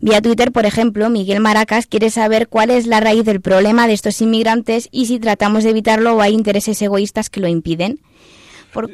Vía 0.00 0.20
Twitter, 0.20 0.52
por 0.52 0.66
ejemplo, 0.66 1.08
Miguel 1.08 1.40
Maracas 1.40 1.86
quiere 1.86 2.10
saber 2.10 2.48
cuál 2.48 2.70
es 2.70 2.86
la 2.86 3.00
raíz 3.00 3.24
del 3.24 3.40
problema 3.40 3.86
de 3.86 3.94
estos 3.94 4.20
inmigrantes 4.20 4.88
y 4.92 5.06
si 5.06 5.18
tratamos 5.18 5.64
de 5.64 5.70
evitarlo 5.70 6.16
o 6.16 6.20
hay 6.20 6.34
intereses 6.34 6.80
egoístas 6.82 7.30
que 7.30 7.40
lo 7.40 7.48
impiden. 7.48 8.00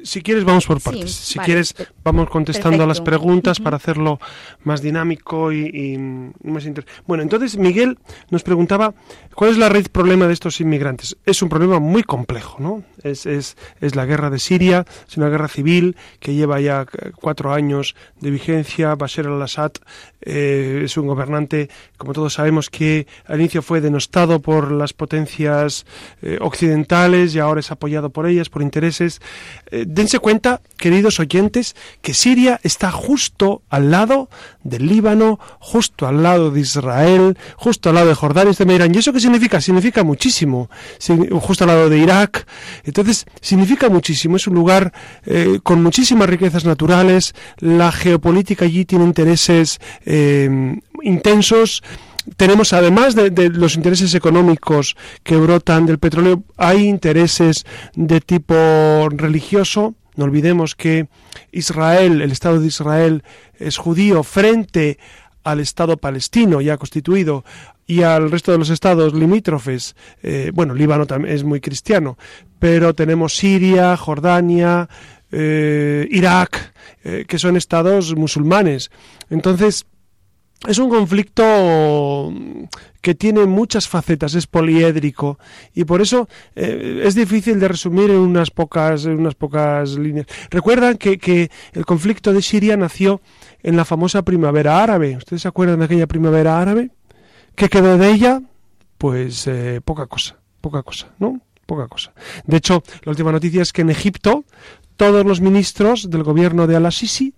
Si 0.05 0.23
quieres, 0.23 0.45
vamos 0.45 0.67
por 0.67 0.81
partes. 0.81 1.13
si 1.13 1.39
quieres, 1.39 1.75
vamos 2.05 2.29
contestando 2.29 2.85
a 2.85 2.87
las 2.87 3.01
preguntas 3.01 3.61
para 3.61 3.77
hacerlo 3.77 4.19
más 4.65 4.83
dinámico 4.83 5.53
y, 5.53 5.99
más 6.45 6.65
interesante. 6.65 7.03
Bueno, 7.07 7.23
entonces 7.23 7.57
Miguel 7.57 7.99
nos 8.31 8.43
preguntaba 8.43 8.95
cuál 9.35 9.51
es 9.51 9.59
la 9.59 9.69
raíz 9.69 9.89
problema 9.89 10.27
de 10.27 10.33
estos 10.33 10.61
inmigrantes. 10.61 11.17
Es 11.25 11.43
un 11.43 11.49
problema 11.49 11.79
muy 11.79 12.03
complejo, 12.03 12.59
¿no? 12.61 12.83
Es, 13.03 13.27
es, 13.27 13.57
es 13.81 13.97
la 13.97 14.07
guerra 14.07 14.31
de 14.31 14.39
Siria, 14.39 14.85
es 15.09 15.17
una 15.17 15.29
guerra 15.29 15.49
civil 15.49 15.97
que 16.21 16.35
lleva 16.35 16.61
ya 16.61 16.87
cuatro 17.17 17.53
años 17.53 17.95
de 18.21 18.31
vigencia. 18.31 18.95
Bashar 18.95 19.27
al-Assad 19.27 19.73
eh, 20.21 20.83
es 20.85 20.97
un 20.97 21.07
gobernante, 21.07 21.69
como 21.97 22.13
todos 22.13 22.35
sabemos, 22.35 22.71
que 22.71 23.07
al 23.27 23.41
inicio 23.41 23.63
fue 23.63 23.81
denostado 23.81 24.41
por 24.41 24.71
las 24.71 24.93
potencias 24.93 25.85
eh, 26.23 26.39
occidentales 26.41 27.35
y 27.35 27.39
ahora 27.39 27.61
es 27.61 27.71
apoyado 27.71 28.11
por 28.11 28.27
ellas, 28.27 28.49
por 28.49 28.63
intereses. 28.63 29.21
Eh, 29.73 29.85
dense 29.89 30.19
cuenta, 30.21 30.61
queridos 30.77 31.19
oyentes, 31.19 31.75
que 32.01 32.15
Siria 32.15 32.61
está 32.63 32.93
justo 32.93 33.63
al 33.71 33.91
lado 33.91 34.29
del 34.63 34.87
Líbano, 34.87 35.41
justo 35.59 36.07
al 36.07 36.23
lado 36.23 36.51
de 36.51 36.61
Israel, 36.61 37.37
justo 37.57 37.89
al 37.89 37.97
lado 37.97 38.09
de 38.09 38.15
Jordania. 38.15 38.51
Ustedes 38.51 38.69
me 38.69 38.75
dirán, 38.75 38.95
¿y 38.95 38.99
eso 38.99 39.13
qué 39.13 39.21
significa? 39.21 39.61
Significa 39.61 40.05
muchísimo. 40.05 40.71
Justo 41.41 41.65
al 41.65 41.69
lado 41.69 41.89
de 41.89 41.99
Irak. 41.99 42.47
Entonces, 42.85 43.27
significa 43.41 43.89
muchísimo. 43.89 44.37
Es 44.37 44.47
un 44.47 44.55
lugar 44.55 44.93
con 45.63 45.83
muchísimas 45.83 46.29
riquezas 46.29 46.65
naturales. 46.65 47.35
La 47.59 47.91
geopolítica 47.91 48.65
allí 48.65 48.85
tiene 48.85 49.05
intereses 49.05 49.81
eh, 50.05 50.79
intensos. 51.03 51.83
Tenemos, 52.37 52.73
además 52.73 53.15
de, 53.15 53.51
los 53.51 53.75
intereses 53.75 54.15
económicos 54.15 54.97
que 55.23 55.37
brotan 55.37 55.87
del 55.87 55.99
petróleo, 55.99 56.45
hay 56.57 56.87
intereses 56.87 57.65
de 57.95 58.21
tipo 58.21 59.09
religioso. 59.11 59.95
No 60.15 60.25
olvidemos 60.25 60.77
que 60.77 61.09
Israel, 61.51 62.21
el 62.21 62.31
Estado 62.31 62.61
de 62.61 62.67
Israel, 62.69 63.25
es 63.59 63.77
judío 63.77 64.23
frente 64.23 64.99
al 65.43 65.59
Estado 65.59 65.97
palestino 65.97 66.61
ya 66.61 66.77
constituido 66.77 67.45
y 67.87 68.03
al 68.03 68.31
resto 68.31 68.53
de 68.53 68.59
los 68.59 68.71
estados 68.71 69.15
limítrofes. 69.15 69.97
Eh, 70.23 70.53
bueno, 70.55 70.75
Líbano 70.75 71.07
también 71.07 71.35
es 71.35 71.43
muy 71.43 71.61
cristiano, 71.61 72.17
pero 72.61 72.95
tenemos 72.95 73.35
Siria, 73.35 73.97
Jordania, 73.97 74.89
eh, 75.33 76.07
Irak, 76.11 76.73
que 77.27 77.39
son 77.41 77.57
estados 77.57 78.15
musulmanes. 78.15 78.93
Entonces, 79.29 79.87
es 80.69 80.79
un 80.79 80.89
conflicto 80.89 82.33
que 83.01 83.15
tiene 83.15 83.47
muchas 83.47 83.89
facetas, 83.89 84.35
es 84.35 84.47
poliédrico 84.47 85.39
y 85.75 85.85
por 85.85 86.01
eso 86.01 86.29
eh, 86.55 87.03
es 87.05 87.15
difícil 87.15 87.59
de 87.59 87.69
resumir 87.69 88.11
en 88.11 88.19
unas 88.19 88.51
pocas, 88.51 89.05
unas 89.05 89.35
pocas 89.35 89.99
líneas. 89.99 90.27
Recuerdan 90.51 90.97
que, 90.97 91.51
el 91.73 91.85
conflicto 91.85 92.33
de 92.33 92.43
Siria 92.43 92.77
nació 92.77 93.21
en 93.63 93.77
la 93.77 93.85
famosa 93.85 94.23
primavera 94.23 94.83
árabe. 94.83 95.17
¿Ustedes 95.17 95.43
se 95.43 95.49
acuerdan 95.49 95.81
de 95.81 95.87
aquella 95.87 96.07
primavera 96.07 96.61
árabe? 96.61 96.91
¿Qué 97.57 97.69
quedó 97.69 97.99
de 97.99 98.11
ella? 98.11 98.41
Pues 98.99 99.47
eh, 99.49 99.81
poca 99.85 100.07
cosa, 100.07 100.39
poca 100.61 100.83
cosa, 100.83 101.09
¿no? 101.19 101.41
Poca 101.67 101.89
cosa. 101.89 102.13
De 102.47 102.59
hecho, 102.59 102.83
la 103.03 103.11
última 103.11 103.33
noticia 103.33 103.63
es 103.63 103.73
que 103.73 103.83
en 103.83 103.91
Egipto 103.91 104.45
todos 104.97 105.27
los 105.27 105.41
ministros 105.41 106.09
del 106.09 106.23
gobierno 106.23 106.67
de 106.67 106.77
Al-Sisi 106.77 107.35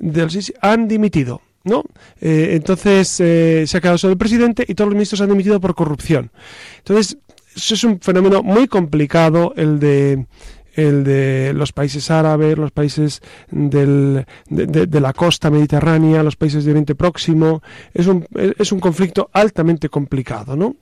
al 0.00 0.30
han 0.62 0.88
dimitido 0.88 1.42
¿no? 1.64 1.84
Eh, 2.20 2.50
entonces 2.52 3.20
eh, 3.20 3.64
se 3.66 3.76
ha 3.76 3.80
quedado 3.80 3.98
solo 3.98 4.12
el 4.12 4.18
presidente 4.18 4.64
y 4.66 4.74
todos 4.74 4.88
los 4.88 4.94
ministros 4.94 5.20
han 5.20 5.28
dimitido 5.28 5.60
por 5.60 5.74
corrupción. 5.74 6.30
Entonces, 6.78 7.18
eso 7.54 7.74
es 7.74 7.84
un 7.84 8.00
fenómeno 8.00 8.42
muy 8.42 8.66
complicado 8.66 9.52
el 9.56 9.78
de 9.78 10.26
el 10.74 11.04
de 11.04 11.52
los 11.54 11.72
países 11.72 12.10
árabes, 12.10 12.56
los 12.56 12.70
países 12.70 13.20
del, 13.50 14.24
de, 14.48 15.00
la 15.00 15.12
costa 15.12 15.50
mediterránea, 15.50 16.22
los 16.22 16.36
países 16.36 16.64
de 16.64 16.70
Oriente 16.70 16.94
Próximo. 16.94 17.62
Es 17.92 18.06
un, 18.06 18.26
es 18.58 18.72
un 18.72 18.80
conflicto 18.80 19.28
altamente 19.34 19.90
complicado, 19.90 20.56
¿no? 20.56 20.76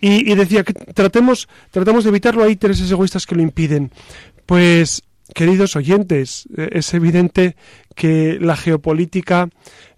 Y, 0.00 0.34
decía 0.34 0.62
que 0.62 0.72
tratemos, 0.72 1.48
tratemos 1.70 2.04
de 2.04 2.10
evitarlo. 2.10 2.44
Hay 2.44 2.52
intereses 2.52 2.90
egoístas 2.90 3.26
que 3.26 3.34
lo 3.34 3.42
impiden. 3.42 3.90
Pues 4.44 5.02
queridos 5.34 5.76
oyentes, 5.76 6.48
eh, 6.56 6.70
es 6.72 6.92
evidente 6.94 7.56
que 7.94 8.38
la 8.40 8.56
geopolítica, 8.56 9.48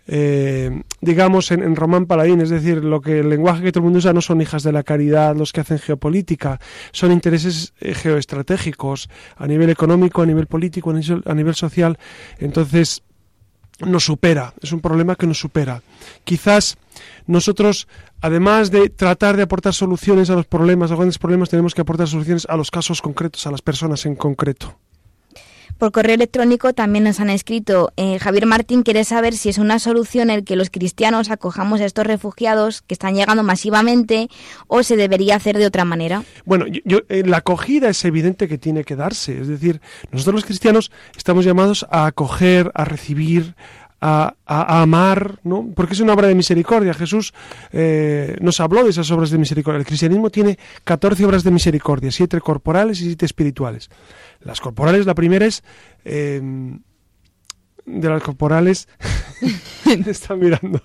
eh, 0.07 0.83
digamos, 1.01 1.51
en, 1.51 1.77
Román 1.77 2.07
Paladín, 2.07 2.41
es 2.41 2.51
decir, 2.51 2.83
lo 2.83 3.01
que 3.01 3.21
el 3.21 3.29
lenguaje 3.29 3.63
que 3.63 3.73
todo 3.73 3.81
el 3.81 3.85
mundo 3.85 3.99
usa 3.99 4.13
no 4.13 4.23
son 4.23 4.41
hijas 4.41 4.63
de 4.63 4.73
la 4.73 4.83
caridad 4.83 5.37
los 5.37 5.53
que 5.53 5.61
hacen 5.61 5.79
geopolítica, 5.79 6.61
son 6.93 7.13
intereses 7.13 7.75
eh, 7.81 7.95
geoestratégicos 7.95 9.11
a 9.37 9.47
nivel 9.47 9.71
económico, 9.71 10.23
a 10.23 10.27
nivel 10.27 10.47
político, 10.47 10.91
a 10.91 11.35
nivel 11.35 11.55
social. 11.55 11.99
Entonces, 12.39 13.03
nos 13.81 14.05
supera, 14.05 14.55
es 14.61 14.73
un 14.73 14.81
problema 14.81 15.15
que 15.15 15.27
nos 15.27 15.39
supera. 15.39 15.83
Quizás 16.25 16.79
nosotros, 17.27 17.87
además 18.21 18.71
de 18.71 18.89
tratar 18.89 19.37
de 19.37 19.45
aportar 19.45 19.73
soluciones 19.75 20.31
a 20.31 20.35
los 20.35 20.47
problemas, 20.47 20.91
a 20.91 20.95
los 20.95 20.99
grandes 20.99 21.19
problemas, 21.19 21.51
tenemos 21.51 21.75
que 21.75 21.83
aportar 21.83 22.09
soluciones 22.09 22.47
a 22.49 22.57
los 22.57 22.71
casos 22.71 23.01
concretos, 23.03 23.47
a 23.47 23.53
las 23.53 23.63
personas 23.63 24.05
en 24.07 24.17
concreto. 24.17 24.77
Por 25.79 25.93
correo 25.93 26.17
electrónico 26.17 26.73
también 26.73 27.05
nos 27.05 27.21
han 27.21 27.31
escrito, 27.31 27.93
eh, 27.97 28.19
Javier 28.19 28.47
Martín 28.47 28.83
quiere 28.83 29.05
saber 29.05 29.35
si 29.35 29.49
es 29.49 29.59
una 29.59 29.79
solución 29.79 30.29
el 30.29 30.43
que 30.43 30.57
los 30.57 30.71
cristianos 30.71 31.31
acojamos 31.31 31.81
a 31.81 31.85
estos 31.85 32.05
refugiados 32.05 32.83
que 32.83 32.95
están 32.95 33.15
llegando 33.15 33.45
masivamente 33.45 34.29
o 34.67 34.83
se 34.83 34.97
debería 34.97 35.37
hacer 35.37 35.57
de 35.57 35.67
otra 35.67 35.85
manera. 35.85 36.25
Bueno, 36.45 36.67
yo, 36.85 36.99
eh, 37.09 37.23
la 37.25 37.39
acogida 37.39 37.89
es 37.89 38.05
evidente 38.05 38.49
que 38.49 38.59
tiene 38.59 38.83
que 38.83 38.97
darse. 38.97 39.41
Es 39.41 39.47
decir, 39.47 39.81
nosotros 40.11 40.35
los 40.35 40.45
cristianos 40.45 40.91
estamos 41.17 41.45
llamados 41.45 41.87
a 41.91 42.07
acoger, 42.07 42.73
a 42.75 42.85
recibir, 42.85 43.55
a, 44.01 44.35
amar, 44.47 45.41
¿no? 45.43 45.71
Porque 45.75 45.95
es 45.95 46.01
una 46.01 46.15
obra 46.15 46.29
de 46.29 46.35
misericordia. 46.35 46.95
Jesús 46.95 47.35
eh, 47.73 48.37
nos 48.41 48.61
habló 48.61 48.85
de 48.85 48.91
esas 48.91 49.11
obras 49.11 49.31
de 49.31 49.39
misericordia. 49.39 49.79
El 49.79 49.87
cristianismo 49.87 50.31
tiene 50.31 50.59
14 50.85 51.25
obras 51.25 51.45
de 51.45 51.51
misericordia, 51.51 52.11
siete 52.11 52.41
corporales 52.41 53.01
y 53.01 53.05
siete 53.05 53.27
espirituales. 53.27 53.91
Las 54.41 54.61
corporales, 54.61 55.07
la 55.07 55.15
primera 55.15 55.47
es... 55.47 55.63
Eh, 56.05 56.41
de 57.87 58.09
las 58.09 58.23
corporales... 58.23 58.89
está 60.07 60.37
mirando? 60.37 60.83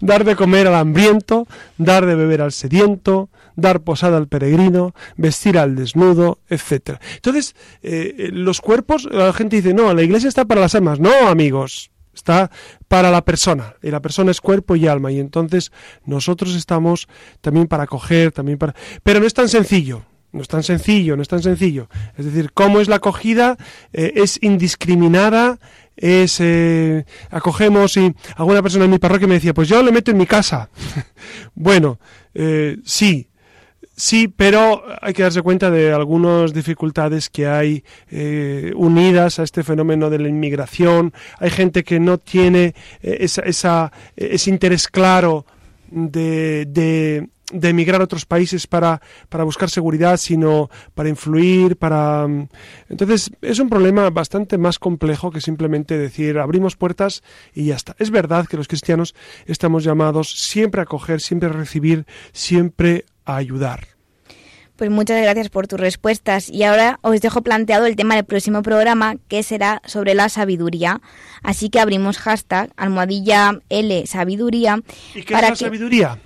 dar 0.00 0.24
de 0.24 0.36
comer 0.36 0.66
al 0.66 0.74
hambriento, 0.74 1.46
dar 1.76 2.06
de 2.06 2.14
beber 2.14 2.40
al 2.40 2.52
sediento, 2.52 3.30
dar 3.56 3.80
posada 3.80 4.16
al 4.16 4.28
peregrino, 4.28 4.94
vestir 5.16 5.58
al 5.58 5.76
desnudo, 5.76 6.38
etcétera. 6.48 7.00
Entonces, 7.16 7.54
eh, 7.82 8.14
eh, 8.18 8.28
los 8.32 8.60
cuerpos, 8.60 9.08
la 9.10 9.32
gente 9.32 9.56
dice, 9.56 9.74
no, 9.74 9.92
la 9.94 10.02
iglesia 10.02 10.28
está 10.28 10.44
para 10.44 10.60
las 10.60 10.74
almas. 10.74 11.00
No, 11.00 11.28
amigos, 11.28 11.90
está 12.14 12.50
para 12.88 13.10
la 13.10 13.24
persona, 13.24 13.74
y 13.82 13.90
la 13.90 14.00
persona 14.00 14.30
es 14.30 14.40
cuerpo 14.40 14.76
y 14.76 14.86
alma, 14.86 15.12
y 15.12 15.20
entonces 15.20 15.72
nosotros 16.04 16.54
estamos 16.54 17.08
también 17.40 17.66
para 17.66 17.84
acoger, 17.84 18.32
también 18.32 18.58
para... 18.58 18.74
Pero 19.02 19.20
no 19.20 19.26
es 19.26 19.34
tan 19.34 19.48
sencillo, 19.48 20.04
no 20.32 20.42
es 20.42 20.48
tan 20.48 20.62
sencillo, 20.62 21.16
no 21.16 21.22
es 21.22 21.28
tan 21.28 21.42
sencillo. 21.42 21.88
Es 22.16 22.24
decir, 22.26 22.52
cómo 22.52 22.80
es 22.80 22.88
la 22.88 22.96
acogida, 22.96 23.56
eh, 23.92 24.12
es 24.16 24.38
indiscriminada, 24.42 25.58
es 25.96 26.38
eh, 26.40 27.04
acogemos 27.30 27.96
y 27.96 28.14
alguna 28.36 28.62
persona 28.62 28.84
en 28.84 28.90
mi 28.90 28.98
parroquia 28.98 29.26
me 29.26 29.34
decía, 29.34 29.54
pues 29.54 29.68
yo 29.68 29.82
le 29.82 29.92
meto 29.92 30.10
en 30.10 30.18
mi 30.18 30.26
casa. 30.26 30.68
bueno, 31.54 31.98
eh, 32.34 32.76
sí, 32.84 33.30
sí, 33.96 34.28
pero 34.28 34.84
hay 35.00 35.14
que 35.14 35.22
darse 35.22 35.42
cuenta 35.42 35.70
de 35.70 35.92
algunas 35.92 36.52
dificultades 36.52 37.30
que 37.30 37.46
hay 37.46 37.82
unidas 38.76 39.38
a 39.38 39.42
este 39.42 39.64
fenómeno 39.64 40.10
de 40.10 40.18
la 40.18 40.28
inmigración. 40.28 41.12
Hay 41.38 41.50
gente 41.50 41.84
que 41.84 41.98
no 41.98 42.18
tiene 42.18 42.74
esa, 43.00 43.42
esa, 43.42 43.92
ese 44.14 44.50
interés 44.50 44.88
claro 44.88 45.46
de, 45.90 46.66
de 46.66 47.28
de 47.52 47.68
emigrar 47.68 48.00
a 48.00 48.04
otros 48.04 48.26
países 48.26 48.66
para, 48.66 49.00
para 49.28 49.44
buscar 49.44 49.70
seguridad, 49.70 50.16
sino 50.16 50.70
para 50.94 51.08
influir, 51.08 51.76
para... 51.76 52.26
Mm, 52.26 52.48
entonces 52.88 53.30
es 53.42 53.58
un 53.58 53.68
problema 53.68 54.10
bastante 54.10 54.58
más 54.58 54.78
complejo 54.78 55.30
que 55.30 55.40
simplemente 55.40 55.96
decir 55.96 56.38
abrimos 56.38 56.76
puertas 56.76 57.22
y 57.54 57.66
ya 57.66 57.76
está. 57.76 57.96
Es 57.98 58.10
verdad 58.10 58.46
que 58.46 58.56
los 58.56 58.68
cristianos 58.68 59.14
estamos 59.46 59.84
llamados 59.84 60.30
siempre 60.30 60.80
a 60.80 60.84
acoger, 60.84 61.20
siempre 61.20 61.48
a 61.48 61.52
recibir, 61.52 62.06
siempre 62.32 63.04
a 63.24 63.36
ayudar. 63.36 63.98
Pues 64.76 64.90
muchas 64.90 65.20
gracias 65.20 65.48
por 65.48 65.66
tus 65.66 65.80
respuestas 65.80 66.48
y 66.48 66.62
ahora 66.62 67.00
os 67.02 67.20
dejo 67.20 67.42
planteado 67.42 67.86
el 67.86 67.96
tema 67.96 68.14
del 68.14 68.24
próximo 68.24 68.62
programa 68.62 69.16
que 69.26 69.42
será 69.42 69.82
sobre 69.84 70.14
la 70.14 70.28
sabiduría. 70.28 71.00
Así 71.42 71.68
que 71.68 71.80
abrimos 71.80 72.18
hashtag 72.18 72.70
almohadilla 72.76 73.58
L 73.70 74.06
sabiduría. 74.06 74.80
¿Y 75.16 75.24
qué 75.24 75.34
es 75.34 75.42
la 75.42 75.56
sabiduría? 75.56 76.20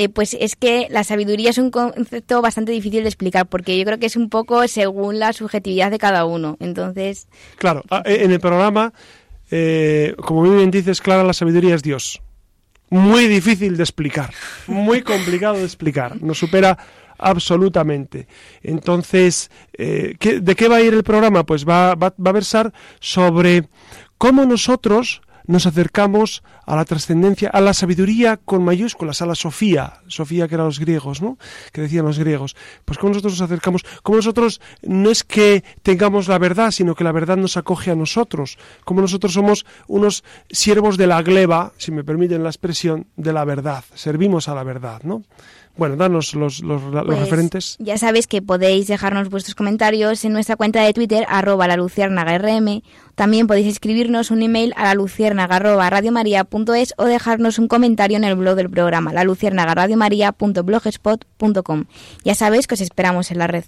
Eh, 0.00 0.08
pues 0.08 0.36
es 0.38 0.54
que 0.54 0.86
la 0.90 1.02
sabiduría 1.02 1.50
es 1.50 1.58
un 1.58 1.72
concepto 1.72 2.40
bastante 2.40 2.70
difícil 2.70 3.02
de 3.02 3.08
explicar 3.08 3.48
porque 3.48 3.76
yo 3.76 3.84
creo 3.84 3.98
que 3.98 4.06
es 4.06 4.14
un 4.14 4.30
poco 4.30 4.68
según 4.68 5.18
la 5.18 5.32
subjetividad 5.32 5.90
de 5.90 5.98
cada 5.98 6.24
uno. 6.24 6.56
Entonces. 6.60 7.26
Claro, 7.56 7.82
ah, 7.90 8.04
eh, 8.06 8.18
en 8.22 8.30
el 8.30 8.38
programa, 8.38 8.92
eh, 9.50 10.14
como 10.24 10.42
bien 10.42 10.70
dices, 10.70 11.00
Clara, 11.00 11.24
la 11.24 11.32
sabiduría 11.32 11.74
es 11.74 11.82
Dios. 11.82 12.22
Muy 12.90 13.26
difícil 13.26 13.76
de 13.76 13.82
explicar, 13.82 14.32
muy 14.68 15.02
complicado 15.02 15.54
de 15.54 15.64
explicar. 15.64 16.22
Nos 16.22 16.38
supera 16.38 16.78
absolutamente. 17.18 18.28
Entonces, 18.62 19.50
¿de 19.76 20.16
qué 20.56 20.68
va 20.68 20.76
a 20.76 20.80
ir 20.80 20.94
el 20.94 21.02
programa? 21.02 21.44
Pues 21.44 21.68
va, 21.68 21.96
va 21.96 22.14
a 22.24 22.32
versar 22.32 22.72
sobre 23.00 23.64
cómo 24.16 24.46
nosotros 24.46 25.22
nos 25.48 25.66
acercamos 25.66 26.44
a 26.66 26.76
la 26.76 26.84
trascendencia, 26.84 27.48
a 27.48 27.60
la 27.60 27.74
sabiduría 27.74 28.36
con 28.36 28.62
mayúsculas, 28.62 29.22
a 29.22 29.26
la 29.26 29.34
Sofía, 29.34 29.94
Sofía 30.06 30.46
que 30.46 30.54
eran 30.54 30.66
los 30.66 30.78
griegos, 30.78 31.20
¿no? 31.20 31.38
Que 31.72 31.80
decían 31.80 32.04
los 32.04 32.18
griegos. 32.18 32.54
Pues 32.84 32.98
como 32.98 33.10
nosotros 33.10 33.32
nos 33.32 33.40
acercamos, 33.40 33.84
como 34.02 34.16
nosotros 34.16 34.60
no 34.82 35.10
es 35.10 35.24
que 35.24 35.64
tengamos 35.82 36.28
la 36.28 36.38
verdad, 36.38 36.70
sino 36.70 36.94
que 36.94 37.02
la 37.02 37.12
verdad 37.12 37.38
nos 37.38 37.56
acoge 37.56 37.90
a 37.90 37.96
nosotros, 37.96 38.58
como 38.84 39.00
nosotros 39.00 39.32
somos 39.32 39.64
unos 39.88 40.22
siervos 40.50 40.98
de 40.98 41.06
la 41.06 41.22
gleba, 41.22 41.72
si 41.78 41.92
me 41.92 42.04
permiten 42.04 42.42
la 42.42 42.50
expresión, 42.50 43.06
de 43.16 43.32
la 43.32 43.44
verdad, 43.44 43.84
servimos 43.94 44.48
a 44.48 44.54
la 44.54 44.64
verdad, 44.64 45.00
¿no? 45.02 45.24
Bueno, 45.78 45.96
danos 45.96 46.34
los, 46.34 46.60
los, 46.60 46.82
pues, 47.06 47.20
referentes. 47.20 47.76
Ya 47.78 47.96
sabéis 47.98 48.26
que 48.26 48.42
podéis 48.42 48.88
dejarnos 48.88 49.30
vuestros 49.30 49.54
comentarios 49.54 50.24
en 50.24 50.32
nuestra 50.32 50.56
cuenta 50.56 50.82
de 50.82 50.92
Twitter, 50.92 51.24
arroba 51.28 51.68
la 51.68 51.76
rm. 51.76 52.82
También 53.14 53.46
podéis 53.46 53.68
escribirnos 53.68 54.32
un 54.32 54.42
email 54.42 54.74
a 54.76 54.92
la 54.92 55.00
arroba 55.44 55.88
radiomaria.es 55.88 56.94
o 56.96 57.04
dejarnos 57.04 57.60
un 57.60 57.68
comentario 57.68 58.16
en 58.16 58.24
el 58.24 58.34
blog 58.34 58.56
del 58.56 58.68
programa, 58.68 59.12
la 59.12 59.22
radiomaria.blogspot.com. 59.74 61.84
Ya 62.24 62.34
sabéis 62.34 62.66
que 62.66 62.74
os 62.74 62.80
esperamos 62.80 63.30
en 63.30 63.38
la 63.38 63.46
red. 63.46 63.62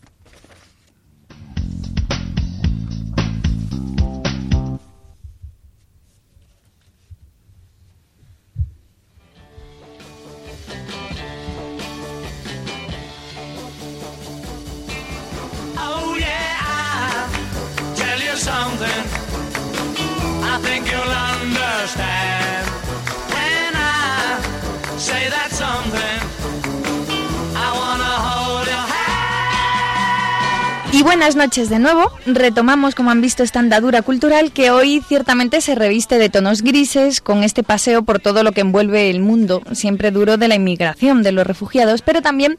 Y 30.93 31.03
buenas 31.03 31.35
noches 31.35 31.71
de 31.71 31.79
nuevo. 31.79 32.13
Retomamos, 32.27 32.95
como 32.95 33.11
han 33.11 33.23
visto, 33.23 33.43
esta 33.43 33.59
andadura 33.59 34.03
cultural 34.03 34.53
que 34.53 34.71
hoy 34.71 35.01
ciertamente 35.09 35.63
se 35.63 35.75
reviste 35.75 36.19
de 36.19 36.29
tonos 36.29 36.61
grises 36.61 37.23
con 37.23 37.43
este 37.43 37.63
paseo 37.63 38.03
por 38.03 38.19
todo 38.19 38.43
lo 38.43 38.53
que 38.53 38.61
envuelve 38.61 39.09
el 39.09 39.21
mundo, 39.21 39.63
siempre 39.73 40.11
duro 40.11 40.37
de 40.37 40.49
la 40.49 40.57
inmigración, 40.57 41.23
de 41.23 41.33
los 41.33 41.47
refugiados, 41.47 42.03
pero 42.03 42.21
también 42.21 42.59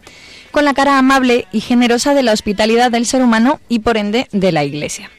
con 0.49 0.65
la 0.65 0.73
cara 0.73 0.97
amable 0.97 1.45
y 1.51 1.59
generosa 1.59 2.15
de 2.15 2.23
la 2.23 2.33
hospitalidad 2.33 2.89
del 2.89 3.05
ser 3.05 3.21
humano 3.21 3.59
y 3.69 3.79
por 3.79 3.97
ende 3.97 4.27
de 4.31 4.51
la 4.51 4.63
Iglesia. 4.63 5.11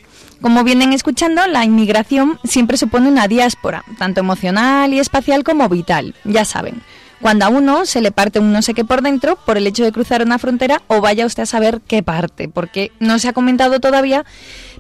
Como 0.43 0.65
vienen 0.65 0.93
escuchando, 0.93 1.47
la 1.47 1.65
inmigración 1.65 2.41
siempre 2.43 2.77
supone 2.77 3.09
una 3.09 3.29
diáspora, 3.29 3.85
tanto 3.97 4.21
emocional 4.21 4.93
y 4.93 4.99
espacial 4.99 5.45
como 5.45 5.69
vital, 5.69 6.17
ya 6.25 6.45
saben. 6.45 6.83
Cuando 7.21 7.45
a 7.45 7.49
uno 7.49 7.87
se 7.87 8.01
le 8.01 8.11
parte 8.11 8.41
un 8.41 8.53
no 8.53 8.61
sé 8.61 8.75
qué 8.75 8.85
por 8.85 9.03
dentro 9.03 9.37
por 9.37 9.57
el 9.57 9.69
hecho 9.69 9.85
de 9.85 9.93
cruzar 9.93 10.21
una 10.23 10.41
frontera 10.41 10.83
o 10.89 11.01
vaya 11.01 11.27
usted 11.27 11.45
a 11.45 11.47
saber 11.47 11.81
qué 11.87 12.03
parte, 12.03 12.49
porque 12.49 12.91
no 12.99 13.21
se 13.21 13.29
ha 13.29 13.33
comentado 13.33 13.79
todavía, 13.79 14.25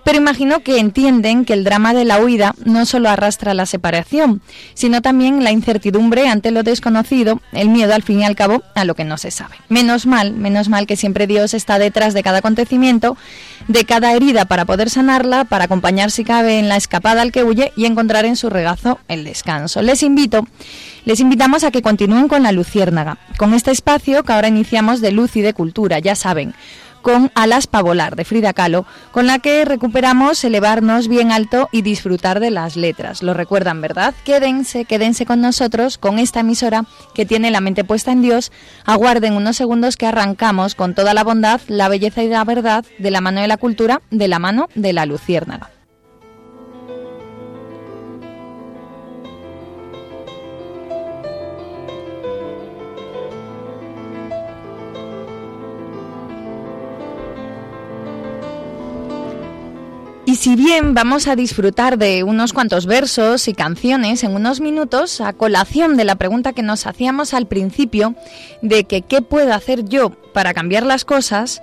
pero 0.04 0.18
imagino 0.18 0.60
que 0.60 0.78
entienden 0.78 1.44
que 1.44 1.52
el 1.52 1.64
drama 1.64 1.94
de 1.94 2.04
la 2.04 2.18
huida 2.18 2.54
no 2.64 2.86
solo 2.86 3.08
arrastra 3.08 3.54
la 3.54 3.66
separación, 3.66 4.42
sino 4.74 5.02
también 5.02 5.44
la 5.44 5.52
incertidumbre 5.52 6.28
ante 6.28 6.50
lo 6.50 6.62
desconocido, 6.62 7.40
el 7.52 7.68
miedo 7.68 7.94
al 7.94 8.02
fin 8.02 8.20
y 8.20 8.24
al 8.24 8.36
cabo 8.36 8.62
a 8.74 8.84
lo 8.84 8.94
que 8.94 9.04
no 9.04 9.18
se 9.18 9.30
sabe. 9.30 9.56
Menos 9.68 10.06
mal, 10.06 10.32
menos 10.32 10.68
mal 10.68 10.86
que 10.86 10.96
siempre 10.96 11.26
Dios 11.26 11.54
está 11.54 11.78
detrás 11.78 12.14
de 12.14 12.22
cada 12.22 12.38
acontecimiento, 12.38 13.16
de 13.68 13.84
cada 13.84 14.12
herida 14.14 14.44
para 14.44 14.64
poder 14.64 14.90
sanarla, 14.90 15.44
para 15.44 15.64
acompañar 15.64 16.10
si 16.10 16.24
cabe 16.24 16.58
en 16.58 16.68
la 16.68 16.76
escapada 16.76 17.22
al 17.22 17.32
que 17.32 17.44
huye 17.44 17.72
y 17.76 17.86
encontrar 17.86 18.24
en 18.24 18.36
su 18.36 18.50
regazo 18.50 18.98
el 19.08 19.24
descanso. 19.24 19.82
Les 19.82 20.02
invito, 20.02 20.46
les 21.04 21.20
invitamos 21.20 21.64
a 21.64 21.70
que 21.70 21.82
continúen 21.82 22.28
con 22.28 22.42
la 22.42 22.52
Luciérnaga, 22.52 23.18
con 23.38 23.54
este 23.54 23.70
espacio 23.70 24.24
que 24.24 24.32
ahora 24.32 24.48
iniciamos 24.48 25.00
de 25.00 25.12
luz 25.12 25.36
y 25.36 25.42
de 25.42 25.54
cultura, 25.54 25.98
ya 25.98 26.14
saben 26.14 26.54
con 27.02 27.30
Alas 27.34 27.66
para 27.66 27.82
volar 27.82 28.16
de 28.16 28.24
Frida 28.24 28.52
Kahlo, 28.52 28.86
con 29.10 29.26
la 29.26 29.38
que 29.38 29.64
recuperamos 29.64 30.42
elevarnos 30.44 31.08
bien 31.08 31.32
alto 31.32 31.68
y 31.72 31.82
disfrutar 31.82 32.40
de 32.40 32.50
las 32.50 32.76
letras. 32.76 33.22
Lo 33.22 33.34
recuerdan, 33.34 33.80
¿verdad? 33.80 34.14
Quédense, 34.24 34.84
quédense 34.84 35.26
con 35.26 35.40
nosotros, 35.40 35.98
con 35.98 36.18
esta 36.18 36.40
emisora 36.40 36.84
que 37.14 37.26
tiene 37.26 37.50
la 37.50 37.60
mente 37.60 37.84
puesta 37.84 38.12
en 38.12 38.22
Dios. 38.22 38.52
Aguarden 38.86 39.34
unos 39.34 39.56
segundos 39.56 39.96
que 39.96 40.06
arrancamos 40.06 40.74
con 40.74 40.94
toda 40.94 41.12
la 41.12 41.24
bondad, 41.24 41.60
la 41.68 41.88
belleza 41.88 42.22
y 42.22 42.28
la 42.28 42.44
verdad 42.44 42.84
de 42.98 43.10
la 43.10 43.20
mano 43.20 43.40
de 43.40 43.48
la 43.48 43.56
cultura, 43.56 44.00
de 44.10 44.28
la 44.28 44.38
mano 44.38 44.68
de 44.74 44.92
la 44.92 45.04
luciérnaga. 45.04 45.70
Y 60.32 60.36
si 60.36 60.56
bien 60.56 60.94
vamos 60.94 61.28
a 61.28 61.36
disfrutar 61.36 61.98
de 61.98 62.24
unos 62.24 62.54
cuantos 62.54 62.86
versos 62.86 63.48
y 63.48 63.52
canciones 63.52 64.24
en 64.24 64.34
unos 64.34 64.62
minutos, 64.62 65.20
a 65.20 65.34
colación 65.34 65.98
de 65.98 66.06
la 66.06 66.14
pregunta 66.14 66.54
que 66.54 66.62
nos 66.62 66.86
hacíamos 66.86 67.34
al 67.34 67.46
principio 67.46 68.14
de 68.62 68.84
que 68.84 69.02
qué 69.02 69.20
puedo 69.20 69.52
hacer 69.52 69.84
yo 69.84 70.08
para 70.32 70.54
cambiar 70.54 70.84
las 70.84 71.04
cosas, 71.04 71.60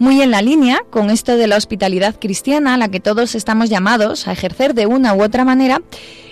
Muy 0.00 0.22
en 0.22 0.30
la 0.30 0.40
línea 0.40 0.82
con 0.88 1.10
esto 1.10 1.36
de 1.36 1.46
la 1.46 1.58
hospitalidad 1.58 2.16
cristiana, 2.18 2.72
a 2.72 2.78
la 2.78 2.88
que 2.88 3.00
todos 3.00 3.34
estamos 3.34 3.68
llamados 3.68 4.26
a 4.26 4.32
ejercer 4.32 4.72
de 4.72 4.86
una 4.86 5.12
u 5.12 5.22
otra 5.22 5.44
manera, 5.44 5.82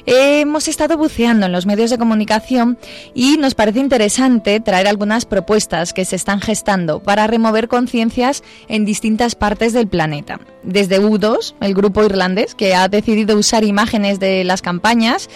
hemos 0.06 0.68
estado 0.68 0.96
buceando 0.96 1.44
en 1.44 1.52
los 1.52 1.66
medios 1.66 1.90
de 1.90 1.98
comunicación 1.98 2.78
y 3.12 3.36
nos 3.36 3.54
parece 3.54 3.80
interesante 3.80 4.58
traer 4.60 4.88
algunas 4.88 5.26
propuestas 5.26 5.92
que 5.92 6.06
se 6.06 6.16
están 6.16 6.40
gestando 6.40 7.02
para 7.02 7.26
remover 7.26 7.68
conciencias 7.68 8.42
en 8.68 8.86
distintas 8.86 9.34
partes 9.34 9.74
del 9.74 9.86
planeta. 9.86 10.40
Desde 10.62 10.98
U2, 10.98 11.54
el 11.60 11.74
grupo 11.74 12.02
irlandés, 12.02 12.54
que 12.54 12.74
ha 12.74 12.88
decidido 12.88 13.36
usar 13.36 13.64
imágenes 13.64 14.18
de 14.18 14.44
las 14.44 14.62
campañas 14.62 15.28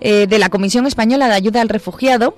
eh, 0.00 0.28
de 0.28 0.38
la 0.38 0.48
Comisión 0.48 0.86
Española 0.86 1.26
de 1.26 1.34
Ayuda 1.34 1.60
al 1.60 1.68
Refugiado, 1.68 2.36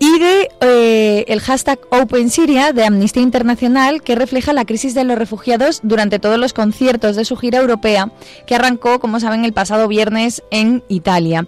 y 0.00 0.18
de 0.18 0.48
eh, 0.62 1.24
el 1.28 1.40
hashtag 1.40 1.78
Open 1.90 2.30
Syria 2.30 2.72
de 2.72 2.84
Amnistía 2.84 3.22
Internacional 3.22 4.02
que 4.02 4.16
refleja 4.16 4.54
la 4.54 4.64
crisis 4.64 4.94
de 4.94 5.04
los 5.04 5.18
refugiados 5.18 5.80
durante 5.82 6.18
todos 6.18 6.38
los 6.38 6.54
conciertos 6.54 7.16
de 7.16 7.26
su 7.26 7.36
gira 7.36 7.58
europea 7.58 8.10
que 8.46 8.54
arrancó, 8.54 8.98
como 8.98 9.20
saben, 9.20 9.44
el 9.44 9.52
pasado 9.52 9.86
viernes 9.88 10.42
en 10.50 10.82
Italia 10.88 11.46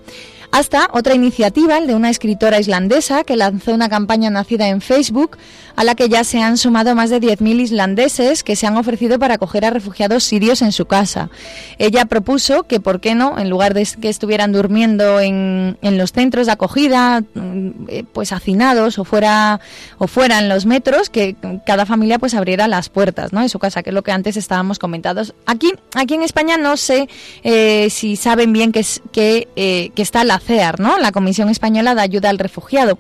hasta 0.53 0.91
otra 0.93 1.15
iniciativa, 1.15 1.79
el 1.79 1.87
de 1.87 1.95
una 1.95 2.11
escritora 2.11 2.61
islandesa 2.61 3.25
que 3.25 3.37
lanzó 3.37 3.73
una 3.73 3.89
campaña 3.89 4.29
nacida 4.29 4.69
en 4.69 4.83
Facebook 4.83 5.39
a 5.77 5.83
la 5.83 5.95
que 5.95 6.11
ya 6.11 6.25
se 6.25 6.43
han 6.43 6.59
sumado 6.59 6.95
más 6.95 7.09
de 7.09 7.23
10.000 7.23 7.63
islandeses 7.63 8.43
que 8.43 8.55
se 8.55 8.67
han 8.67 8.77
ofrecido 8.77 9.19
para 9.19 9.35
acoger 9.35 9.65
a 9.65 9.71
refugiados 9.71 10.25
sirios 10.25 10.61
en 10.61 10.73
su 10.73 10.85
casa. 10.85 11.31
Ella 11.79 12.05
propuso 12.05 12.65
que, 12.65 12.81
¿por 12.81 13.01
qué 13.01 13.15
no?, 13.15 13.39
en 13.39 13.49
lugar 13.49 13.73
de 13.73 13.89
que 13.99 14.11
estuvieran 14.11 14.53
durmiendo 14.53 15.21
en, 15.21 15.79
en 15.81 15.97
los 15.97 16.13
centros 16.13 16.45
de 16.47 16.53
acogida, 16.53 17.23
mm, 17.23 17.71
eh, 17.89 18.05
pues 18.13 18.33
hacinados 18.33 18.99
o 18.99 19.05
fuera 19.05 19.59
o 19.97 20.07
fuera 20.07 20.39
en 20.39 20.51
los 20.51 20.67
metros, 20.67 21.09
que 21.09 21.35
cada 21.65 21.87
familia 21.87 22.19
pues 22.19 22.35
abriera 22.35 22.69
las 22.69 22.91
puertas, 22.91 23.33
¿no?, 23.33 23.41
de 23.41 23.49
su 23.49 23.59
casa, 23.59 23.83
que 23.83 23.89
es 23.89 23.95
lo 23.95 24.03
que 24.03 24.13
antes 24.13 24.37
estábamos 24.37 24.79
comentados. 24.79 25.35
Aquí, 25.47 25.73
aquí 25.95 26.13
en 26.13 26.23
España 26.23 26.59
no 26.59 26.77
sé 26.77 27.09
eh, 27.43 27.89
si 27.89 28.17
saben 28.17 28.53
bien 28.53 28.71
que, 28.71 28.85
que, 29.13 29.49
eh, 29.57 29.91
que 29.95 30.03
está 30.03 30.25
la 30.25 30.42
CEAR, 30.43 30.81
la 30.81 31.13
Comisión 31.13 31.49
Española 31.49 31.95
de 31.95 32.03
Ayuda 32.03 32.31
al 32.31 32.39
Refugiado, 32.39 32.99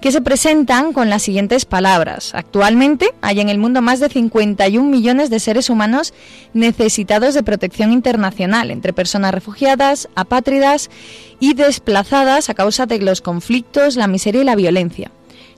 que 0.00 0.12
se 0.12 0.20
presentan 0.20 0.92
con 0.92 1.08
las 1.08 1.22
siguientes 1.22 1.64
palabras. 1.64 2.34
Actualmente 2.34 3.14
hay 3.22 3.40
en 3.40 3.48
el 3.48 3.58
mundo 3.58 3.82
más 3.82 4.00
de 4.00 4.08
51 4.08 4.88
millones 4.88 5.30
de 5.30 5.40
seres 5.40 5.70
humanos 5.70 6.12
necesitados 6.52 7.34
de 7.34 7.42
protección 7.42 7.92
internacional, 7.92 8.70
entre 8.70 8.92
personas 8.92 9.32
refugiadas, 9.32 10.08
apátridas 10.14 10.90
y 11.38 11.54
desplazadas 11.54 12.50
a 12.50 12.54
causa 12.54 12.86
de 12.86 12.98
los 12.98 13.20
conflictos, 13.20 13.96
la 13.96 14.06
miseria 14.06 14.42
y 14.42 14.44
la 14.44 14.56
violencia. 14.56 15.10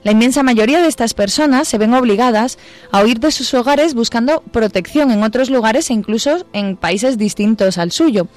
La 0.03 0.11
inmensa 0.11 0.43
mayoría 0.43 0.81
de 0.81 0.89
estas 0.89 1.13
personas 1.13 1.67
se 1.67 1.77
ven 1.77 1.93
obligadas 1.93 2.57
a 2.91 3.01
huir 3.01 3.21
de 3.21 3.31
sus 3.31 3.53
hogares 3.53 3.93
buscando 3.93 4.43
protección 4.51 5.11
en 5.11 5.23
otros 5.23 5.49
lugares 5.49 5.89
e 5.89 5.93
incluso 5.93 6.45
en 6.51 6.75
países 6.75 7.17
distintos 7.17 7.77
al 7.77 7.91
suyo. 7.91 8.27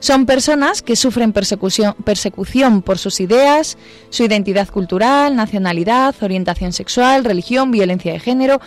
Son 0.00 0.26
personas 0.26 0.82
que 0.82 0.96
sufren 0.96 1.32
persecución, 1.32 1.94
persecución 2.04 2.82
por 2.82 2.98
sus 2.98 3.20
ideas, 3.20 3.76
su 4.10 4.24
identidad 4.24 4.68
cultural, 4.68 5.34
nacionalidad, 5.34 6.14
orientación 6.20 6.72
sexual, 6.72 7.24
religión, 7.24 7.70
violencia 7.70 8.12
de 8.12 8.20
género, 8.20 8.60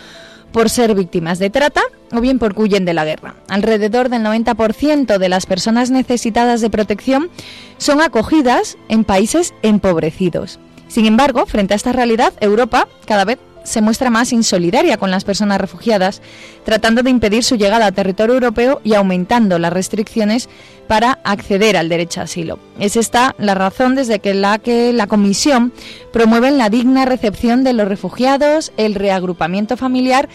por 0.52 0.68
ser 0.68 0.94
víctimas 0.94 1.38
de 1.38 1.50
trata 1.50 1.82
o 2.12 2.20
bien 2.20 2.38
por 2.38 2.58
huyen 2.58 2.84
de 2.84 2.94
la 2.94 3.04
guerra. 3.04 3.34
Alrededor 3.48 4.10
del 4.10 4.22
90% 4.22 5.18
de 5.18 5.28
las 5.28 5.46
personas 5.46 5.90
necesitadas 5.90 6.60
de 6.60 6.70
protección 6.70 7.30
son 7.78 8.02
acogidas 8.02 8.76
en 8.88 9.04
países 9.04 9.54
empobrecidos. 9.62 10.60
Sin 10.88 11.06
embargo, 11.06 11.46
frente 11.46 11.72
a 11.72 11.76
esta 11.76 11.92
realidad, 11.92 12.34
Europa 12.40 12.86
cada 13.06 13.24
vez 13.24 13.38
se 13.64 13.80
muestra 13.80 14.10
más 14.10 14.32
insolidaria 14.32 14.96
con 14.96 15.10
las 15.10 15.24
personas 15.24 15.60
refugiadas, 15.60 16.22
tratando 16.64 17.02
de 17.02 17.10
impedir 17.10 17.44
su 17.44 17.56
llegada 17.56 17.86
a 17.86 17.92
territorio 17.92 18.34
europeo 18.34 18.80
y 18.84 18.94
aumentando 18.94 19.58
las 19.58 19.72
restricciones 19.72 20.48
para 20.88 21.18
acceder 21.24 21.76
al 21.76 21.88
derecho 21.88 22.20
a 22.20 22.24
asilo. 22.24 22.58
Es 22.78 22.96
esta 22.96 23.34
la 23.38 23.54
razón 23.54 23.94
desde 23.94 24.18
que 24.18 24.34
la 24.34 24.58
que 24.58 24.92
la 24.92 25.06
Comisión 25.06 25.72
promueve 26.12 26.50
la 26.50 26.68
digna 26.68 27.04
recepción 27.04 27.64
de 27.64 27.72
los 27.72 27.88
refugiados, 27.88 28.72
el 28.76 28.94
reagrupamiento 28.94 29.76
familiar 29.76 30.28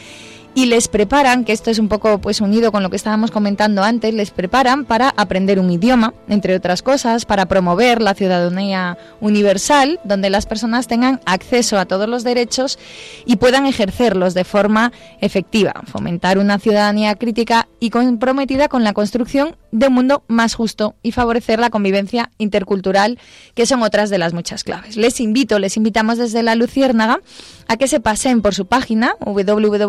y 0.57 0.65
les 0.65 0.87
preparan, 0.87 1.45
que 1.45 1.53
esto 1.53 1.69
es 1.69 1.77
un 1.77 1.87
poco 1.87 2.17
pues 2.17 2.41
unido 2.41 2.71
con 2.71 2.81
lo 2.81 2.89
que 2.89 2.95
estábamos 2.95 3.29
comentando 3.29 3.83
antes, 3.83 4.11
les 4.11 4.31
preparan 4.31 4.85
para 4.85 5.13
aprender 5.15 5.59
un 5.59 5.69
idioma, 5.69 6.15
entre 6.27 6.55
otras 6.55 6.81
cosas, 6.81 7.25
para 7.25 7.45
promover 7.45 8.01
la 8.01 8.15
ciudadanía 8.15 8.97
universal, 9.21 9.99
donde 10.03 10.31
las 10.31 10.47
personas 10.47 10.87
tengan 10.87 11.21
acceso 11.27 11.77
a 11.77 11.85
todos 11.85 12.09
los 12.09 12.23
derechos 12.23 12.79
y 13.27 13.35
puedan 13.35 13.67
ejercerlos 13.67 14.33
de 14.33 14.45
forma 14.45 14.91
efectiva, 15.21 15.83
fomentar 15.85 16.39
una 16.39 16.57
ciudadanía 16.57 17.13
crítica 17.13 17.67
y 17.79 17.91
comprometida 17.91 18.67
con 18.67 18.83
la 18.83 18.93
construcción 18.93 19.55
de 19.71 19.87
un 19.87 19.93
mundo 19.93 20.23
más 20.27 20.55
justo 20.55 20.95
y 21.03 21.11
favorecer 21.11 21.59
la 21.59 21.69
convivencia 21.69 22.31
intercultural, 22.37 23.19
que 23.53 23.65
son 23.65 23.83
otras 23.83 24.09
de 24.09 24.17
las 24.17 24.33
muchas 24.33 24.63
claves. 24.63 24.95
Les 24.97 25.19
invito, 25.19 25.59
les 25.59 25.77
invitamos 25.77 26.17
desde 26.17 26.43
la 26.43 26.55
Luciérnaga 26.55 27.19
a 27.67 27.77
que 27.77 27.87
se 27.87 27.99
pasen 27.99 28.41
por 28.41 28.55
su 28.55 28.65
página 28.65 29.15
www.cear.es 29.19 29.81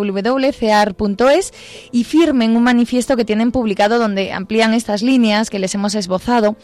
y 1.93 2.05
firmen 2.05 2.57
un 2.57 2.63
manifiesto 2.63 3.17
que 3.17 3.25
tienen 3.25 3.53
publicado 3.53 3.99
donde 3.99 4.33
amplían 4.33 4.75
estas 4.75 5.03
líneas 5.03 5.51
que 5.51 5.59
les 5.59 5.75
hemos 5.75 5.95
esbozado 5.95 6.57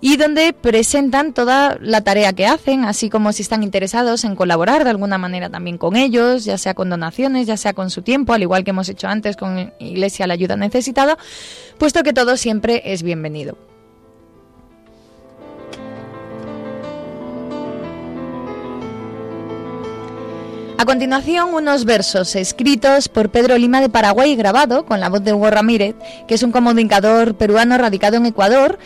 y 0.00 0.16
donde 0.16 0.52
presentan 0.52 1.32
toda 1.34 1.78
la 1.80 2.02
tarea 2.02 2.32
que 2.32 2.46
hacen, 2.46 2.84
así 2.84 3.10
como 3.10 3.32
si 3.32 3.42
están 3.42 3.62
interesados 3.62 4.24
en 4.24 4.34
colaborar 4.36 4.84
de 4.84 4.90
alguna 4.90 5.18
manera 5.18 5.50
también 5.50 5.78
con 5.78 5.96
ellos, 5.96 6.44
ya 6.44 6.56
sea 6.58 6.74
con 6.74 6.88
donaciones, 6.90 7.46
ya 7.46 7.56
sea 7.56 7.72
con 7.74 7.90
su 7.90 8.02
tiempo, 8.02 8.32
al 8.32 8.42
igual 8.42 8.64
que 8.64 8.70
hemos 8.70 8.88
hecho 8.88 9.08
antes 9.08 9.36
con 9.36 9.72
Iglesia 9.78 10.26
la 10.26 10.34
Ayuda 10.34 10.56
Necesitada, 10.56 11.18
puesto 11.78 12.02
que 12.02 12.12
todo 12.12 12.36
siempre 12.36 12.61
es 12.70 13.02
bienvenido. 13.02 13.56
A 20.82 20.84
continuación, 20.84 21.54
unos 21.54 21.84
versos 21.84 22.34
escritos 22.34 23.08
por 23.08 23.30
Pedro 23.30 23.56
Lima 23.56 23.80
de 23.80 23.88
Paraguay 23.88 24.32
y 24.32 24.36
grabado 24.36 24.84
con 24.84 24.98
la 24.98 25.08
voz 25.08 25.22
de 25.22 25.32
Hugo 25.32 25.48
Ramírez, 25.48 25.94
que 26.26 26.34
es 26.34 26.42
un 26.42 26.50
comunicador 26.50 27.36
peruano 27.36 27.78
radicado 27.78 28.16
en 28.16 28.26
Ecuador. 28.26 28.80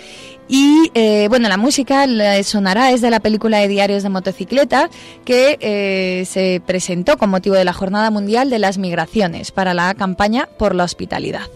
Y 0.46 0.90
eh, 0.92 1.26
bueno, 1.30 1.48
la 1.48 1.56
música 1.56 2.06
sonará 2.44 2.90
es 2.90 3.00
de 3.00 3.10
la 3.10 3.20
película 3.20 3.58
de 3.58 3.68
Diarios 3.68 4.02
de 4.02 4.10
Motocicleta 4.10 4.90
que 5.24 5.56
eh, 5.60 6.26
se 6.26 6.60
presentó 6.66 7.16
con 7.16 7.30
motivo 7.30 7.56
de 7.56 7.64
la 7.64 7.72
Jornada 7.72 8.10
Mundial 8.10 8.50
de 8.50 8.58
las 8.58 8.76
Migraciones 8.76 9.50
para 9.50 9.72
la 9.72 9.94
campaña 9.94 10.50
por 10.58 10.74
la 10.74 10.84
hospitalidad. 10.84 11.48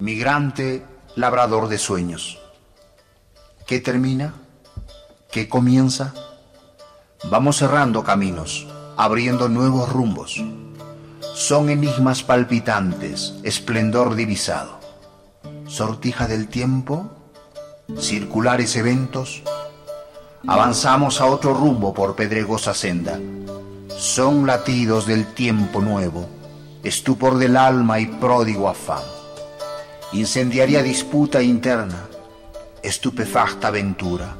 Migrante 0.00 0.82
labrador 1.14 1.68
de 1.68 1.76
sueños. 1.76 2.38
¿Qué 3.66 3.80
termina? 3.80 4.32
¿Qué 5.30 5.46
comienza? 5.46 6.14
Vamos 7.24 7.58
cerrando 7.58 8.02
caminos, 8.02 8.66
abriendo 8.96 9.50
nuevos 9.50 9.92
rumbos. 9.92 10.42
Son 11.34 11.68
enigmas 11.68 12.22
palpitantes, 12.22 13.34
esplendor 13.42 14.14
divisado. 14.14 14.80
Sortija 15.66 16.26
del 16.26 16.48
tiempo, 16.48 17.10
circulares 17.98 18.76
eventos. 18.76 19.42
Avanzamos 20.46 21.20
a 21.20 21.26
otro 21.26 21.52
rumbo 21.52 21.92
por 21.92 22.16
pedregosa 22.16 22.72
senda. 22.72 23.20
Son 23.98 24.46
latidos 24.46 25.04
del 25.04 25.26
tiempo 25.34 25.82
nuevo, 25.82 26.26
estupor 26.82 27.36
del 27.36 27.58
alma 27.58 28.00
y 28.00 28.06
pródigo 28.06 28.66
afán 28.66 29.19
incendiaria 30.12 30.82
disputa 30.82 31.40
interna, 31.40 32.08
estupefacta 32.82 33.68
aventura, 33.68 34.34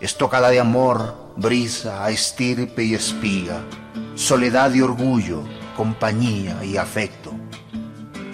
estocada 0.00 0.50
de 0.50 0.60
amor, 0.60 1.32
brisa, 1.36 2.08
estirpe 2.10 2.84
y 2.84 2.94
espiga, 2.94 3.64
soledad 4.14 4.72
y 4.72 4.82
orgullo, 4.82 5.42
compañía 5.76 6.64
y 6.64 6.76
afecto, 6.76 7.32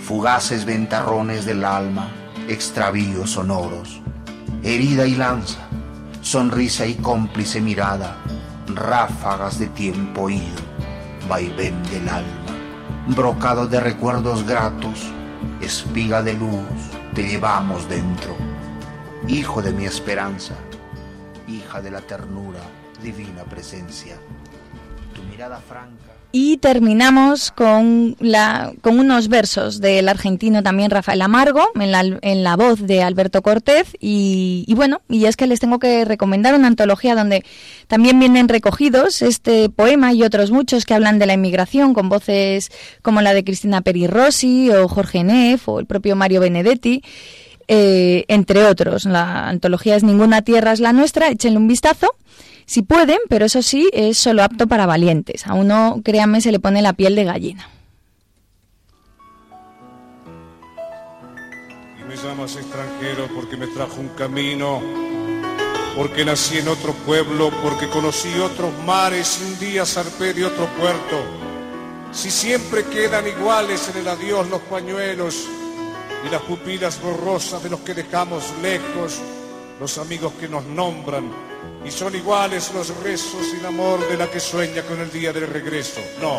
fugaces 0.04 0.66
ventarrones 0.66 1.46
del 1.46 1.64
alma, 1.64 2.11
extravíos 2.46 3.30
sonoros, 3.30 4.02
herida 4.62 5.06
y 5.06 5.14
lanza, 5.14 5.66
sonrisa 6.20 6.84
y 6.84 6.96
cómplice 6.96 7.62
mirada, 7.62 8.18
ráfagas 8.66 9.58
de 9.58 9.68
tiempo 9.68 10.28
ido, 10.28 10.61
vaivén 11.26 11.82
del 11.84 12.06
alma, 12.06 12.54
brocado 13.06 13.66
de 13.66 13.80
recuerdos 13.80 14.44
gratos, 14.44 15.11
espiga 15.61 16.22
de 16.22 16.34
luz, 16.34 16.66
te 17.14 17.22
llevamos 17.26 17.88
dentro, 17.88 18.36
hijo 19.28 19.62
de 19.62 19.72
mi 19.72 19.84
esperanza, 19.84 20.54
hija 21.46 21.80
de 21.80 21.90
la 21.90 22.00
ternura, 22.00 22.61
divina 23.02 23.44
presencia. 23.44 24.16
Tu 25.14 25.22
mirada 25.22 25.58
franca 25.61 26.20
Y 26.33 26.59
terminamos 26.59 27.51
con, 27.51 28.16
la, 28.20 28.72
con 28.83 29.01
unos 29.01 29.26
versos 29.26 29.81
del 29.81 30.09
argentino 30.09 30.62
también 30.62 30.91
Rafael 30.91 31.22
Amargo, 31.22 31.70
en 31.74 31.91
la, 31.91 32.01
en 32.01 32.45
la 32.45 32.57
voz 32.57 32.87
de 32.87 33.03
Alberto 33.03 33.43
Cortés. 33.43 33.89
Y, 33.99 34.64
y, 34.68 34.74
bueno, 34.74 35.01
y 35.09 35.24
es 35.24 35.37
que 35.37 35.49
les 35.49 35.59
tengo 35.59 35.81
que 35.81 36.05
recomendar 36.05 36.55
una 36.55 36.68
antología 36.68 37.16
donde 37.16 37.45
también 37.89 38.20
vienen 38.20 38.49
recogidos 38.49 39.22
este 39.22 39.70
poema 39.70 40.12
y 40.12 40.22
otros 40.22 40.53
muchos 40.53 40.85
que 40.85 40.95
hablan 40.95 41.18
de 41.18 41.26
la 41.26 41.35
inmigración, 41.35 41.95
con 41.95 42.09
voces 42.09 42.70
como 43.03 43.22
la 43.22 43.35
de 43.35 43.43
Cristina 43.43 43.81
Peri 43.81 44.07
Rossi 44.07 44.70
o 44.70 44.87
Jorge 44.87 45.24
Neff 45.24 45.68
o 45.68 45.81
el 45.81 45.87
propio 45.87 46.14
Mario 46.14 46.41
Benedetti. 46.41 47.03
Eh, 47.72 48.24
entre 48.26 48.64
otros. 48.64 49.05
La 49.05 49.49
antología 49.49 49.95
es 49.95 50.03
Ninguna 50.03 50.43
Tierra 50.43 50.72
es 50.72 50.81
la 50.81 50.93
nuestra, 50.93 51.28
échenle 51.28 51.57
un 51.57 51.68
vistazo 51.68 52.16
si 52.71 52.83
pueden, 52.83 53.18
pero 53.29 53.47
eso 53.47 53.62
sí, 53.62 53.91
es 53.93 54.16
solo 54.16 54.45
apto 54.45 54.68
para 54.68 54.87
valientes. 54.87 55.45
A 55.45 55.55
uno, 55.55 56.01
créanme, 56.05 56.41
se 56.41 56.53
le 56.53 56.61
pone 56.61 56.83
la 56.83 56.93
piel 56.93 57.16
de 57.16 57.25
gallina. 57.25 57.68
Y 61.99 62.05
me 62.09 62.14
llamas 62.14 62.55
extranjero 62.55 63.27
porque 63.35 63.57
me 63.57 63.66
trajo 63.66 64.01
un 64.01 64.11
camino, 64.11 64.81
porque 65.97 66.25
nací 66.25 66.59
en 66.59 66.68
otro 66.68 66.93
pueblo, 67.05 67.51
porque 67.61 67.89
conocí 67.89 68.33
otros 68.39 68.73
mares 68.87 69.41
y 69.43 69.53
un 69.53 69.59
día 69.59 69.85
zarpé 69.85 70.33
de 70.33 70.45
otro 70.45 70.68
puerto. 70.79 71.25
Si 72.12 72.31
siempre 72.31 72.85
quedan 72.85 73.27
iguales 73.27 73.91
en 73.93 74.03
el 74.03 74.07
adiós 74.07 74.49
los 74.49 74.61
pañuelos 74.61 75.45
y 76.25 76.31
las 76.31 76.43
pupilas 76.43 77.03
borrosas 77.03 77.64
de 77.64 77.71
los 77.71 77.81
que 77.81 77.95
dejamos 77.95 78.45
lejos, 78.62 79.21
los 79.81 79.97
amigos 79.97 80.35
que 80.39 80.47
nos 80.47 80.64
nombran, 80.66 81.33
y 81.83 81.91
son 81.91 82.14
iguales 82.14 82.70
los 82.74 82.95
rezos 82.99 83.47
sin 83.51 83.64
amor 83.64 84.07
de 84.07 84.16
la 84.18 84.31
que 84.31 84.39
sueña 84.39 84.83
con 84.83 85.01
el 85.01 85.11
día 85.11 85.33
del 85.33 85.47
regreso. 85.47 86.03
No, 86.20 86.39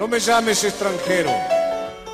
no 0.00 0.08
me 0.08 0.18
llames 0.18 0.64
extranjero. 0.64 1.30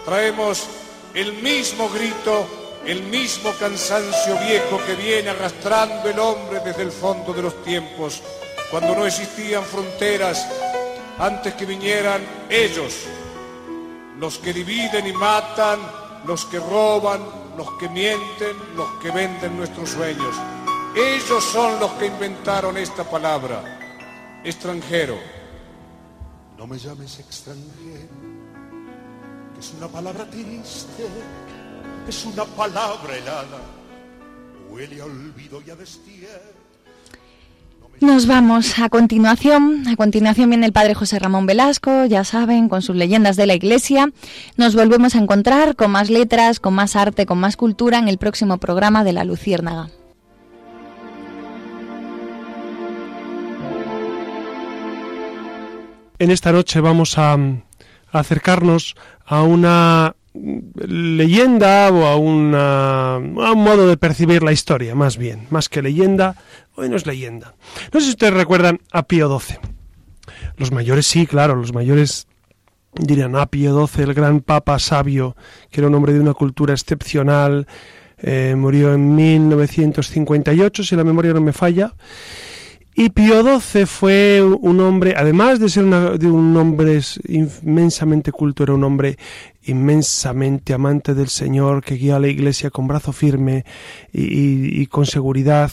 Traemos 0.05 0.66
el 1.14 1.35
mismo 1.35 1.89
grito, 1.89 2.47
el 2.85 3.05
mismo 3.05 3.53
cansancio 3.61 4.37
viejo 4.41 4.81
que 4.85 4.95
viene 4.95 5.31
arrastrando 5.31 6.09
el 6.09 6.19
hombre 6.19 6.61
desde 6.64 6.83
el 6.83 6.91
fondo 6.91 7.33
de 7.33 7.43
los 7.43 7.62
tiempos, 7.62 8.21
cuando 8.73 8.97
no 8.97 9.07
existían 9.07 9.62
fronteras, 9.62 10.45
antes 11.19 11.55
que 11.55 11.64
vinieran 11.64 12.21
ellos, 12.51 13.05
los 14.19 14.39
que 14.39 14.53
dividen 14.53 15.07
y 15.07 15.12
matan, 15.12 15.79
los 16.27 16.45
que 16.47 16.59
roban, 16.59 17.47
los 17.59 17.73
que 17.73 17.89
mienten, 17.89 18.57
los 18.77 18.89
que 19.03 19.11
venden 19.11 19.57
nuestros 19.57 19.91
sueños. 19.91 20.35
Ellos 20.95 21.43
son 21.43 21.81
los 21.81 21.91
que 21.95 22.07
inventaron 22.07 22.77
esta 22.79 23.03
palabra, 23.03 24.41
extranjero. 24.45 25.19
No 26.57 26.69
me 26.69 26.79
llames 26.79 27.19
extranjero, 27.19 28.15
que 29.55 29.61
es 29.61 29.75
una 29.75 29.89
palabra 29.89 30.31
triste, 30.31 31.05
es 32.09 32.25
una 32.27 32.45
palabra 32.45 33.17
helada, 33.17 33.61
huele 34.71 35.01
a 35.01 35.07
olvido 35.07 35.61
y 35.67 35.71
a 35.71 35.75
destierro. 35.75 36.58
Nos 38.01 38.26
vamos 38.26 38.78
a 38.78 38.88
continuación. 38.88 39.84
A 39.88 39.96
continuación 39.96 40.51
viene 40.51 40.66
el 40.66 40.72
padre 40.72 40.94
José 40.94 41.18
Ramón 41.18 41.46
Velasco, 41.46 42.05
ya 42.07 42.24
saben, 42.24 42.68
con 42.68 42.82
sus 42.82 42.96
leyendas 42.96 43.36
de 43.36 43.46
la 43.46 43.55
iglesia. 43.55 44.11
Nos 44.57 44.74
volvemos 44.74 45.14
a 45.14 45.18
encontrar 45.18 45.76
con 45.76 45.90
más 45.90 46.09
letras, 46.09 46.61
con 46.61 46.74
más 46.74 46.96
arte, 46.96 47.26
con 47.26 47.38
más 47.38 47.57
cultura 47.57 47.99
en 47.99 48.09
el 48.09 48.18
próximo 48.18 48.59
programa 48.59 49.05
de 49.05 49.12
La 49.12 49.24
Luciérnaga. 49.24 49.88
en 56.18 56.30
esta 56.30 56.53
noche 56.53 56.80
vamos 56.80 57.16
a, 57.18 57.36
acercarnos 58.11 58.96
a 59.24 59.42
una 59.42 60.16
leyenda 60.74 61.91
o 61.91 62.07
a, 62.07 62.16
una, 62.16 63.14
a 63.14 63.18
un 63.53 63.62
modo 63.62 63.89
de 63.89 63.97
percibir 63.97 64.43
la 64.43 64.53
historia, 64.53 64.95
más 64.95 65.16
bien, 65.16 65.47
más 65.51 65.68
que 65.68 65.82
leyenda, 65.82 66.36
hoy 66.74 66.89
no 66.89 66.97
es 66.97 67.07
leyenda. 67.07 67.55
No 67.93 68.01
sé 68.01 68.07
si 68.07 68.11
ustedes 68.12 68.34
recuerdan 68.34 68.80
a 68.93 69.05
Pío 69.05 69.39
XII. 69.39 69.59
Los 70.57 70.72
mayores 70.72 71.07
sí, 71.07 71.26
claro, 71.26 71.55
los 71.57 71.72
mayores 71.72 72.26
dirían 72.95 73.36
a 73.36 73.43
ah, 73.43 73.47
Pío 73.47 73.86
XII, 73.86 74.05
el 74.05 74.14
gran 74.14 74.41
papa 74.41 74.78
sabio, 74.78 75.36
que 75.70 75.80
era 75.80 75.89
un 75.89 75.95
hombre 75.95 76.12
de 76.12 76.20
una 76.20 76.34
cultura 76.34 76.74
excepcional, 76.74 77.66
eh, 78.18 78.55
murió 78.57 78.95
en 78.95 79.14
1958, 79.14 80.82
si 80.82 80.97
la 80.97 81.05
memoria 81.05 81.32
no 81.32 81.41
me 81.41 81.53
falla, 81.53 81.95
y 83.01 83.11
Pío 83.11 83.61
XII 83.61 83.86
fue 83.86 84.42
un 84.42 84.80
hombre, 84.80 85.14
además 85.16 85.61
de 85.61 85.68
ser 85.68 85.84
de 85.84 86.26
un 86.26 86.57
hombre 86.57 87.01
inmensamente 87.28 88.32
culto, 88.32 88.64
era 88.64 88.74
un 88.74 88.82
hombre 88.82 89.16
inmensamente 89.62 90.74
amante 90.74 91.14
del 91.14 91.28
Señor, 91.28 91.84
que 91.84 91.94
guía 91.94 92.16
a 92.16 92.18
la 92.18 92.26
Iglesia 92.26 92.70
con 92.70 92.88
brazo 92.88 93.12
firme 93.12 93.64
y, 94.12 94.84
con 94.88 95.07
seguridad, 95.07 95.70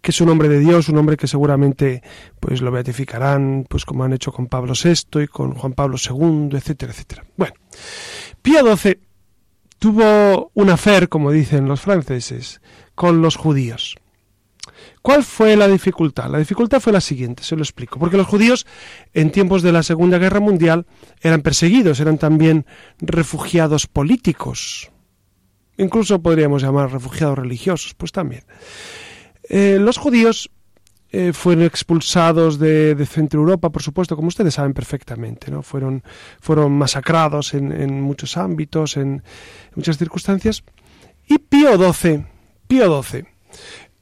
que 0.00 0.12
es 0.12 0.20
un 0.20 0.28
hombre 0.28 0.48
de 0.48 0.60
Dios, 0.60 0.88
un 0.88 0.98
hombre 0.98 1.16
que 1.16 1.26
seguramente 1.26 2.04
pues 2.38 2.60
lo 2.62 2.70
beatificarán, 2.70 3.66
pues 3.68 3.84
como 3.84 4.04
han 4.04 4.12
hecho 4.12 4.30
con 4.30 4.46
Pablo 4.46 4.74
VI 4.80 5.24
y 5.24 5.26
con 5.26 5.54
Juan 5.54 5.72
Pablo 5.72 5.96
II, 5.98 6.50
etcétera, 6.52 6.92
etcétera. 6.92 7.24
Bueno, 7.36 7.54
Pío 8.42 8.76
XII 8.76 8.96
tuvo 9.80 10.52
un 10.54 10.70
afer, 10.70 11.08
como 11.08 11.32
dicen 11.32 11.66
los 11.66 11.80
franceses, 11.80 12.60
con 12.94 13.22
los 13.22 13.34
judíos. 13.34 13.96
¿Cuál 15.02 15.24
fue 15.24 15.56
la 15.56 15.66
dificultad? 15.66 16.30
La 16.30 16.38
dificultad 16.38 16.80
fue 16.80 16.92
la 16.92 17.00
siguiente, 17.00 17.42
se 17.42 17.56
lo 17.56 17.62
explico. 17.62 17.98
Porque 17.98 18.18
los 18.18 18.26
judíos 18.26 18.66
en 19.14 19.30
tiempos 19.30 19.62
de 19.62 19.72
la 19.72 19.82
Segunda 19.82 20.18
Guerra 20.18 20.40
Mundial 20.40 20.86
eran 21.22 21.40
perseguidos, 21.40 22.00
eran 22.00 22.18
también 22.18 22.66
refugiados 23.00 23.86
políticos. 23.86 24.90
Incluso 25.78 26.20
podríamos 26.20 26.62
llamar 26.62 26.92
refugiados 26.92 27.38
religiosos, 27.38 27.94
pues 27.94 28.12
también. 28.12 28.44
Eh, 29.48 29.78
los 29.80 29.96
judíos 29.96 30.50
eh, 31.12 31.32
fueron 31.32 31.64
expulsados 31.64 32.58
de, 32.58 32.94
Centro 33.10 33.40
Europa, 33.40 33.70
por 33.70 33.82
supuesto, 33.82 34.14
como 34.14 34.28
ustedes 34.28 34.54
saben 34.54 34.74
perfectamente, 34.74 35.50
¿no? 35.50 35.62
Fueron, 35.62 36.04
fueron 36.40 36.72
masacrados 36.72 37.54
en, 37.54 38.00
muchos 38.02 38.36
ámbitos, 38.36 38.98
en 38.98 39.22
muchas 39.74 39.96
circunstancias. 39.96 40.62
Y 41.26 41.38
Pío 41.38 41.76
XII, 41.92 42.26
Pío 42.68 43.02
XII, 43.02 43.24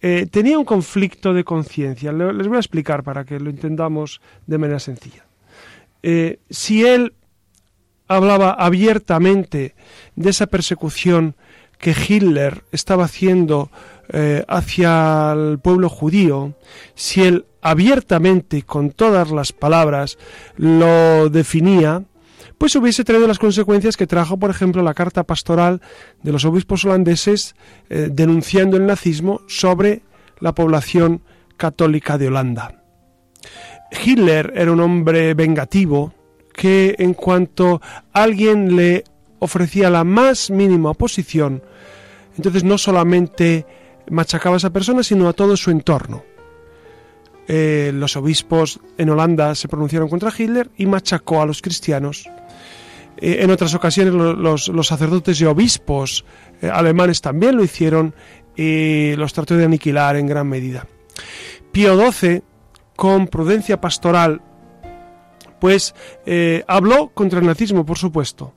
eh, 0.00 0.26
tenía 0.30 0.58
un 0.58 0.64
conflicto 0.64 1.34
de 1.34 1.44
conciencia. 1.44 2.12
Les 2.12 2.46
voy 2.46 2.56
a 2.56 2.60
explicar 2.60 3.02
para 3.02 3.24
que 3.24 3.40
lo 3.40 3.50
entendamos 3.50 4.20
de 4.46 4.58
manera 4.58 4.78
sencilla. 4.78 5.24
Eh, 6.02 6.38
si 6.48 6.86
él 6.86 7.14
hablaba 8.06 8.52
abiertamente 8.52 9.74
de 10.16 10.30
esa 10.30 10.46
persecución 10.46 11.34
que 11.78 11.94
Hitler 11.94 12.64
estaba 12.72 13.04
haciendo 13.04 13.70
eh, 14.08 14.44
hacia 14.48 15.32
el 15.32 15.58
pueblo 15.58 15.88
judío, 15.88 16.54
si 16.94 17.22
él 17.22 17.44
abiertamente, 17.60 18.62
con 18.62 18.90
todas 18.90 19.30
las 19.30 19.52
palabras, 19.52 20.18
lo 20.56 21.28
definía, 21.28 22.04
pues 22.58 22.74
hubiese 22.74 23.04
traído 23.04 23.28
las 23.28 23.38
consecuencias 23.38 23.96
que 23.96 24.06
trajo, 24.06 24.36
por 24.36 24.50
ejemplo, 24.50 24.82
la 24.82 24.94
carta 24.94 25.22
pastoral 25.22 25.80
de 26.22 26.32
los 26.32 26.44
obispos 26.44 26.84
holandeses 26.84 27.54
eh, 27.88 28.08
denunciando 28.10 28.76
el 28.76 28.86
nazismo 28.86 29.40
sobre 29.46 30.02
la 30.40 30.54
población 30.54 31.22
católica 31.56 32.18
de 32.18 32.26
Holanda. 32.26 32.82
Hitler 34.04 34.52
era 34.56 34.72
un 34.72 34.80
hombre 34.80 35.34
vengativo 35.34 36.12
que 36.52 36.96
en 36.98 37.14
cuanto 37.14 37.80
alguien 38.12 38.74
le 38.74 39.04
ofrecía 39.38 39.88
la 39.88 40.02
más 40.02 40.50
mínima 40.50 40.90
oposición, 40.90 41.62
entonces 42.36 42.64
no 42.64 42.76
solamente 42.76 43.64
machacaba 44.10 44.56
a 44.56 44.58
esa 44.58 44.70
persona, 44.70 45.04
sino 45.04 45.28
a 45.28 45.32
todo 45.32 45.56
su 45.56 45.70
entorno. 45.70 46.24
Eh, 47.46 47.92
los 47.94 48.16
obispos 48.16 48.80
en 48.98 49.10
Holanda 49.10 49.54
se 49.54 49.68
pronunciaron 49.68 50.08
contra 50.08 50.32
Hitler 50.36 50.70
y 50.76 50.86
machacó 50.86 51.40
a 51.40 51.46
los 51.46 51.62
cristianos 51.62 52.28
eh, 53.20 53.38
en 53.40 53.50
otras 53.50 53.74
ocasiones 53.74 54.14
los, 54.14 54.86
sacerdotes 54.86 55.40
y 55.40 55.44
obispos 55.44 56.24
eh, 56.62 56.70
alemanes 56.72 57.20
también 57.20 57.56
lo 57.56 57.64
hicieron 57.64 58.14
y 58.56 59.14
los 59.16 59.32
trató 59.32 59.56
de 59.56 59.64
aniquilar 59.64 60.16
en 60.16 60.26
gran 60.26 60.48
medida. 60.48 60.86
Pío 61.72 62.10
XII, 62.10 62.42
con 62.96 63.28
prudencia 63.28 63.80
pastoral, 63.80 64.40
pues 65.60 65.94
eh, 66.26 66.64
habló 66.66 67.08
contra 67.08 67.40
el 67.40 67.46
nazismo, 67.46 67.84
por 67.84 67.98
supuesto, 67.98 68.54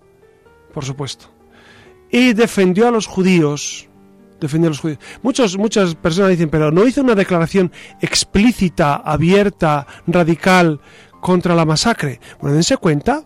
por 0.74 0.86
supuesto, 0.86 1.28
y 2.12 2.34
defendió 2.34 2.88
a 2.88 2.92
los 2.92 3.08
judíos, 3.08 3.90
defendió 4.40 4.68
a 4.68 4.72
los 4.72 4.80
judíos. 4.80 5.00
Muchos, 5.24 5.58
muchas 5.58 5.96
personas 5.96 6.32
dicen, 6.32 6.50
pero 6.50 6.72
no 6.72 6.86
hizo 6.86 7.02
una 7.02 7.16
declaración 7.16 7.72
explícita, 8.00 8.96
abierta, 8.96 9.88
radical 10.08 10.80
contra 11.20 11.56
la 11.56 11.66
masacre. 11.66 12.20
Bueno, 12.40 12.56
dense 12.56 12.78
cuenta 12.78 13.24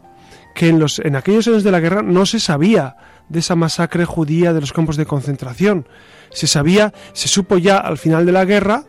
que 0.56 0.70
en, 0.70 0.80
los, 0.80 0.99
en 0.99 1.16
aquellos 1.16 1.47
años 1.47 1.64
de 1.64 1.70
la 1.70 1.82
guerra 1.82 2.01
no 2.01 2.26
se 2.26 2.39
sabía 2.39 2.95
de 3.30 3.39
esa 3.39 3.56
masacre 3.56 4.06
judía 4.06 4.53
de 4.53 4.62
los 4.62 4.74
campos 4.74 4.97
de 4.97 5.06
concentración. 5.06 5.88
Se 6.32 6.47
sabía, 6.47 6.93
se 7.14 7.28
supo 7.28 7.58
ya 7.58 7.78
al 7.78 7.97
final 7.97 8.26
de 8.26 8.32
la 8.32 8.45
guerra 8.45 8.86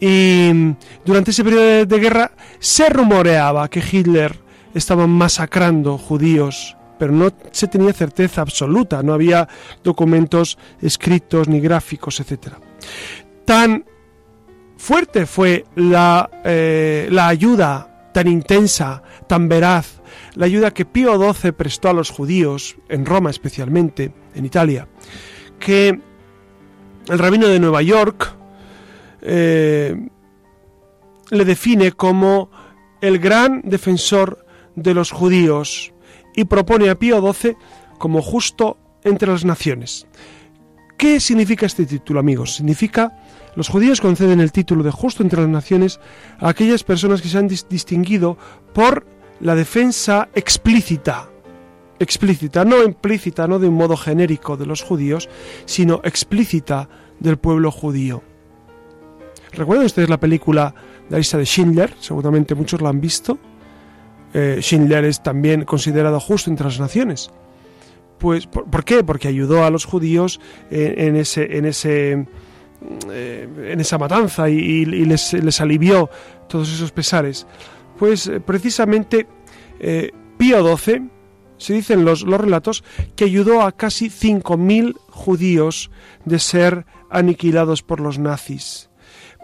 y 0.00 0.74
durante 1.04 1.32
ese 1.32 1.44
periodo 1.44 1.86
de, 1.86 1.98
guerra 1.98 2.32
se 2.60 2.88
rumoreaba 2.88 3.68
que 3.68 3.82
Hitler 3.82 4.40
estaban 4.74 5.10
masacrando 5.10 5.98
judíos, 5.98 6.76
pero 6.98 7.12
no 7.12 7.30
se 7.50 7.66
tenía 7.68 7.92
certeza 7.92 8.40
absoluta, 8.40 9.02
no 9.02 9.12
había 9.12 9.48
documentos 9.82 10.56
escritos 10.80 11.48
ni 11.48 11.60
gráficos, 11.60 12.20
etc. 12.20 12.54
Tan 13.44 13.84
fuerte 14.76 15.26
fue 15.26 15.64
la, 15.74 16.30
eh, 16.44 17.08
la 17.10 17.28
ayuda 17.28 18.10
tan 18.12 18.28
intensa, 18.28 19.02
tan 19.26 19.48
veraz, 19.48 20.01
la 20.34 20.46
ayuda 20.46 20.72
que 20.72 20.84
Pío 20.84 21.32
XII 21.32 21.52
prestó 21.52 21.88
a 21.88 21.92
los 21.92 22.10
judíos, 22.10 22.76
en 22.88 23.06
Roma 23.06 23.30
especialmente, 23.30 24.12
en 24.34 24.44
Italia, 24.44 24.88
que 25.58 26.00
el 27.08 27.18
rabino 27.18 27.48
de 27.48 27.60
Nueva 27.60 27.82
York 27.82 28.34
eh, 29.22 29.96
le 31.30 31.44
define 31.44 31.92
como 31.92 32.50
el 33.00 33.18
gran 33.18 33.62
defensor 33.64 34.44
de 34.76 34.94
los 34.94 35.10
judíos 35.10 35.92
y 36.34 36.44
propone 36.44 36.90
a 36.90 36.98
Pío 36.98 37.32
XII 37.32 37.56
como 37.98 38.22
justo 38.22 38.78
entre 39.04 39.30
las 39.30 39.44
naciones. 39.44 40.06
¿Qué 40.96 41.18
significa 41.18 41.66
este 41.66 41.84
título, 41.84 42.20
amigos? 42.20 42.54
Significa, 42.54 43.18
los 43.56 43.68
judíos 43.68 44.00
conceden 44.00 44.40
el 44.40 44.52
título 44.52 44.82
de 44.82 44.92
justo 44.92 45.22
entre 45.22 45.40
las 45.40 45.50
naciones 45.50 46.00
a 46.38 46.48
aquellas 46.48 46.84
personas 46.84 47.20
que 47.20 47.28
se 47.28 47.38
han 47.38 47.48
distinguido 47.48 48.38
por 48.72 49.04
la 49.42 49.56
defensa 49.56 50.28
explícita, 50.34 51.28
explícita, 51.98 52.64
no 52.64 52.82
implícita, 52.82 53.46
no 53.48 53.58
de 53.58 53.68
un 53.68 53.74
modo 53.74 53.96
genérico 53.96 54.56
de 54.56 54.66
los 54.66 54.82
judíos, 54.82 55.28
sino 55.64 56.00
explícita 56.04 56.88
del 57.18 57.38
pueblo 57.38 57.70
judío. 57.72 58.22
¿Recuerdan 59.52 59.86
ustedes 59.86 60.08
la 60.08 60.20
película 60.20 60.74
de 61.08 61.18
lista 61.18 61.38
de 61.38 61.44
Schindler? 61.44 61.92
Seguramente 61.98 62.54
muchos 62.54 62.80
la 62.80 62.88
han 62.88 63.00
visto. 63.00 63.38
Eh, 64.32 64.58
Schindler 64.60 65.04
es 65.04 65.22
también 65.22 65.64
considerado 65.64 66.20
justo 66.20 66.48
entre 66.48 66.66
las 66.66 66.80
naciones. 66.80 67.30
Pues, 68.18 68.46
¿por, 68.46 68.84
qué? 68.84 69.02
Porque 69.02 69.26
ayudó 69.26 69.64
a 69.64 69.70
los 69.70 69.84
judíos 69.84 70.40
en, 70.70 71.16
ese, 71.16 71.58
en, 71.58 71.64
ese, 71.64 72.28
eh, 73.10 73.48
en 73.66 73.80
esa 73.80 73.98
matanza 73.98 74.48
y, 74.48 74.84
les, 74.84 75.32
les, 75.32 75.60
alivió 75.60 76.08
todos 76.48 76.72
esos 76.72 76.92
pesares. 76.92 77.48
Pues 77.98 78.26
eh, 78.26 78.40
precisamente 78.40 79.26
Pío 80.38 80.76
XII, 80.76 81.10
se 81.58 81.74
dicen 81.74 82.04
los, 82.04 82.22
los 82.22 82.40
relatos, 82.40 82.82
que 83.14 83.24
ayudó 83.24 83.62
a 83.62 83.72
casi 83.72 84.10
5.000 84.10 84.96
judíos 85.08 85.90
de 86.24 86.38
ser 86.38 86.86
aniquilados 87.10 87.82
por 87.82 88.00
los 88.00 88.18
nazis. 88.18 88.90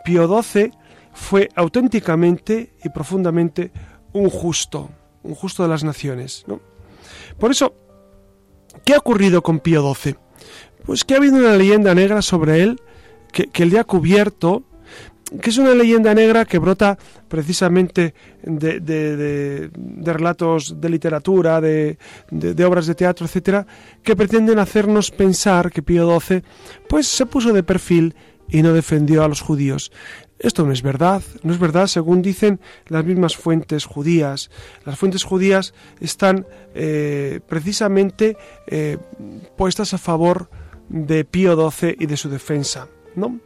Pío 0.04 0.26
XII 0.42 0.72
fue 1.12 1.48
auténticamente 1.54 2.74
y 2.82 2.88
profundamente 2.88 3.72
un 4.12 4.30
justo, 4.30 4.90
un 5.22 5.34
justo 5.34 5.62
de 5.62 5.68
las 5.68 5.84
naciones. 5.84 6.44
Por 7.38 7.50
eso, 7.50 7.74
¿qué 8.84 8.94
ha 8.94 8.98
ocurrido 8.98 9.42
con 9.42 9.60
Pío 9.60 9.94
XII? 9.94 10.16
Pues 10.84 11.04
que 11.04 11.14
ha 11.14 11.18
habido 11.18 11.36
una 11.36 11.56
leyenda 11.56 11.94
negra 11.94 12.22
sobre 12.22 12.62
él 12.62 12.80
que, 13.32 13.48
que 13.48 13.66
le 13.66 13.78
ha 13.78 13.84
cubierto, 13.84 14.64
que 15.40 15.50
es 15.50 15.58
una 15.58 15.74
leyenda 15.74 16.14
negra 16.14 16.44
que 16.44 16.58
brota 16.58 16.98
precisamente 17.28 18.14
de, 18.42 18.80
de, 18.80 19.70
relatos 20.12 20.80
de 20.80 20.88
literatura, 20.88 21.60
de, 21.60 21.98
obras 22.66 22.86
de 22.86 22.94
teatro, 22.94 23.26
etcétera, 23.26 23.66
que 24.02 24.16
pretenden 24.16 24.58
hacernos 24.58 25.10
pensar 25.10 25.70
que 25.70 25.82
Pío 25.82 26.18
XII 26.18 26.42
pues, 26.88 27.06
se 27.06 27.26
puso 27.26 27.52
de 27.52 27.62
perfil 27.62 28.14
y 28.48 28.62
no 28.62 28.72
defendió 28.72 29.22
a 29.22 29.28
los 29.28 29.42
judíos. 29.42 29.92
Esto 30.38 30.64
no 30.64 30.72
es 30.72 30.82
verdad, 30.82 31.22
no 31.42 31.52
es 31.52 31.58
verdad 31.58 31.88
según 31.88 32.22
dicen 32.22 32.60
las 32.86 33.04
mismas 33.04 33.36
fuentes 33.36 33.84
judías. 33.84 34.50
Las 34.84 34.98
fuentes 34.98 35.24
judías 35.24 35.74
están 36.00 36.46
eh, 36.74 37.40
precisamente 37.46 38.36
eh, 38.68 38.98
puestas 39.56 39.92
a 39.94 39.98
favor 39.98 40.48
de 40.88 41.24
Pío 41.24 41.70
XII 41.70 41.96
y 41.98 42.06
de 42.06 42.16
su 42.16 42.30
defensa. 42.30 42.88
¿no? 43.16 43.40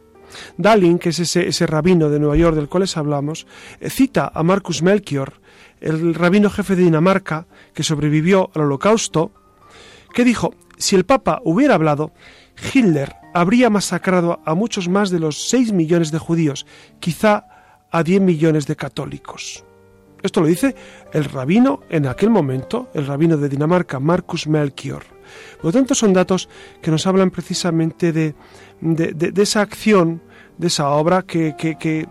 Dalin, 0.57 0.99
que 0.99 1.09
es 1.09 1.19
ese, 1.19 1.67
rabino 1.67 2.09
de 2.09 2.19
Nueva 2.19 2.35
York 2.35 2.55
del 2.55 2.69
cual 2.69 2.81
les 2.81 2.97
hablamos, 2.97 3.47
eh, 3.79 3.89
cita 3.89 4.31
a 4.33 4.43
Marcus 4.43 4.81
Melchior, 4.81 5.41
el 5.81 6.13
rabino 6.13 6.49
jefe 6.49 6.75
de 6.75 6.83
Dinamarca, 6.83 7.47
que 7.73 7.83
sobrevivió 7.83 8.49
al 8.53 8.63
holocausto, 8.63 9.31
que 10.13 10.23
dijo, 10.23 10.53
si 10.77 10.95
el 10.95 11.05
Papa 11.05 11.41
hubiera 11.43 11.75
hablado, 11.75 12.11
Hitler 12.73 13.15
habría 13.33 13.69
masacrado 13.69 14.41
a 14.45 14.53
muchos 14.53 14.87
más 14.87 15.09
de 15.09 15.19
los 15.19 15.49
6 15.49 15.73
millones 15.73 16.11
de 16.11 16.19
judíos, 16.19 16.65
quizá 16.99 17.47
a 17.91 18.03
10 18.03 18.21
millones 18.21 18.67
de 18.67 18.75
católicos. 18.75 19.65
Esto 20.23 20.39
lo 20.39 20.47
dice 20.47 20.73
el 21.11 21.25
rabino 21.25 21.81
en 21.89 22.07
aquel 22.07 22.29
momento, 22.29 22.89
el 22.93 23.05
rabino 23.05 23.35
de 23.35 23.49
Dinamarca, 23.49 23.99
Marcus 23.99 24.47
Melchior. 24.47 25.03
Por 25.57 25.65
lo 25.65 25.71
tanto, 25.73 25.95
son 25.95 26.13
datos 26.13 26.47
que 26.81 26.91
nos 26.91 27.05
hablan 27.07 27.29
precisamente 27.29 28.13
de, 28.13 28.33
de, 28.83 29.33
esa 29.37 29.61
acción, 29.61 30.21
de 30.57 30.67
esa 30.67 30.89
obra 30.89 31.23
que, 31.23 31.55
que, 31.57 31.77
que, 31.77 32.07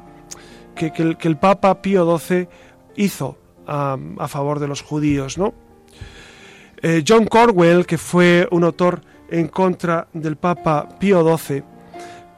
el, 0.97 1.17
el, 1.21 1.37
Papa 1.37 1.83
Pío 1.83 2.19
XII 2.19 2.49
hizo 2.97 3.39
a, 3.67 3.97
a 4.19 4.29
favor 4.29 4.59
de 4.59 4.69
los 4.69 4.83
judíos. 4.83 5.39
¿no? 5.39 5.55
Eh, 6.83 7.05
John 7.07 7.27
Corwell, 7.27 7.87
que 7.87 7.97
fue 7.97 8.49
un 8.51 8.65
autor 8.65 9.03
en 9.31 9.49
contra 9.49 10.09
del 10.13 10.37
Papa 10.37 10.89
Pío 10.99 11.39
XII, 11.39 11.63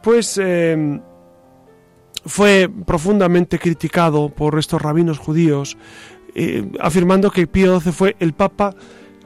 pues 0.03 0.39
eh, 0.43 1.01
fue 2.26 2.68
profundamente 2.85 3.59
criticado 3.59 4.28
por 4.28 4.59
estos 4.59 4.82
rabinos 4.82 5.18
judíos, 5.18 5.78
eh, 6.35 6.70
afirmando 6.80 7.30
que 7.30 7.47
Pío 7.47 7.80
XII 7.80 7.93
fue 7.93 8.16
el 8.18 8.35
Papa 8.35 8.74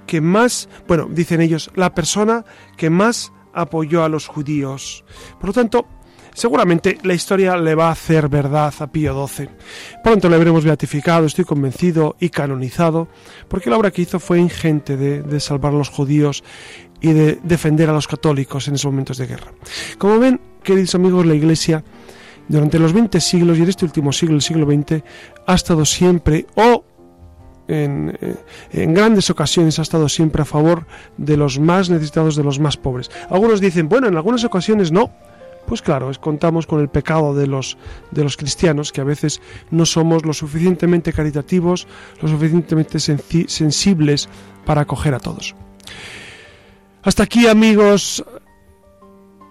que 0.06 0.20
más, 0.20 0.68
bueno, 0.86 1.08
dicen 1.10 1.40
ellos, 1.40 1.70
la 1.74 1.94
persona 1.94 2.44
que 2.76 2.88
más 2.88 3.32
apoyó 3.60 4.04
a 4.04 4.08
los 4.08 4.26
judíos. 4.26 5.04
Por 5.38 5.48
lo 5.48 5.52
tanto, 5.52 5.86
Seguramente 6.38 6.98
la 7.02 7.14
historia 7.14 7.56
le 7.56 7.74
va 7.74 7.88
a 7.88 7.90
hacer 7.90 8.28
verdad 8.28 8.72
a 8.78 8.86
Pío 8.86 9.26
XII. 9.26 9.48
Pronto 10.04 10.28
le 10.28 10.38
veremos 10.38 10.64
beatificado, 10.64 11.26
estoy 11.26 11.44
convencido, 11.44 12.14
y 12.20 12.28
canonizado, 12.28 13.08
porque 13.48 13.68
la 13.68 13.76
obra 13.76 13.90
que 13.90 14.02
hizo 14.02 14.20
fue 14.20 14.38
ingente 14.38 14.96
de, 14.96 15.40
salvar 15.40 15.74
a 15.74 15.78
los 15.78 15.88
judíos 15.88 16.44
y 17.00 17.12
de 17.12 17.40
defender 17.42 17.90
a 17.90 17.92
los 17.92 18.06
católicos 18.06 18.68
en 18.68 18.76
esos 18.76 18.92
momentos 18.92 19.18
de 19.18 19.26
guerra. 19.26 19.52
Como 19.98 20.20
ven, 20.20 20.40
queridos 20.62 20.94
amigos, 20.94 21.26
la 21.26 21.34
Iglesia 21.34 21.82
durante 22.46 22.78
los 22.78 22.92
20 22.92 23.20
siglos 23.20 23.58
y 23.58 23.62
en 23.62 23.68
este 23.70 23.84
último 23.84 24.12
siglo, 24.12 24.36
el 24.36 24.42
siglo 24.42 24.64
XX, 24.64 25.02
ha 25.44 25.54
estado 25.54 25.84
siempre, 25.84 26.46
o 26.54 26.77
en, 27.68 28.18
eh, 28.20 28.34
en, 28.72 28.94
grandes 28.94 29.30
ocasiones 29.30 29.78
ha 29.78 29.82
estado 29.82 30.08
siempre 30.08 30.42
a 30.42 30.44
favor 30.44 30.86
de 31.16 31.36
los 31.36 31.58
más 31.58 31.90
necesitados, 31.90 32.34
de 32.34 32.44
los 32.44 32.58
más 32.58 32.76
pobres. 32.76 33.10
Algunos 33.30 33.60
dicen, 33.60 33.88
bueno, 33.88 34.08
en 34.08 34.16
algunas 34.16 34.42
ocasiones 34.44 34.90
no, 34.90 35.12
pues 35.68 35.82
claro, 35.82 36.10
es, 36.10 36.18
contamos 36.18 36.66
con 36.66 36.80
el 36.80 36.88
pecado 36.88 37.34
de 37.34 37.46
los, 37.46 37.76
de 38.10 38.24
los 38.24 38.36
cristianos, 38.38 38.90
que 38.90 39.02
a 39.02 39.04
veces 39.04 39.42
no 39.70 39.84
somos 39.84 40.24
lo 40.24 40.32
suficientemente 40.32 41.12
caritativos, 41.12 41.86
lo 42.22 42.28
suficientemente 42.28 42.98
sensibles 42.98 44.28
para 44.64 44.80
acoger 44.80 45.14
a 45.14 45.20
todos. 45.20 45.54
Hasta 47.02 47.22
aquí 47.22 47.46
amigos, 47.46 48.24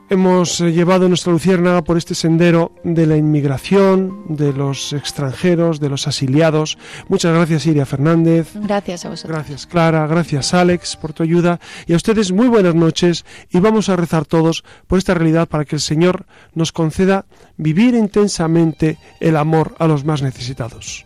hemos 0.10 0.62
eh, 0.62 0.72
llevado 0.72 1.08
nuestra 1.08 1.32
luciérnaga 1.32 1.84
por 1.84 1.98
este 1.98 2.16
sendero 2.16 2.72
de 2.84 3.06
la 3.06 3.18
inmigración, 3.18 4.26
de 4.30 4.54
los 4.54 4.94
extranjeros, 4.94 5.80
de 5.80 5.90
los 5.90 6.08
asiliados. 6.08 6.78
Muchas 7.08 7.34
gracias 7.34 7.66
Iria 7.66 7.86
Fernández. 7.86 8.52
Gracias 8.56 9.06
a 9.06 9.10
vosotros. 9.10 9.38
Gracias 9.38 9.66
Clara, 9.66 10.08
gracias 10.08 10.54
Alex 10.54 10.96
por 10.96 11.14
tu 11.14 11.24
ayuda 11.24 11.60
y 11.86 11.94
a 11.94 11.98
ustedes 11.98 12.32
muy 12.32 12.48
buenas 12.48 12.76
noches 12.76 13.26
y 13.50 13.60
vamos 13.60 13.90
a 13.90 13.96
rezar 13.96 14.26
todos 14.26 14.64
por 14.88 14.98
esta 14.98 15.14
realidad 15.14 15.48
para 15.48 15.66
que 15.66 15.76
el 15.76 15.82
Señor 15.82 16.26
nos 16.54 16.72
conceda 16.72 17.26
vivir 17.58 17.96
intensamente 17.96 18.98
el 19.20 19.36
amor 19.36 19.76
a 19.80 19.88
los 19.88 20.06
más 20.06 20.22
necesitados. 20.22 21.06